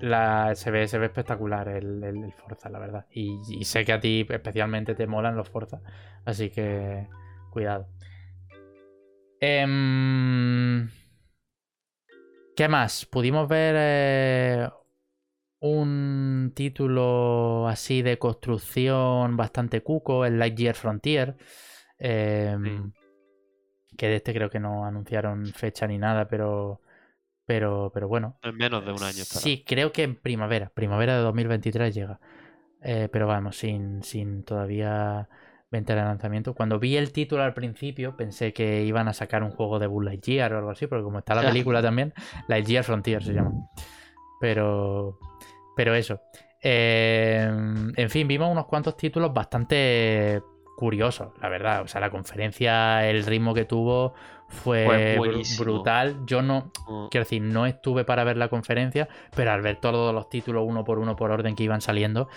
[0.00, 3.06] la- se, ve, se ve espectacular el, el- el Forza, la verdad.
[3.10, 5.80] Y, y sé que a ti especialmente te molan los Forza.
[6.24, 7.06] Así que
[7.50, 7.88] cuidado.
[9.40, 10.88] Em,
[12.56, 13.06] ¿Qué más?
[13.06, 14.68] Pudimos ver eh,
[15.70, 21.36] un título así de construcción bastante cuco, el Lightyear Frontier.
[21.98, 22.92] em,
[23.96, 26.80] Que de este creo que no anunciaron fecha ni nada, pero.
[27.46, 28.38] Pero, pero bueno.
[28.42, 29.40] En menos de un año estará.
[29.40, 30.70] Sí, creo que en primavera.
[30.74, 32.20] Primavera de 2023 llega.
[32.82, 35.28] Eh, pero vamos, sin, sin todavía
[35.70, 36.54] venta de lanzamiento.
[36.54, 40.04] Cuando vi el título al principio, pensé que iban a sacar un juego de Buzz
[40.04, 42.12] Lightyear o algo así, porque como está la película también,
[42.48, 43.52] Lightyear Frontier se llama.
[44.40, 45.18] Pero,
[45.76, 46.20] pero eso.
[46.60, 47.48] Eh,
[47.96, 50.42] en fin, vimos unos cuantos títulos bastante
[50.76, 51.82] curiosos, la verdad.
[51.82, 54.14] O sea, la conferencia, el ritmo que tuvo
[54.48, 55.16] fue,
[55.58, 56.24] brutal.
[56.26, 60.14] Yo no, Mm, Quiero decir, no estuve para ver la conferencia, pero al ver todos
[60.14, 62.28] los títulos uno por uno por orden que iban saliendo,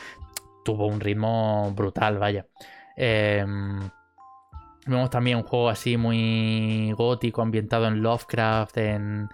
[0.66, 2.48] tuvo un ritmo brutal, vaya.
[2.96, 3.46] Eh,
[4.86, 9.30] vemos también un juego así muy gótico, ambientado en Lovecraft, en,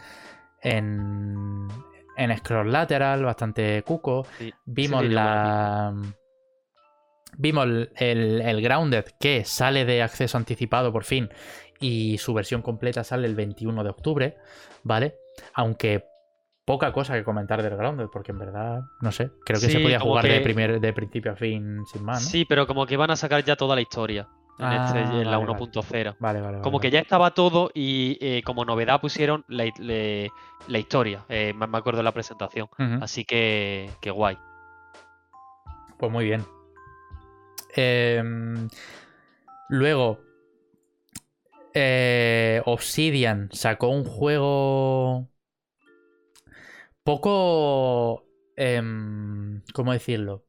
[0.61, 1.67] en,
[2.17, 4.25] en Scroll Lateral, bastante cuco.
[4.37, 5.93] sí, Vimos sí la.
[7.37, 11.29] Vimos el, el- Grounded que sale de acceso anticipado por fin
[11.81, 14.37] y su versión completa sale el 21 de octubre,
[14.83, 15.15] ¿vale?
[15.53, 16.05] Aunque
[16.63, 19.99] poca cosa que comentar del Grounded, porque en verdad, no sé, creo que se podía
[19.99, 22.29] jugar de, primer, de principio a fin sin más, ¿no?
[22.29, 25.29] Sí, pero como que van a sacar ya toda la historia en, Ah, este- en
[25.31, 25.65] la vale, vale.
[25.65, 26.15] 1.0.
[26.19, 26.61] Vale.
[26.61, 29.65] Como que ya estaba todo y eh, como novedad pusieron la,
[30.67, 31.25] la historia.
[31.29, 32.67] eh, me me acuerdo de la presentación.
[33.01, 34.37] Así que, que guay.
[35.97, 36.43] Pues muy bien.
[37.75, 38.69] Em,
[39.69, 40.19] luego,
[41.73, 45.27] eh, Obsidian sacó un juego
[47.03, 48.25] poco...
[48.55, 50.45] em, ¿Cómo decirlo?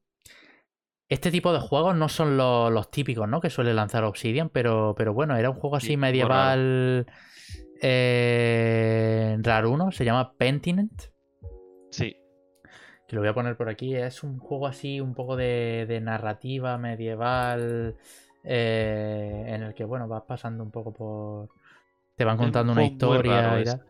[1.08, 3.40] Este tipo de juegos no son lo- los típicos, ¿no?
[3.40, 7.06] Que suele lanzar Obsidian, pero, pero bueno, era un juego así Sí, medieval
[7.80, 11.02] eh, raruno, se llama Pentinent.
[11.90, 12.16] Sí,
[13.06, 16.00] que lo voy a poner por aquí, es un juego así, un poco de, de
[16.00, 17.94] narrativa medieval,
[18.42, 21.48] eh, en el que, bueno, vas pasando un poco por...
[22.16, 23.82] Te van un contando una historia y tal.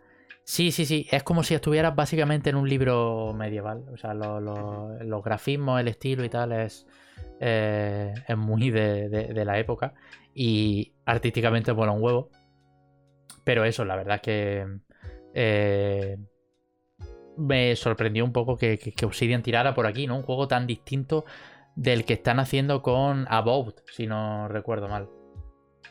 [0.49, 4.41] Sí, sí, sí, es como si estuvieras básicamente en un libro medieval, o sea, lo-
[4.41, 6.87] lo- los grafismos, el estilo y tal es,
[7.41, 9.95] eh, es muy de, de- de la época
[10.35, 12.31] y artísticamente mola un huevo.
[13.43, 14.67] Pero eso, la verdad es que...
[15.35, 16.17] eh,
[17.37, 20.17] me sorprendió un poco que, que- que Obsidian tirara por aquí, ¿no?
[20.17, 21.25] Un juego tan distinto
[21.75, 25.09] del que están haciendo con Abode, si no recuerdo mal.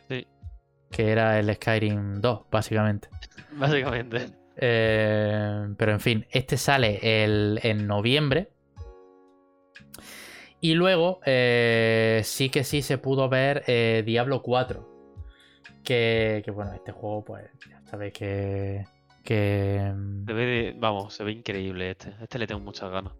[0.07, 0.25] Sí.
[0.89, 3.09] Que era el Skyrim 2, básicamente.
[3.51, 4.33] básicamente.
[4.57, 8.49] Eh, pero en fin, este sale el, en noviembre.
[10.61, 14.93] Y luego eh, sí que sí se pudo ver eh, Diablo 4.
[15.83, 18.85] Que, bueno, este juego, pues ya sabéis que.
[19.23, 19.93] que
[20.77, 22.15] vamos, se ve increíble este.
[22.21, 23.13] Este le tengo muchas ganas.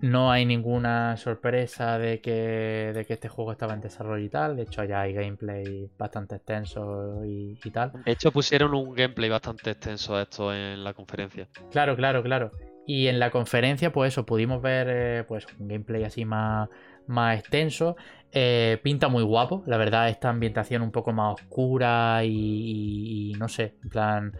[0.00, 4.56] No hay ninguna sorpresa de que, de que este juego estaba en desarrollo y tal.
[4.56, 7.92] De hecho, ya hay gameplay bastante extenso y, y tal.
[8.04, 11.48] De hecho, pusieron un gameplay bastante extenso a esto en la conferencia.
[11.70, 12.50] Claro, claro, claro.
[12.86, 16.68] Y en la conferencia, pues eso, pudimos ver eh, pues un gameplay así más,
[17.06, 17.96] más extenso.
[18.32, 23.34] Eh, pinta muy guapo, la verdad, esta ambientación un poco más oscura y, y- y
[23.34, 24.32] no sé, en plan,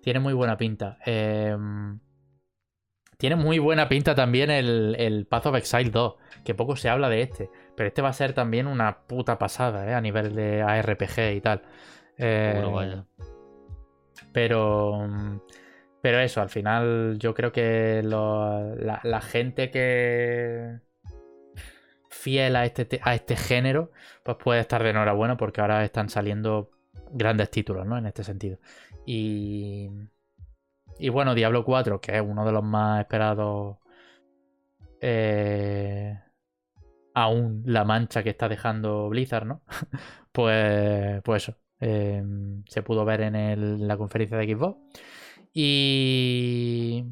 [0.00, 0.96] tiene muy buena pinta.
[1.04, 1.54] Eh,
[3.22, 7.08] tiene muy buena pinta también el, el Path of Exile 2, que poco se habla
[7.08, 9.94] de este, pero este va a ser también una puta pasada, ¿eh?
[9.94, 11.62] A nivel de ARPG y tal.
[12.18, 13.04] Eh, Seguro, vaya.
[14.32, 15.06] pero,
[16.00, 20.80] pero eso, al final yo creo que lo- la, la gente que
[22.08, 23.92] fiel a este, te- a este género,
[24.24, 26.70] pues puede estar de enhorabuena porque ahora están saliendo
[27.12, 27.96] grandes títulos, ¿no?
[27.98, 28.58] En este sentido.
[29.06, 29.88] Y,
[30.98, 33.78] y bueno, Diablo 4, que es uno de los más esperados,
[35.00, 36.18] eh,
[37.14, 39.62] aún la mancha que está dejando Blizzard, ¿no?
[40.32, 42.22] pues, pues eso, eh,
[42.68, 44.78] se pudo ver en el- la conferencia de Xbox.
[45.54, 47.04] Y,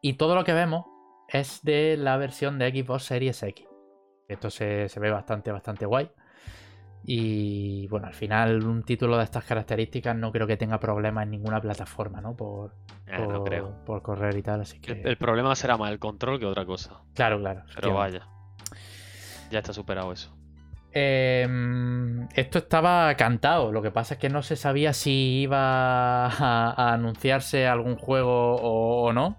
[0.00, 0.86] y todo lo que vemos
[1.28, 3.66] es de la versión de Xbox Series X.
[4.28, 6.10] Esto se, se ve bastante, bastante guay.
[7.08, 11.30] Y bueno, al final un título de estas características no creo que tenga problemas en
[11.30, 12.34] ninguna plataforma, ¿no?
[12.36, 12.74] Por,
[13.06, 13.84] Eh, no por- creo.
[13.84, 14.90] por correr y tal, así que...
[14.92, 17.02] El, el problema será más el control que otra cosa.
[17.14, 17.62] Claro, claro.
[17.76, 18.26] Pero vaya.
[19.52, 20.36] Ya está superado eso.
[20.98, 21.46] Eh,
[22.34, 26.92] esto estaba cantado, lo que pasa es que no se sabía si iba a, a
[26.94, 29.36] anunciarse algún juego o, o no.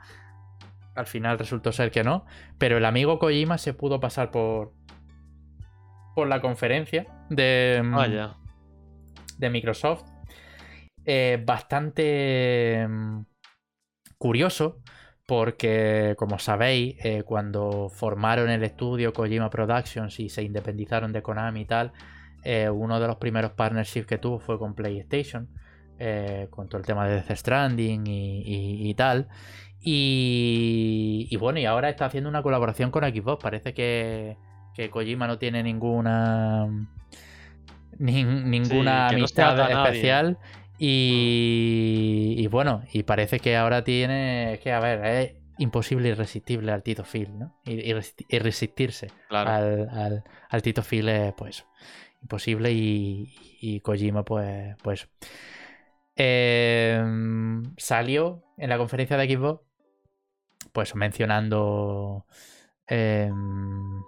[0.95, 2.25] Al final resultó ser que no.
[2.57, 4.71] Pero el amigo Kojima se pudo pasar por,
[6.17, 8.37] por la conferencia de, Vaya.
[9.37, 10.03] de Microsoft.
[11.05, 13.19] Eh, bastante mm,
[14.17, 14.79] curioso
[15.27, 21.61] porque, como sabéis, eh, cuando formaron el estudio Kojima Productions y se independizaron de Konami
[21.61, 21.91] y tal,
[22.43, 25.47] eh, uno de los primeros partnerships que tuvo fue con PlayStation,
[25.99, 29.27] eh, con todo el tema de Death Stranding y, y- y tal.
[29.81, 33.39] Y, y bueno, y ahora está haciendo una colaboración con Xbox.
[33.43, 34.35] Parece que,
[34.77, 36.67] que Kojima no tiene ninguna
[37.97, 40.37] ni- ninguna amistad especial.
[40.77, 44.59] Y, y bueno, y parece que ahora tiene.
[44.63, 47.59] Que, a ver, es imposible irresistible al Tito Phil, ¿no?
[47.65, 49.49] Irresistirse Claro.
[49.49, 51.65] al, al, al Tito Phil es, pues,
[52.21, 52.71] imposible.
[52.71, 55.09] Y, y Kojima, pues, pues.
[56.15, 59.63] Em, salió en la conferencia de Xbox,
[60.71, 62.25] pues mencionando.
[62.87, 64.01] em,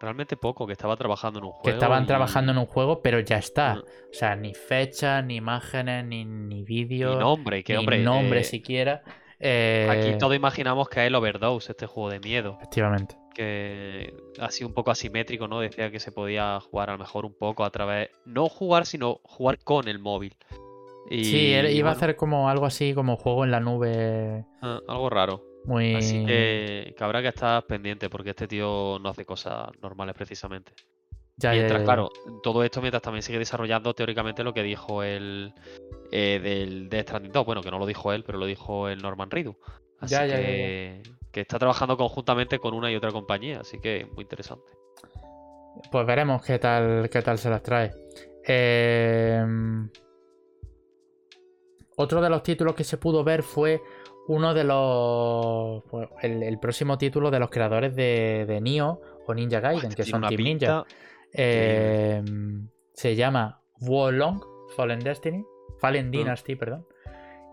[0.00, 1.76] Realmente poco, que estaba trabajando en un que juego.
[1.78, 3.76] estaban y- trabajando en un juego, pero ya está.
[3.76, 3.78] Mm.
[3.80, 8.02] O sea, ni fecha, ni imágenes, ni, ni vídeo, Y nombre, que ni hombre.
[8.02, 9.02] nombre eh, siquiera.
[9.40, 12.54] Eh, Aquí todos imaginamos que es el Overdose, este juego de miedo.
[12.60, 13.16] Efectivamente.
[13.34, 15.60] Que ha sido un poco asimétrico, ¿no?
[15.60, 18.08] Decía que se podía jugar a lo mejor un poco a través.
[18.24, 20.34] No jugar, sino jugar con el móvil.
[21.10, 24.44] Y, sí, él iba a hacer como algo así, como juego en la nube.
[24.62, 25.42] ah, algo raro.
[25.66, 25.94] Muy.
[25.94, 30.72] Así que, que habrá que estar pendiente porque este tío no hace cosas normales precisamente.
[31.38, 31.84] Ya, mientras, ya, ya.
[31.84, 32.10] claro,
[32.42, 35.52] todo esto mientras también sigue desarrollando teóricamente lo que dijo el
[36.10, 37.44] eh, del Death Stranding 2.
[37.44, 39.56] Bueno, que no lo dijo él, pero lo dijo el Norman Reedus.
[40.00, 40.46] Así Ya, ya, ya, ya.
[40.46, 41.02] que,
[41.32, 44.72] que está trabajando conjuntamente con una y otra compañía, así que muy interesante.
[45.90, 47.92] Pues veremos qué tal, qué tal se las trae.
[48.46, 49.44] Eh,
[51.96, 53.80] otro de los títulos que se pudo ver fue
[54.28, 55.82] uno de los.
[55.90, 60.02] pues, el, el próximo título de los creadores de, de Nioh o Ninja Gaiden, que
[60.04, 60.84] Tiene son Team Ninja.
[61.32, 62.22] Eh,
[62.94, 64.40] se llama Wolong
[64.76, 65.44] Fallen Destiny.
[65.80, 66.10] Fallen Mm.
[66.10, 66.86] Dynasty, perdón.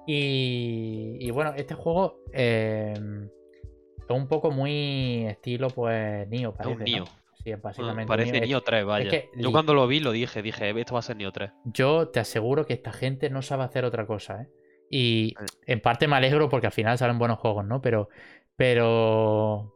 [0.07, 6.75] Y, y bueno, este juego eh, es un poco muy estilo, pues, Nioh, parece.
[6.79, 6.83] ¿no?
[6.85, 7.05] Nioh.
[7.43, 8.03] Sí, es Ah.
[8.07, 8.45] Parece Nioh.
[8.47, 9.09] Nioh 3, vaya.
[9.09, 11.51] que Yo li- cuando lo vi lo dije, dije, esto va a ser Nioh 3.
[11.65, 14.47] Yo te aseguro que esta gente no sabe hacer otra cosa, ¿eh?
[14.95, 15.33] Y
[15.65, 17.81] en parte me alegro porque al final salen buenos juegos, ¿no?
[17.81, 18.09] Pero.
[18.55, 19.73] Pero.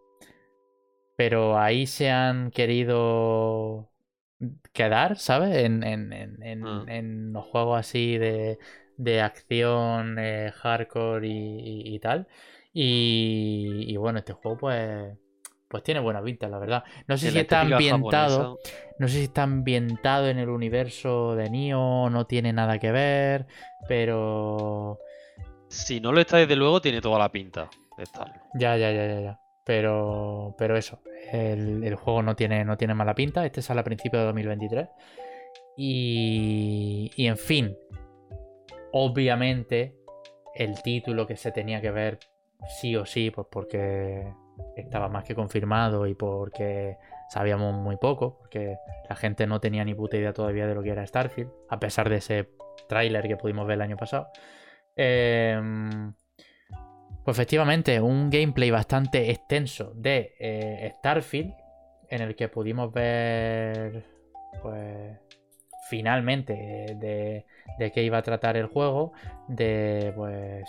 [1.16, 3.90] Pero ahí se han querido
[4.72, 5.58] quedar, ¿sabes?
[5.58, 6.86] En, en- en- en- Ah.
[6.88, 8.60] en los juegos así de,
[8.98, 11.32] de acción, eh, hardcore y,
[11.92, 12.28] y- y tal.
[12.74, 15.18] Y, y bueno, este juego, pues.
[15.70, 16.84] Pues tiene buena pinta, la verdad.
[17.08, 18.56] No sé si está ambientado.
[18.56, 22.92] japonesa- No sé si está ambientado en el universo de Nioh, no tiene nada que
[22.92, 23.48] ver,
[23.88, 25.00] pero.
[25.70, 28.36] Si no lo está, desde luego, tiene toda la pinta de estarlo.
[28.54, 29.40] Ya, ya, ya, ya, ya.
[29.66, 30.56] Pero.
[30.58, 31.00] Pero eso.
[31.32, 33.46] El, el juego no tiene, no tiene mala pinta.
[33.46, 34.88] Este sale a principios de 2023.
[35.78, 37.12] Y.
[37.16, 37.78] Y en fin.
[38.92, 39.96] Obviamente.
[40.56, 42.18] El título que se tenía que ver
[42.80, 44.34] sí o sí, pues porque
[44.76, 46.98] estaba más que confirmado y porque
[47.30, 48.78] sabíamos muy poco, porque
[49.10, 52.10] la gente no tenía ni puta idea todavía de lo que era Starfield, a pesar
[52.10, 52.50] de ese
[52.88, 54.30] tráiler que pudimos ver el año pasado.
[54.98, 56.14] Em,
[57.24, 61.54] pues efectivamente, un gameplay bastante extenso de eh, Starfield,
[62.10, 64.04] en el que pudimos ver,
[64.62, 65.20] pues,
[65.90, 66.54] finalmente
[66.86, 67.46] eh, de,
[67.78, 69.14] de qué iba a tratar el juego,
[69.48, 70.68] de, pues,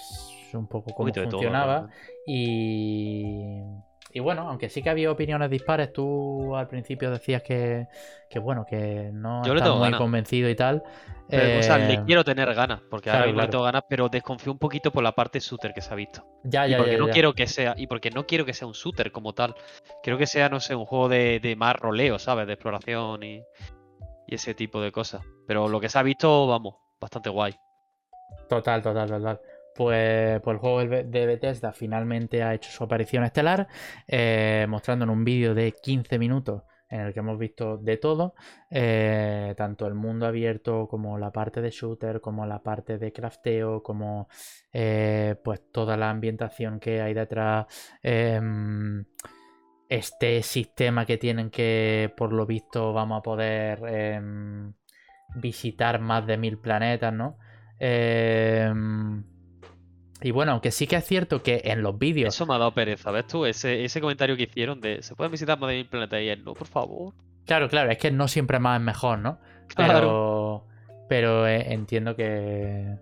[0.52, 1.88] un poco cómo todo, funcionaba.
[2.26, 3.62] Y,
[4.12, 7.88] y bueno, aunque sí que había opiniones dispares, tú al principio decías que,
[8.28, 9.94] que bueno, que no Yo estás muy ganas.
[9.94, 10.82] convencido y tal.
[11.32, 13.48] Pero, o sea, le Eh, quiero tener ganas, porque ahora claro, mismo le claro.
[13.48, 16.26] tengo ganas, pero desconfío un poquito por la parte shooter que se ha visto.
[16.44, 17.14] Ya, Y ya, porque ya, no ya.
[17.14, 19.54] quiero que sea, y porque no quiero que sea un shooter como tal.
[20.02, 22.46] Quiero que sea, no sé, un juego de, de más roleo, ¿sabes?
[22.46, 23.42] De exploración y,
[24.28, 25.22] y ese tipo de cosas.
[25.46, 27.54] Pero lo que se ha visto, vamos, bastante guay.
[28.48, 29.40] Total, total, total.
[29.78, 33.68] Pues, pues el juego de Bethesda finalmente ha hecho su aparición estelar,
[34.08, 38.34] eh, mostrando en un vídeo de 15 minutos en el que hemos visto de todo,
[38.72, 43.80] eh, tanto el mundo abierto como la parte de shooter, como la parte de crafteo,
[43.84, 44.26] como
[44.72, 47.66] eh, pues toda la ambientación que hay detrás,
[48.02, 49.04] em,
[49.88, 54.72] este sistema que tienen que, por lo visto, vamos a poder em,
[55.36, 57.38] visitar más de mil planetas, ¿no?
[57.78, 59.37] Em,
[60.22, 62.34] y bueno, aunque sí que es cierto que en los vídeos.
[62.34, 63.44] Eso me ha dado pereza, ¿ves tú?
[63.46, 66.20] Ese, ese comentario que hicieron de ¿se pueden visitar más de mil planetas?
[66.20, 67.14] Y él, no, por favor.
[67.46, 69.38] Claro, claro, es que no siempre más es mejor, ¿no?
[69.76, 70.64] Pero.
[71.08, 72.96] Pero eh, entiendo que.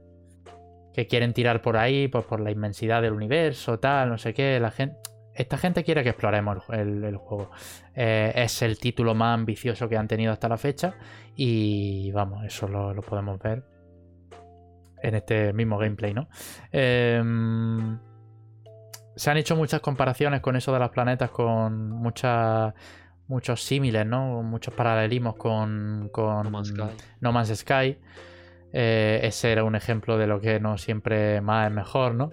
[0.95, 4.59] Que quieren tirar por ahí, pues por la inmensidad del universo, tal, no sé qué.
[4.61, 4.97] La gente.
[5.35, 7.51] Esta gente quiere que exploremos el, el- el juego.
[7.95, 10.95] Eh, es el título más ambicioso que han tenido hasta la fecha.
[11.35, 13.63] Y vamos, eso lo, lo podemos ver
[15.03, 16.29] en este mismo gameplay, ¿no?
[16.73, 17.99] Em,
[19.15, 22.75] se han hecho muchas comparaciones con eso de los planetas, con muchas
[23.29, 24.43] muchos símiles, ¿no?
[24.43, 26.83] Muchos paralelismos con, con No Man's Sky.
[27.21, 27.99] No Man's Sky.
[28.73, 32.31] Eh, ese era un ejemplo de lo que no siempre más es mejor, ¿no?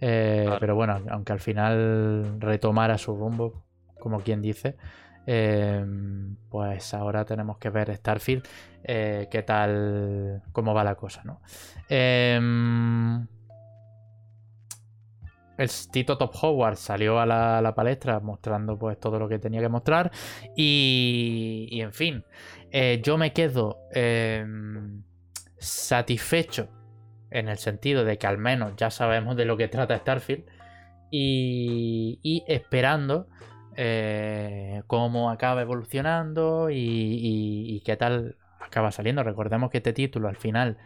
[0.00, 0.60] Eh, Claro.
[0.60, 3.64] Pero bueno, aunque al final retomara su rumbo,
[3.98, 4.76] como quien dice,
[5.26, 5.84] eh,
[6.48, 8.46] pues ahora tenemos que ver Starfield,
[8.84, 11.40] eh, qué tal, cómo va la cosa, ¿no?
[11.88, 13.26] Em,
[15.60, 19.38] el Tito Top Howard salió a la, a la palestra mostrando pues todo lo que
[19.38, 20.10] tenía que mostrar
[20.56, 22.24] y, y, en fin,
[22.70, 25.02] eh, yo me quedo em,
[25.58, 26.68] satisfecho
[27.30, 30.44] en el sentido de que al menos ya sabemos de lo que trata Starfield
[31.10, 33.28] y, y esperando
[33.80, 39.22] eh, cómo acaba evolucionando y, y- y qué tal acaba saliendo.
[39.24, 40.78] Recordemos que este título al final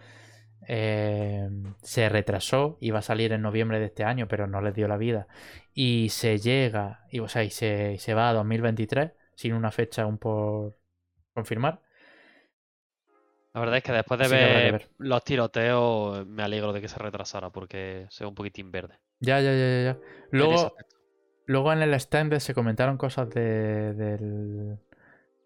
[0.69, 1.49] eh,
[1.83, 4.97] se retrasó, iba a salir en noviembre de este año, pero no les dio la
[4.97, 5.29] vida.
[5.75, 10.03] Y se llega, y, o sea, y se, se va a 2023 sin una fecha
[10.03, 10.77] aún por
[11.35, 11.81] confirmar.
[13.55, 14.89] La verdad es que después de ver, ver.
[14.99, 18.99] los tiroteos, me alegro de que se retrasara porque sea un poquitín verde.
[19.21, 19.99] Ya, ya, ya, ya.
[20.31, 20.73] Luego.
[21.47, 24.79] Luego en el stand se comentaron cosas de, del,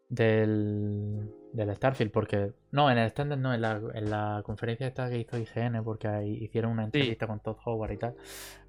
[0.08, 2.52] del, del Starfield, porque...
[2.70, 6.08] No, en el stand no, en la, en la conferencia esta que hizo IGN, porque
[6.08, 8.14] ahí hicieron una entrevista con Todd Howard y tal,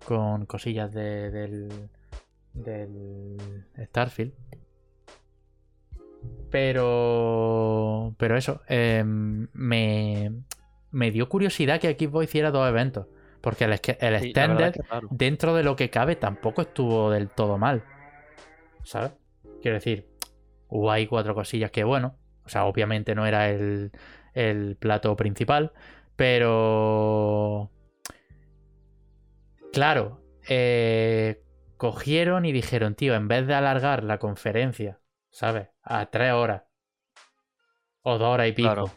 [0.06, 1.70] con cosillas de, del,
[2.54, 3.38] del
[3.78, 4.34] Starfield.
[6.50, 8.16] Pero...
[8.18, 10.32] Pero eso, em, me...
[10.92, 13.08] me dio curiosidad que Xbox hiciera dos eventos.
[13.42, 15.08] Porque el, Sí, es que raro.
[15.12, 17.84] dentro de lo que cabe, tampoco estuvo del todo mal.
[18.84, 19.14] ¿Sabes?
[19.62, 20.10] Quiero decir,
[20.68, 23.92] hubo ahí cuatro cosillas que, bueno, o sea, obviamente no era el,
[24.34, 25.72] el plato principal,
[26.16, 27.72] pero...
[29.72, 31.44] Claro, eh,
[31.78, 35.00] cogieron y dijeron, tío, en vez de alargar la conferencia,
[35.30, 35.70] ¿sabes?
[35.84, 36.64] A tres horas
[38.02, 38.92] o dos horas y pico, Claro.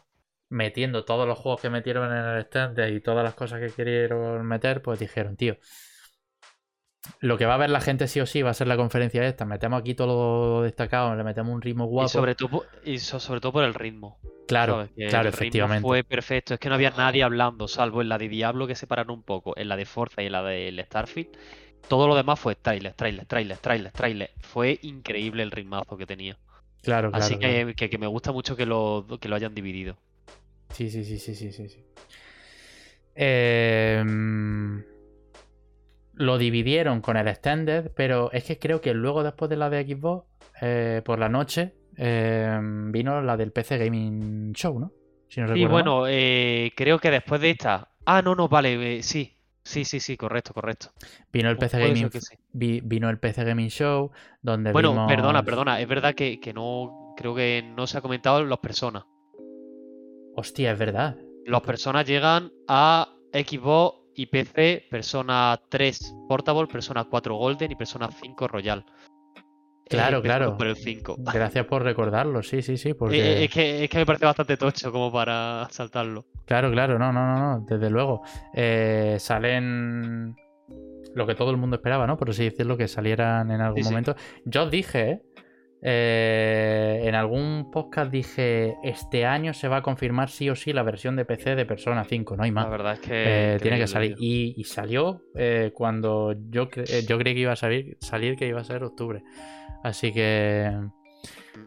[0.53, 4.45] Metiendo todos los juegos que metieron en el stand y todas las cosas que quisieron
[4.47, 5.57] meter, pues dijeron, tío,
[7.20, 9.27] lo que va a ver la gente sí o sí va a ser la conferencia
[9.27, 9.45] esta.
[9.45, 12.07] Metemos aquí todo lo destacado, le metemos un ritmo guapo.
[12.07, 14.19] Y sobre todo, y so- sobre todo por el ritmo.
[14.47, 15.83] claro, claro, el ritmo efectivamente.
[15.83, 16.55] Fue perfecto.
[16.55, 19.23] Es que no había nadie hablando, salvo en la de Diablo que se pararon un
[19.24, 21.31] poco, en la de Forza y en la del Starfield.
[21.89, 24.31] Todo lo demás fue trailer, trailer, trailer, trailer, trailer.
[24.41, 26.39] Fue increíble el ritmazo que tenía.
[26.83, 27.24] Claro, claro.
[27.24, 27.66] Así claro.
[27.69, 29.97] que, que- que me gusta mucho que lo, que lo hayan dividido.
[30.73, 31.69] Sí, sí, sí, sí, sí, sí.
[31.69, 31.85] sí.
[33.15, 34.82] Em,
[36.15, 39.85] lo dividieron con el Extended, pero es que creo que luego después de la de
[39.86, 40.27] Xbox,
[40.61, 44.93] eh, por la noche, em, vino la del PC Gaming Show, ¿no?
[45.28, 47.89] Si no Y bueno, eh, creo que después de esta.
[48.05, 49.36] Ah, no, no, vale, eh, sí.
[49.65, 50.89] Sí, sí, sí, correcto, correcto.
[51.32, 52.36] vino el PC Gaming, sí.
[52.53, 54.11] vi- vino el PC Gaming Show,
[54.43, 55.81] donde Bueno, vimos- perdona, perdona.
[55.81, 57.15] Es verdad que, que no.
[57.16, 59.05] Creo que no se ha comentado los personas.
[60.37, 61.17] Hostia, es verdad.
[61.47, 68.09] Los personas llegan a Xbox y PC, Persona 3 Portable, Persona 4 Golden y Persona
[68.11, 68.85] 5 Royal.
[69.89, 70.57] Claro, empezando claro.
[70.57, 71.17] Por el 5.
[71.35, 73.19] Gracias por recordarlo, sí, sí, sí, porque...
[73.21, 76.27] Eh, es, que, es que me parece bastante tocho como para saltarlo.
[76.47, 78.23] Claro, claro, no, no, no, no, desde luego.
[78.55, 80.35] Eh, salen
[81.15, 82.17] lo que todo el mundo esperaba, ¿no?
[82.17, 83.91] Por así decirlo, que salieran en algún Sí, sí.
[83.91, 84.17] momento.
[84.47, 85.23] Yo os dije,
[85.83, 87.01] ¿eh?
[87.05, 91.17] En algún podcast dije, este año se va a confirmar sí o sí la versión
[91.17, 92.71] de PC de Persona 5, no hay La más.
[92.71, 93.55] verdad es que.
[93.55, 94.15] Eh, tiene que salir.
[94.19, 98.47] Y, y salió eh, cuando yo, cre- yo creí que iba a salir, salir, que
[98.47, 99.23] iba a ser octubre.
[99.83, 100.71] Así que.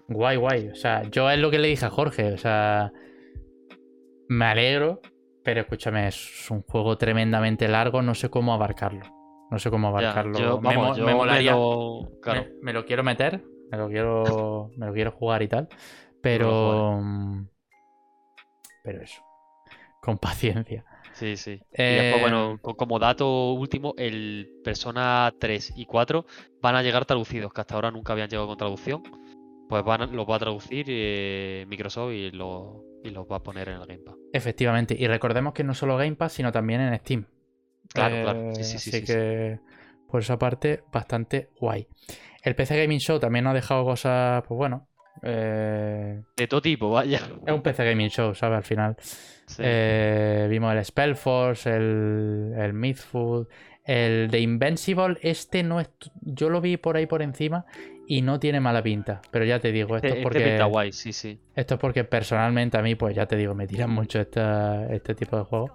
[0.08, 0.70] Guay, guay.
[0.70, 2.34] O sea, yo es lo que le dije a Jorge.
[2.34, 2.92] O sea.
[4.28, 5.02] Me alegro.
[5.44, 8.02] Pero escúchame, es un juego tremendamente largo.
[8.02, 9.02] No sé cómo abarcarlo.
[9.52, 10.40] No sé cómo Ya, abarcarlo.
[10.40, 12.42] yo, Me vamos, yo me me molaría- lo- claro.
[12.42, 13.44] me, me lo quiero meter.
[13.72, 14.72] Me lo quiero.
[14.78, 15.68] Me lo quiero jugar y tal.
[16.22, 17.02] Pero.
[18.84, 19.22] Pero eso.
[20.02, 20.86] Con paciencia.
[21.14, 21.52] Sí, sí.
[21.54, 26.26] Y Eh, después, bueno, co- como dato último, el Persona 3 y 4
[26.62, 29.04] van a llegar traducidos, que hasta ahora nunca habían llegado con traducción.
[29.70, 33.70] Pues van los va a traducir eh, Microsoft y, lo- y los va a poner
[33.70, 34.16] en el Game Pass.
[34.34, 34.96] Efectivamente.
[34.98, 37.26] Y recordemos que no solo Game Pass, sino también en Steam.
[37.94, 38.44] Claro, claro.
[38.52, 39.14] Sí, Eh, sí, sí, Así sí, sí.
[39.14, 39.60] que
[40.08, 41.88] por esa parte, bastante guay.
[42.46, 44.88] El PC Gaming Show también nos ha dejado cosas, pues bueno.
[45.24, 47.18] eh, De todo tipo, vaya.
[47.46, 48.58] es un PC Gaming Show, ¿sabes?
[48.58, 48.96] Al final.
[49.48, 49.62] Sí.
[49.66, 53.48] Eh, vimos el Spellforce, el, el Mythful,
[53.84, 55.18] el de Invincible.
[55.22, 55.90] Este no es.
[56.22, 57.66] Yo lo vi por ahí por encima
[58.08, 59.22] y no tiene mala pinta.
[59.32, 60.40] Pero ya te digo, esto Este, es este porque.
[60.50, 61.40] pinta guay, sí, sí.
[61.56, 65.16] Esto es porque personalmente a mí, pues ya te digo, me tiran mucho esta- este
[65.16, 65.72] tipo de juegos.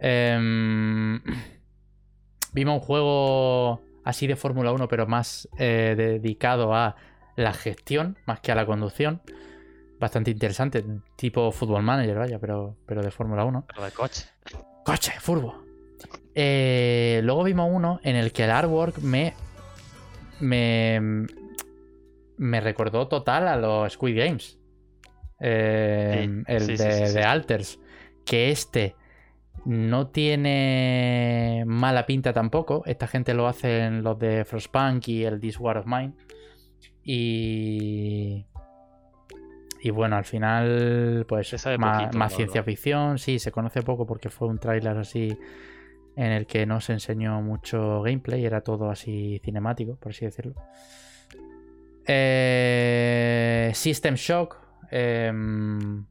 [0.00, 1.20] Em,
[2.52, 6.96] vimos un juego así de Fórmula 1, pero más eh, dedicado a
[7.36, 9.20] la gestión, más que a la conducción.
[10.00, 10.82] Bastante interesante,
[11.14, 13.66] tipo Football Manager, vaya, pero, pero de Fórmula 1.
[13.68, 14.24] Pero de coche.
[14.82, 15.62] Coche, furbo.
[16.34, 19.34] Eh, luego vimos uno en el que el artwork me.
[20.40, 21.26] Me.
[22.38, 24.58] Me recordó total a los Squid Games.
[25.38, 27.12] Eh, Sí, el sí, sí, de, sí, sí.
[27.14, 27.78] de Alters.
[28.24, 28.96] Que este
[29.64, 32.82] no tiene mala pinta tampoco.
[32.86, 36.12] Esta gente lo hacen los de Frostpunk y el This War of Mine.
[37.04, 38.46] Y.
[39.80, 43.18] Y bueno, al final, pues más, poquito, más la ciencia ficción.
[43.18, 45.38] Sí, se conoce poco porque fue un tráiler así
[46.16, 50.54] en el que no se enseñó mucho gameplay, era todo así cinemático, por así decirlo.
[52.04, 54.56] Eh, System Shock,
[54.90, 56.04] em,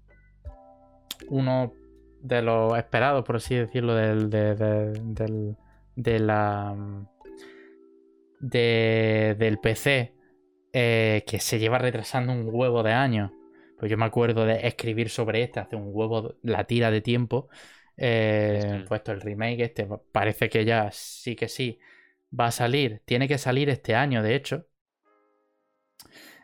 [1.27, 1.73] uno
[2.21, 5.55] de los esperados, por así decirlo, del, de, de- del,
[5.95, 6.75] de la,
[8.39, 10.13] de- del PC,
[10.73, 13.31] eh, que se lleva retrasando un huevo de años.
[13.77, 17.49] Pues yo me acuerdo de escribir sobre este hace un huevo, la tira de tiempo.
[17.97, 18.83] Eh.
[18.87, 21.79] Puesto el remake, este parece que ya sí que sí
[22.37, 23.01] va a salir.
[23.05, 24.67] Tiene que salir este año, de hecho.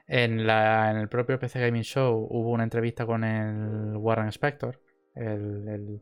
[0.08, 4.82] En, la, en el propio PC Gaming Show hubo una entrevista con el Warren Spector,
[5.16, 6.02] el, el-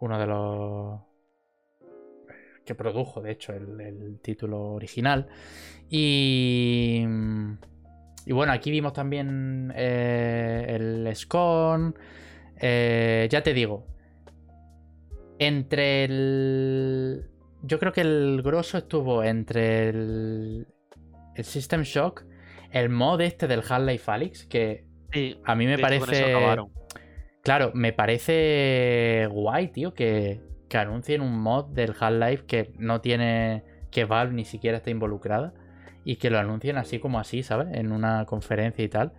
[0.00, 1.00] uno de los
[2.64, 5.26] que produjo, de hecho, el, el título original.
[5.88, 7.04] Y,
[8.26, 11.94] y bueno, aquí vimos también eh, el Scone.
[12.60, 13.86] Eh, ya te digo,
[15.38, 17.24] Entre el.
[17.62, 20.66] Yo creo que el grosso estuvo entre el.
[21.36, 22.24] El System Shock,
[22.72, 26.34] el mod este del Half-Life Alyx, que Sí, a mí me parece.
[27.48, 30.38] Claro, me parece guay, tío, que,
[30.68, 33.62] que anuncien un mod del Half-Life que no tiene.
[33.90, 35.54] que Valve ni siquiera está involucrada.
[36.04, 37.68] Y que lo anuncien así como así, ¿sabes?
[37.74, 39.12] En una conferencia y tal.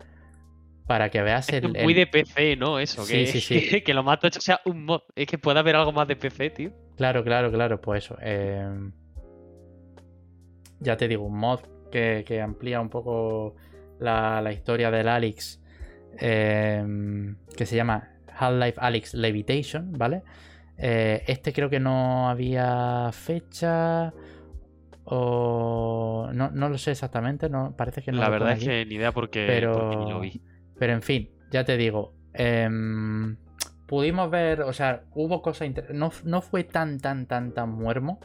[0.85, 1.73] Para que veas Es el.
[1.73, 2.77] que muy el- de PC, ¿no?
[2.77, 3.81] Eso, Sí, que, sí, sí.
[3.83, 5.01] que lo más tocho sea un mod.
[5.15, 6.71] Es que puede haber algo más de PC, tío.
[6.97, 8.15] Claro, claro, claro, pues eso.
[8.21, 8.91] eh,
[10.81, 11.61] Ya te digo, un mod
[11.91, 13.55] que, que amplía un poco
[13.99, 15.59] la, la historia del Alex.
[16.19, 16.85] eh,
[17.57, 18.09] que se llama
[18.39, 20.23] Half-Life Alyx Levitation, ¿vale?
[20.77, 24.13] Eh, este creo que no había fecha.
[25.11, 26.29] O.
[26.33, 28.65] No, no lo sé exactamente, no, parece que no la verdad es aquí.
[28.67, 30.41] que ni idea porque, Pero- porque ni lo vi.
[30.77, 32.13] Pero en fin, ya te digo.
[32.33, 33.37] em,
[33.87, 35.67] pudimos ver, o sea, hubo cosas.
[35.91, 38.19] No, no fue tan, tan, tan, tan muermo.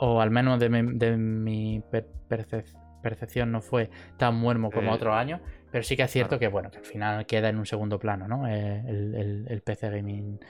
[0.00, 4.90] O al menos de mi, de mi per- percep- percepción no fue tan muermo como
[4.90, 5.40] Eh, otros años.
[5.70, 6.40] Pero sí que es cierto claro.
[6.40, 8.46] que, bueno, que al final queda en un segundo plano, ¿no?
[8.48, 10.40] Eh, el, el- el PC Gaming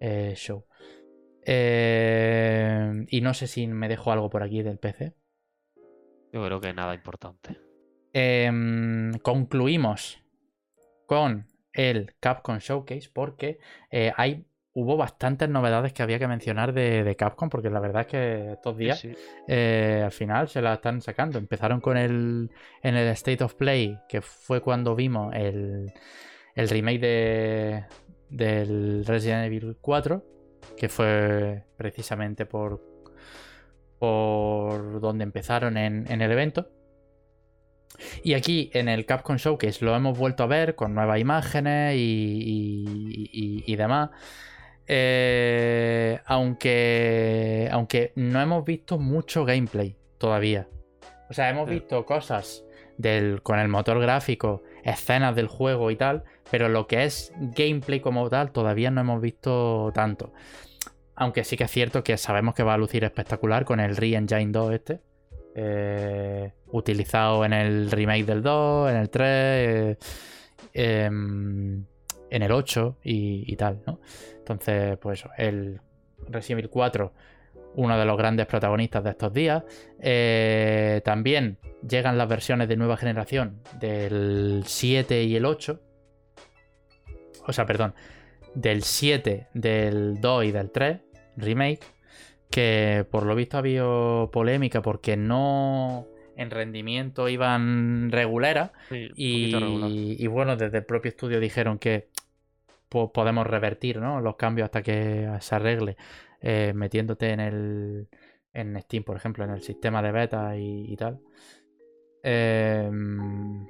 [0.00, 0.64] eh, Show.
[1.46, 5.14] Eh, y no sé si me dejo algo por aquí del PC.
[6.32, 7.56] Yo creo que nada importante.
[8.12, 10.18] Em, concluimos
[11.06, 13.60] con el Capcom Showcase porque
[14.16, 14.46] hay,
[14.80, 18.52] hubo bastantes novedades que había que mencionar de, de Capcom porque la verdad es que
[18.52, 19.12] estos Sí, días sí.
[19.46, 21.38] eh, al final se la están sacando.
[21.38, 22.50] Empezaron con el
[22.82, 25.92] en el State of Play que fue cuando vimos el,
[26.54, 27.84] el remake de,
[28.30, 30.24] del Resident Evil 4
[30.76, 32.80] que fue precisamente por
[33.98, 36.70] por donde empezaron en, en el evento.
[38.22, 41.98] Y aquí en el Capcom Showcase lo hemos vuelto a ver con nuevas imágenes y,
[41.98, 44.10] y- y- y demás.
[44.90, 50.66] Eh, aunque, aunque no hemos visto mucho gameplay todavía.
[51.30, 52.64] O sea, hemos visto cosas
[52.96, 58.00] del, con el motor gráfico, escenas del juego y tal, pero lo que es gameplay
[58.00, 60.32] como tal todavía no hemos visto tanto.
[61.14, 64.52] Aunque sí que es cierto que sabemos que va a lucir espectacular con el Re-Engine
[64.52, 65.00] 2 este.
[65.54, 69.98] eh, utilizado en el remake del 2, en el 3, eh,
[70.72, 71.84] em,
[72.30, 74.00] en el 8 y, y tal, ¿no?
[74.38, 75.80] Entonces, pues el
[76.28, 77.12] Resident Evil 4,
[77.74, 79.62] uno de los grandes protagonistas de estos días.
[80.00, 85.80] Eh, también llegan las versiones de nueva generación del 7 y el 8.
[87.46, 87.94] O sea, perdón,
[88.54, 90.98] del 7, del 2 y del 3,
[91.36, 91.80] remake,
[92.50, 98.10] que por lo visto ha habido polémica porque no en rendimiento iban
[98.88, 99.98] Sí, un y, poquito regular.
[100.18, 102.08] y bueno, desde el propio estudio dijeron que
[102.88, 104.20] po- podemos revertir ¿no?
[104.20, 105.96] los cambios hasta que se arregle,
[106.42, 108.08] eh, metiéndote en el
[108.54, 111.20] en Steam, por ejemplo, en el sistema de beta y, y tal.
[112.22, 113.66] Em,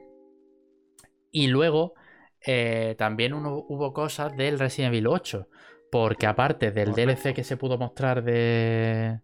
[1.30, 1.94] y luego
[2.46, 5.48] eh, también uno- hubo cosas del Resident Evil 8.
[5.90, 6.94] Porque aparte del.
[6.94, 9.20] DLC que se pudo mostrar de.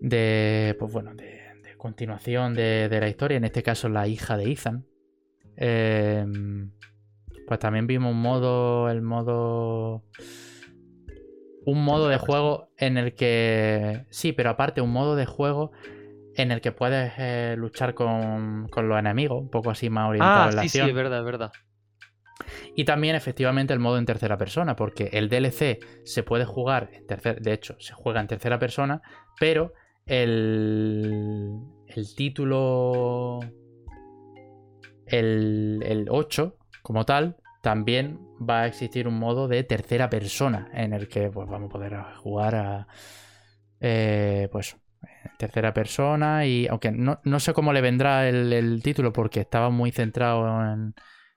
[0.00, 0.76] De.
[0.78, 1.37] Pues bueno, de
[1.78, 4.84] continuación de, de la historia, en este caso la hija de Ethan.
[5.56, 6.70] em,
[7.46, 8.90] pues también vimos un modo.
[8.90, 10.04] El modo.
[11.64, 14.06] Un modo de juego en el que.
[14.10, 15.72] Sí, pero aparte, un modo de juego
[16.36, 20.44] en el que puedes eh, luchar con, con los enemigos, un poco así más orientado
[20.44, 20.88] Ah, en la sí, sí, acción.
[20.90, 21.52] es verdad, es verdad.
[22.76, 27.06] Y también, efectivamente, el modo en tercera persona, porque el DLC se puede jugar en
[27.06, 27.38] tercera.
[27.40, 29.02] De hecho, se juega en tercera persona,
[29.40, 29.72] pero
[30.08, 31.60] el.
[31.86, 33.40] El título.
[35.06, 40.92] El, el 8, como tal, también va a existir un modo de tercera persona en
[40.92, 42.88] el que pues, vamos a poder jugar a.
[43.80, 44.76] eh, pues.
[45.38, 49.70] Tercera persona y aunque no, no sé cómo le vendrá el, el título porque estaba
[49.70, 50.94] muy centrado en,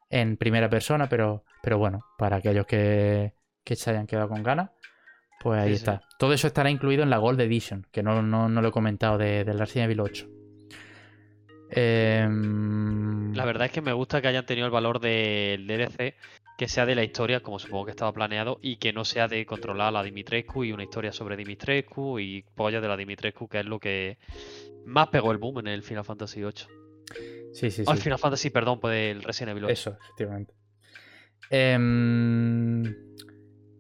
[0.10, 3.34] en primera persona, pero, pero bueno, para aquellos que,
[3.64, 4.72] que se hayan quedado con ganas,
[5.41, 5.80] pues ahí Sí, sí.
[5.80, 6.01] está.
[6.18, 9.18] Todo eso estará incluido en la Gold Edition, que no, no, no lo he comentado
[9.18, 10.27] de, del Resident Evil 8.
[11.73, 16.15] Em, La verdad es que me gusta que hayan tenido el valor del DLC,
[16.57, 19.45] que sea de la historia, como supongo que estaba planeado, y que no sea de
[19.45, 23.59] controlar a la Dimitrescu y una historia sobre Dimitrescu y pollas de la Dimitrescu, que
[23.61, 24.18] es lo que
[24.85, 26.51] más pegó el boom en el Final Fantasy VIII.
[27.53, 28.03] Sí, sí, Oh, el sí.
[28.03, 29.73] Final Fantasy, perdón, pues el Resident Evil 8.
[29.73, 30.53] Eso, efectivamente.
[31.49, 32.84] Em,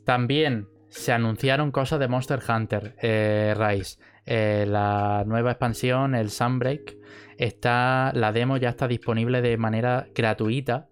[0.03, 3.99] también se anunciaron cosas de Monster Hunter eh, Rise.
[4.25, 6.97] Eh, la nueva expansión, el Sunbreak,
[7.37, 10.89] está, la demo ya está disponible de manera gratuita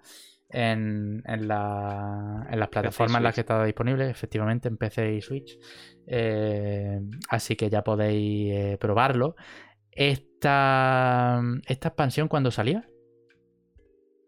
[0.49, 5.21] en, en, la- en las plataformas en las que está disponible, efectivamente en PC y
[5.21, 5.59] Switch.
[6.07, 6.99] Eh,
[7.29, 9.35] así que ya podéis eh, probarlo.
[9.91, 12.87] Esta, esta expansión, ¿cuándo salía?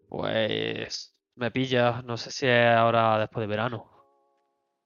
[0.10, 3.91] Pues me pilla, no sé si es ahora después de verano.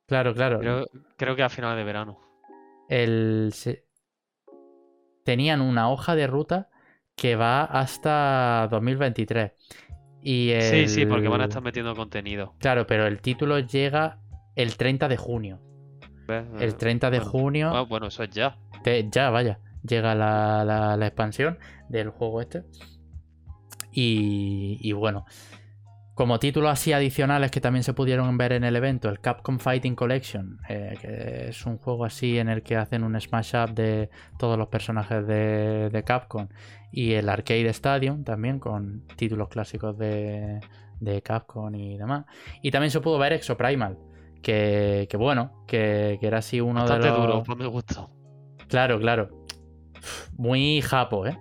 [0.07, 0.59] Claro, claro.
[0.59, 0.85] Creo,
[1.17, 2.19] creo que a finales de verano.
[2.89, 3.85] el, se-
[5.23, 6.69] tenían una hoja de ruta
[7.15, 9.53] que va hasta 2023.
[10.21, 12.53] Y Sí, sí, porque van a el- estar metiendo contenido.
[12.59, 14.19] Claro, pero el título llega
[14.55, 15.59] el 30 de junio.
[16.27, 16.45] ¿ves?
[16.59, 17.31] El Eh, 30 de bueno.
[17.31, 18.57] junio, Ah, bueno, eso es ya.
[18.83, 21.57] te- ya vaya, llega la, la- la expansión
[21.89, 22.63] del juego este.
[23.91, 25.25] Y, y bueno,
[26.15, 29.95] como títulos así adicionales que también se pudieron ver en el evento, el Capcom Fighting
[29.95, 34.09] Collection, eh, que es un juego así en el que hacen un smash up de
[34.39, 36.47] todos los personajes de, de Capcom,
[36.91, 40.61] y el Arcade Stadium también con títulos clásicos de,
[41.01, 42.25] de Capcom y demás.
[42.61, 43.97] Y también se pudo ver Exoprimal,
[44.41, 47.21] que, que bueno, que, que era así uno Bastante de los...
[47.21, 48.09] duro, pues me gustó.
[48.69, 49.43] Claro, claro.
[50.37, 51.37] Muy japo, ¿eh?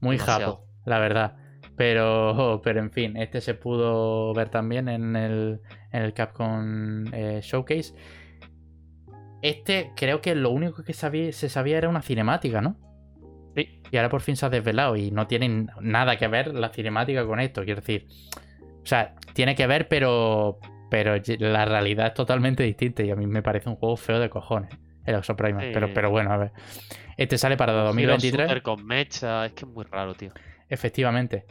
[0.00, 0.52] Muy Demasiado.
[0.52, 1.36] japo, la verdad.
[1.76, 5.60] Pero, pero en fin, este se pudo ver también en el,
[5.92, 7.94] en el Capcom eh, Showcase.
[9.42, 12.76] Este creo que lo único que sabía, se sabía era una cinemática, ¿no?
[13.54, 13.82] Sí.
[13.90, 17.24] Y ahora por fin se ha desvelado y no tienen nada que ver la cinemática
[17.26, 17.64] con esto.
[17.64, 18.06] Quiero decir,
[18.82, 20.58] o sea, tiene que ver, pero,
[20.90, 24.30] pero la realidad es totalmente distinta y a mí me parece un juego feo de
[24.30, 24.70] cojones.
[25.04, 25.66] El Exoprimal.
[25.66, 25.70] Sí.
[25.72, 26.52] Pero, pero bueno, a ver.
[27.16, 28.46] Este sale para Hero 2023.
[28.46, 30.32] shooter con mecha, es que es muy raro, tío.
[30.68, 31.46] Efectivamente.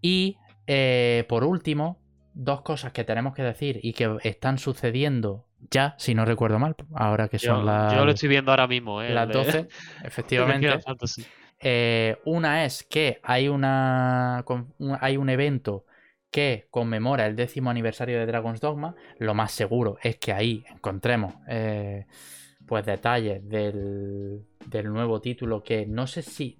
[0.00, 0.36] Y
[0.66, 1.98] eh, por último,
[2.34, 6.74] dos cosas que tenemos que decir y que están sucediendo ya, si no recuerdo mal,
[6.94, 9.10] ahora que Yo, son las, yo lo estoy viendo ahora mismo, eh.
[9.10, 9.58] las el de- 12.
[9.58, 10.80] el de Efectivamente.
[11.62, 14.42] Eh, una es que hay, una,
[15.00, 15.84] hay un evento
[16.30, 18.94] que conmemora el décimo aniversario de Dragon's Dogma.
[19.18, 22.06] Lo más seguro es que ahí encontremos eh,
[22.66, 26.56] pues detalles del, del nuevo título que no sé si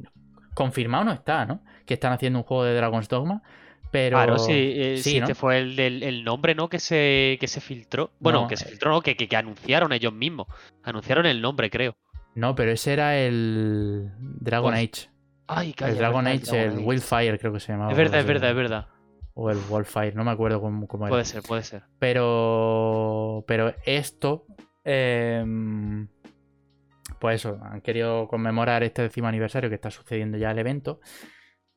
[0.54, 1.60] confirmado no está, ¿no?
[1.86, 3.42] Que están haciendo un juego de Dragon's Dogma,
[3.90, 5.24] pero Claro, sí, eh, sí, sí, ¿no?
[5.26, 6.68] este fue el, el nombre, ¿no?
[6.68, 8.10] Que se, que se filtró.
[8.20, 8.68] Bueno, No, que se eh.
[8.70, 10.46] filtró, no, que, que, que anunciaron ellos mismos.
[10.84, 11.96] Anunciaron el nombre, creo.
[12.34, 15.10] no, pero ese era el Dragon Pues, Age.
[15.48, 16.78] Ay, calla, el Dragon verdad, Age, el.
[16.78, 17.90] Wildfire creo que se llamaba.
[17.90, 18.86] Es verdad, es verdad, es verdad.
[19.34, 21.10] O el Wildfire, no me acuerdo cómo, cómo era.
[21.10, 21.82] Puede ser, puede ser.
[21.98, 23.44] Pero.
[23.48, 24.44] Pero esto.
[24.84, 26.06] em,
[27.20, 31.00] pues eso, han querido conmemorar este décimo aniversario que está sucediendo ya el evento.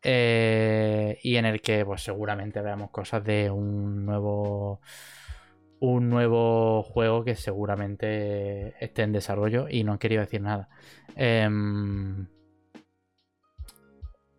[0.04, 4.82] eh, y en el que, pues seguramente veamos cosas de un nuevo.
[5.80, 10.70] Un nuevo juego que seguramente esté en desarrollo y no han querido decir nada.
[11.16, 12.28] Em,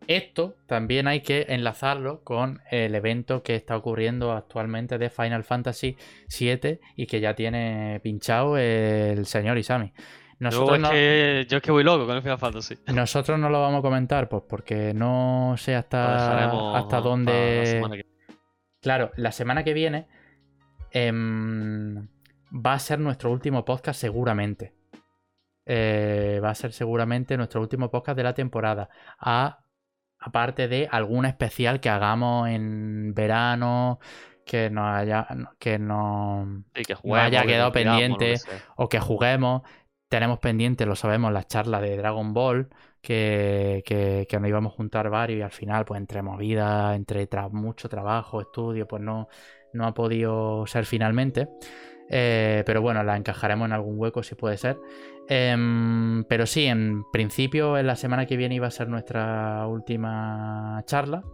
[0.06, 5.96] esto también hay que enlazarlo con el evento que está ocurriendo actualmente de Final Fantasy
[6.38, 9.92] VII y que ya tiene pinchado el señor Isami.
[10.40, 12.76] Yo Nosotros es, no, que, yo es que voy loco con el Final Fantasy.
[12.92, 16.14] nosotros no lo vamos a comentar, pues porque no sé hasta,
[16.76, 17.80] hasta la dónde.
[17.92, 18.06] que-
[18.80, 20.06] Claro, la semana que viene
[20.90, 22.06] em,
[22.52, 24.74] va a ser nuestro último podcast seguramente.
[25.66, 28.88] Eh, va a ser seguramente nuestro último podcast de la temporada.
[29.18, 29.58] A-
[30.18, 33.98] aparte de algún especial que hagamos en verano,
[34.44, 35.26] que nos haya,
[35.58, 39.62] que no, Sí, que haya que quedado pendiente que o que juguemos.
[40.08, 42.68] Tenemos pendiente, lo sabemos, la charla de Dragon Ball,
[43.00, 47.50] que, que, nos íbamos a juntar varios y al final, pues entre movidas, entre tra-
[47.50, 49.28] mucho trabajo, estudio, pues no,
[49.72, 51.48] no ha podido ser finalmente.
[52.08, 54.78] Eh, pero bueno, la encajaremos en algún hueco si puede ser.
[55.28, 60.82] Em, pero sí, en principio en la semana que viene iba a ser nuestra última
[60.86, 61.24] charla.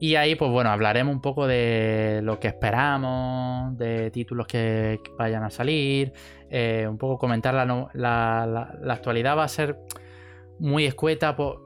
[0.00, 5.10] Y ahí, pues bueno, hablaremos un poco de lo que esperamos, de títulos que que
[5.18, 6.12] vayan a salir,
[6.50, 9.78] eh, un poco comentar la, no- la- la- la actualidad va a ser
[10.60, 11.62] muy escueta, po-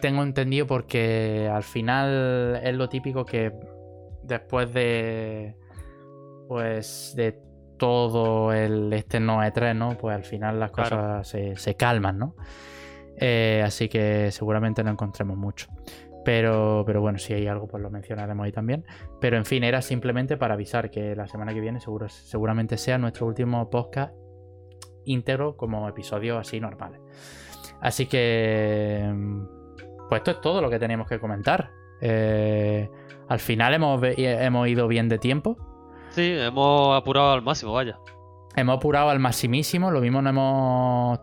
[0.00, 3.52] tengo entendido, porque al final es lo típico que
[4.22, 5.54] después de,
[6.48, 7.38] pues, de
[7.78, 9.96] todo el este no E3, ¿no?
[9.98, 10.96] Pues al final las Claro.
[10.96, 12.34] cosas se, se calman, ¿no?
[13.20, 15.66] Eh, así que seguramente no encontremos mucho.
[16.28, 18.84] Pero, pero bueno, si hay algo, pues lo mencionaremos ahí también.
[19.18, 22.98] Pero en fin, era simplemente para avisar que la semana que viene seguro, seguramente sea
[22.98, 24.12] nuestro último podcast
[25.06, 27.00] íntegro como episodios así normales.
[27.80, 29.10] Así que,
[30.10, 31.70] pues esto es todo lo que teníamos que comentar.
[32.02, 32.90] Eh,
[33.26, 35.56] al final hemos, hemos ido bien de tiempo.
[36.10, 37.98] Sí, hemos apurado al máximo, vaya.
[38.54, 41.20] Hemos apurado al maximísimo, lo mismo no hemos.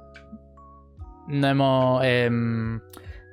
[1.27, 2.03] No hemos.
[2.03, 2.81] em,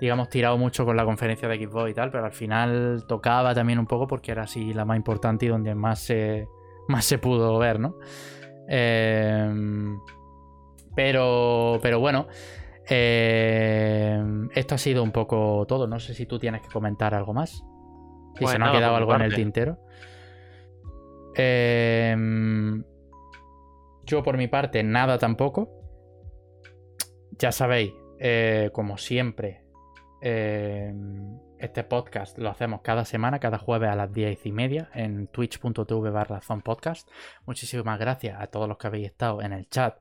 [0.03, 3.79] digamos, tirado mucho con la conferencia de Xbox y tal, pero al final tocaba también
[3.79, 6.49] un poco porque era así la más importante y donde más se,
[6.89, 7.95] más se pudo ver, ¿no?
[8.67, 10.01] Em,
[10.97, 12.27] pero, pero bueno,
[12.89, 15.87] em, esto ha sido un poco todo.
[15.87, 17.63] No sé si tú tienes que comentar algo más.
[18.37, 19.79] Si se nos ha quedado algo en el tintero.
[21.37, 22.83] Em,
[24.03, 25.71] yo por mi parte, nada tampoco.
[27.39, 29.62] Ya sabéis, eh, como siempre,
[30.23, 35.27] em, este podcast lo hacemos cada semana, cada jueves a las 10 y media en
[35.27, 37.09] twitch.tv barra podcast.
[37.47, 39.97] Muchísimas gracias a todos los que habéis estado en el chat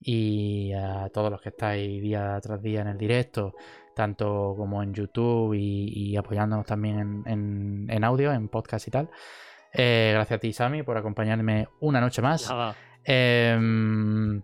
[0.00, 3.54] y a todos los que estáis día tras día en el directo,
[3.94, 8.90] tanto como en YouTube y, y apoyándonos también en, en- en audio, en podcast y
[8.90, 9.08] tal.
[9.72, 12.50] Eh, gracias a ti, Sami, por acompañarme una noche más.
[13.04, 14.42] Em,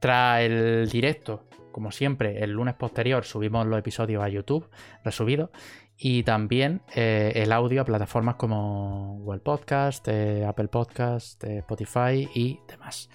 [0.00, 1.47] tras el directo,
[1.78, 4.68] como siempre, el lunes posterior subimos los episodios a YouTube,
[5.04, 5.50] resubidos,
[5.96, 12.28] y también eh, el audio a plataformas como Google Podcast, eh, Apple Podcast, eh, Spotify
[12.34, 13.08] y demás.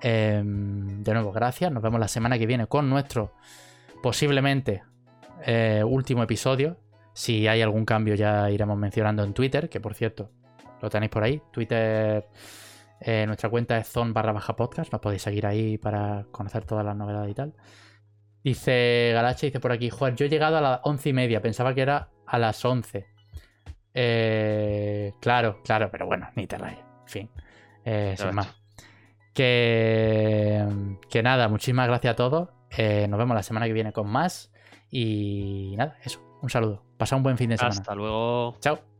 [0.00, 1.72] Em, de nuevo, gracias.
[1.72, 3.32] Nos vemos la semana que viene con nuestro
[4.04, 4.84] posiblemente
[5.44, 6.76] eh, último episodio.
[7.12, 10.30] Si hay algún cambio ya iremos mencionando en Twitter, que por cierto,
[10.80, 11.42] lo tenéis por ahí.
[11.50, 12.28] Twitter,
[13.00, 14.92] eh, nuestra cuenta es zone barra podcast.
[14.92, 17.52] Nos podéis seguir ahí para conocer todas las novedades y tal.
[18.46, 21.74] Dice Galache, dice por aquí, joder, yo he llegado a las once y media, pensaba
[21.74, 23.04] que era a las 11.
[23.92, 26.78] Eh, claro, claro, pero bueno, ni te rayes.
[26.78, 27.30] En fin,
[27.84, 28.54] eh, sin más.
[29.34, 30.64] Que,
[31.10, 32.50] que nada, muchísimas gracias a todos.
[32.70, 34.52] Eh, nos vemos la semana que viene con más.
[34.92, 36.84] Y nada, eso, un saludo.
[36.96, 37.74] Pasa un buen fin de semana.
[37.74, 38.54] Hasta luego.
[38.60, 38.95] Chao.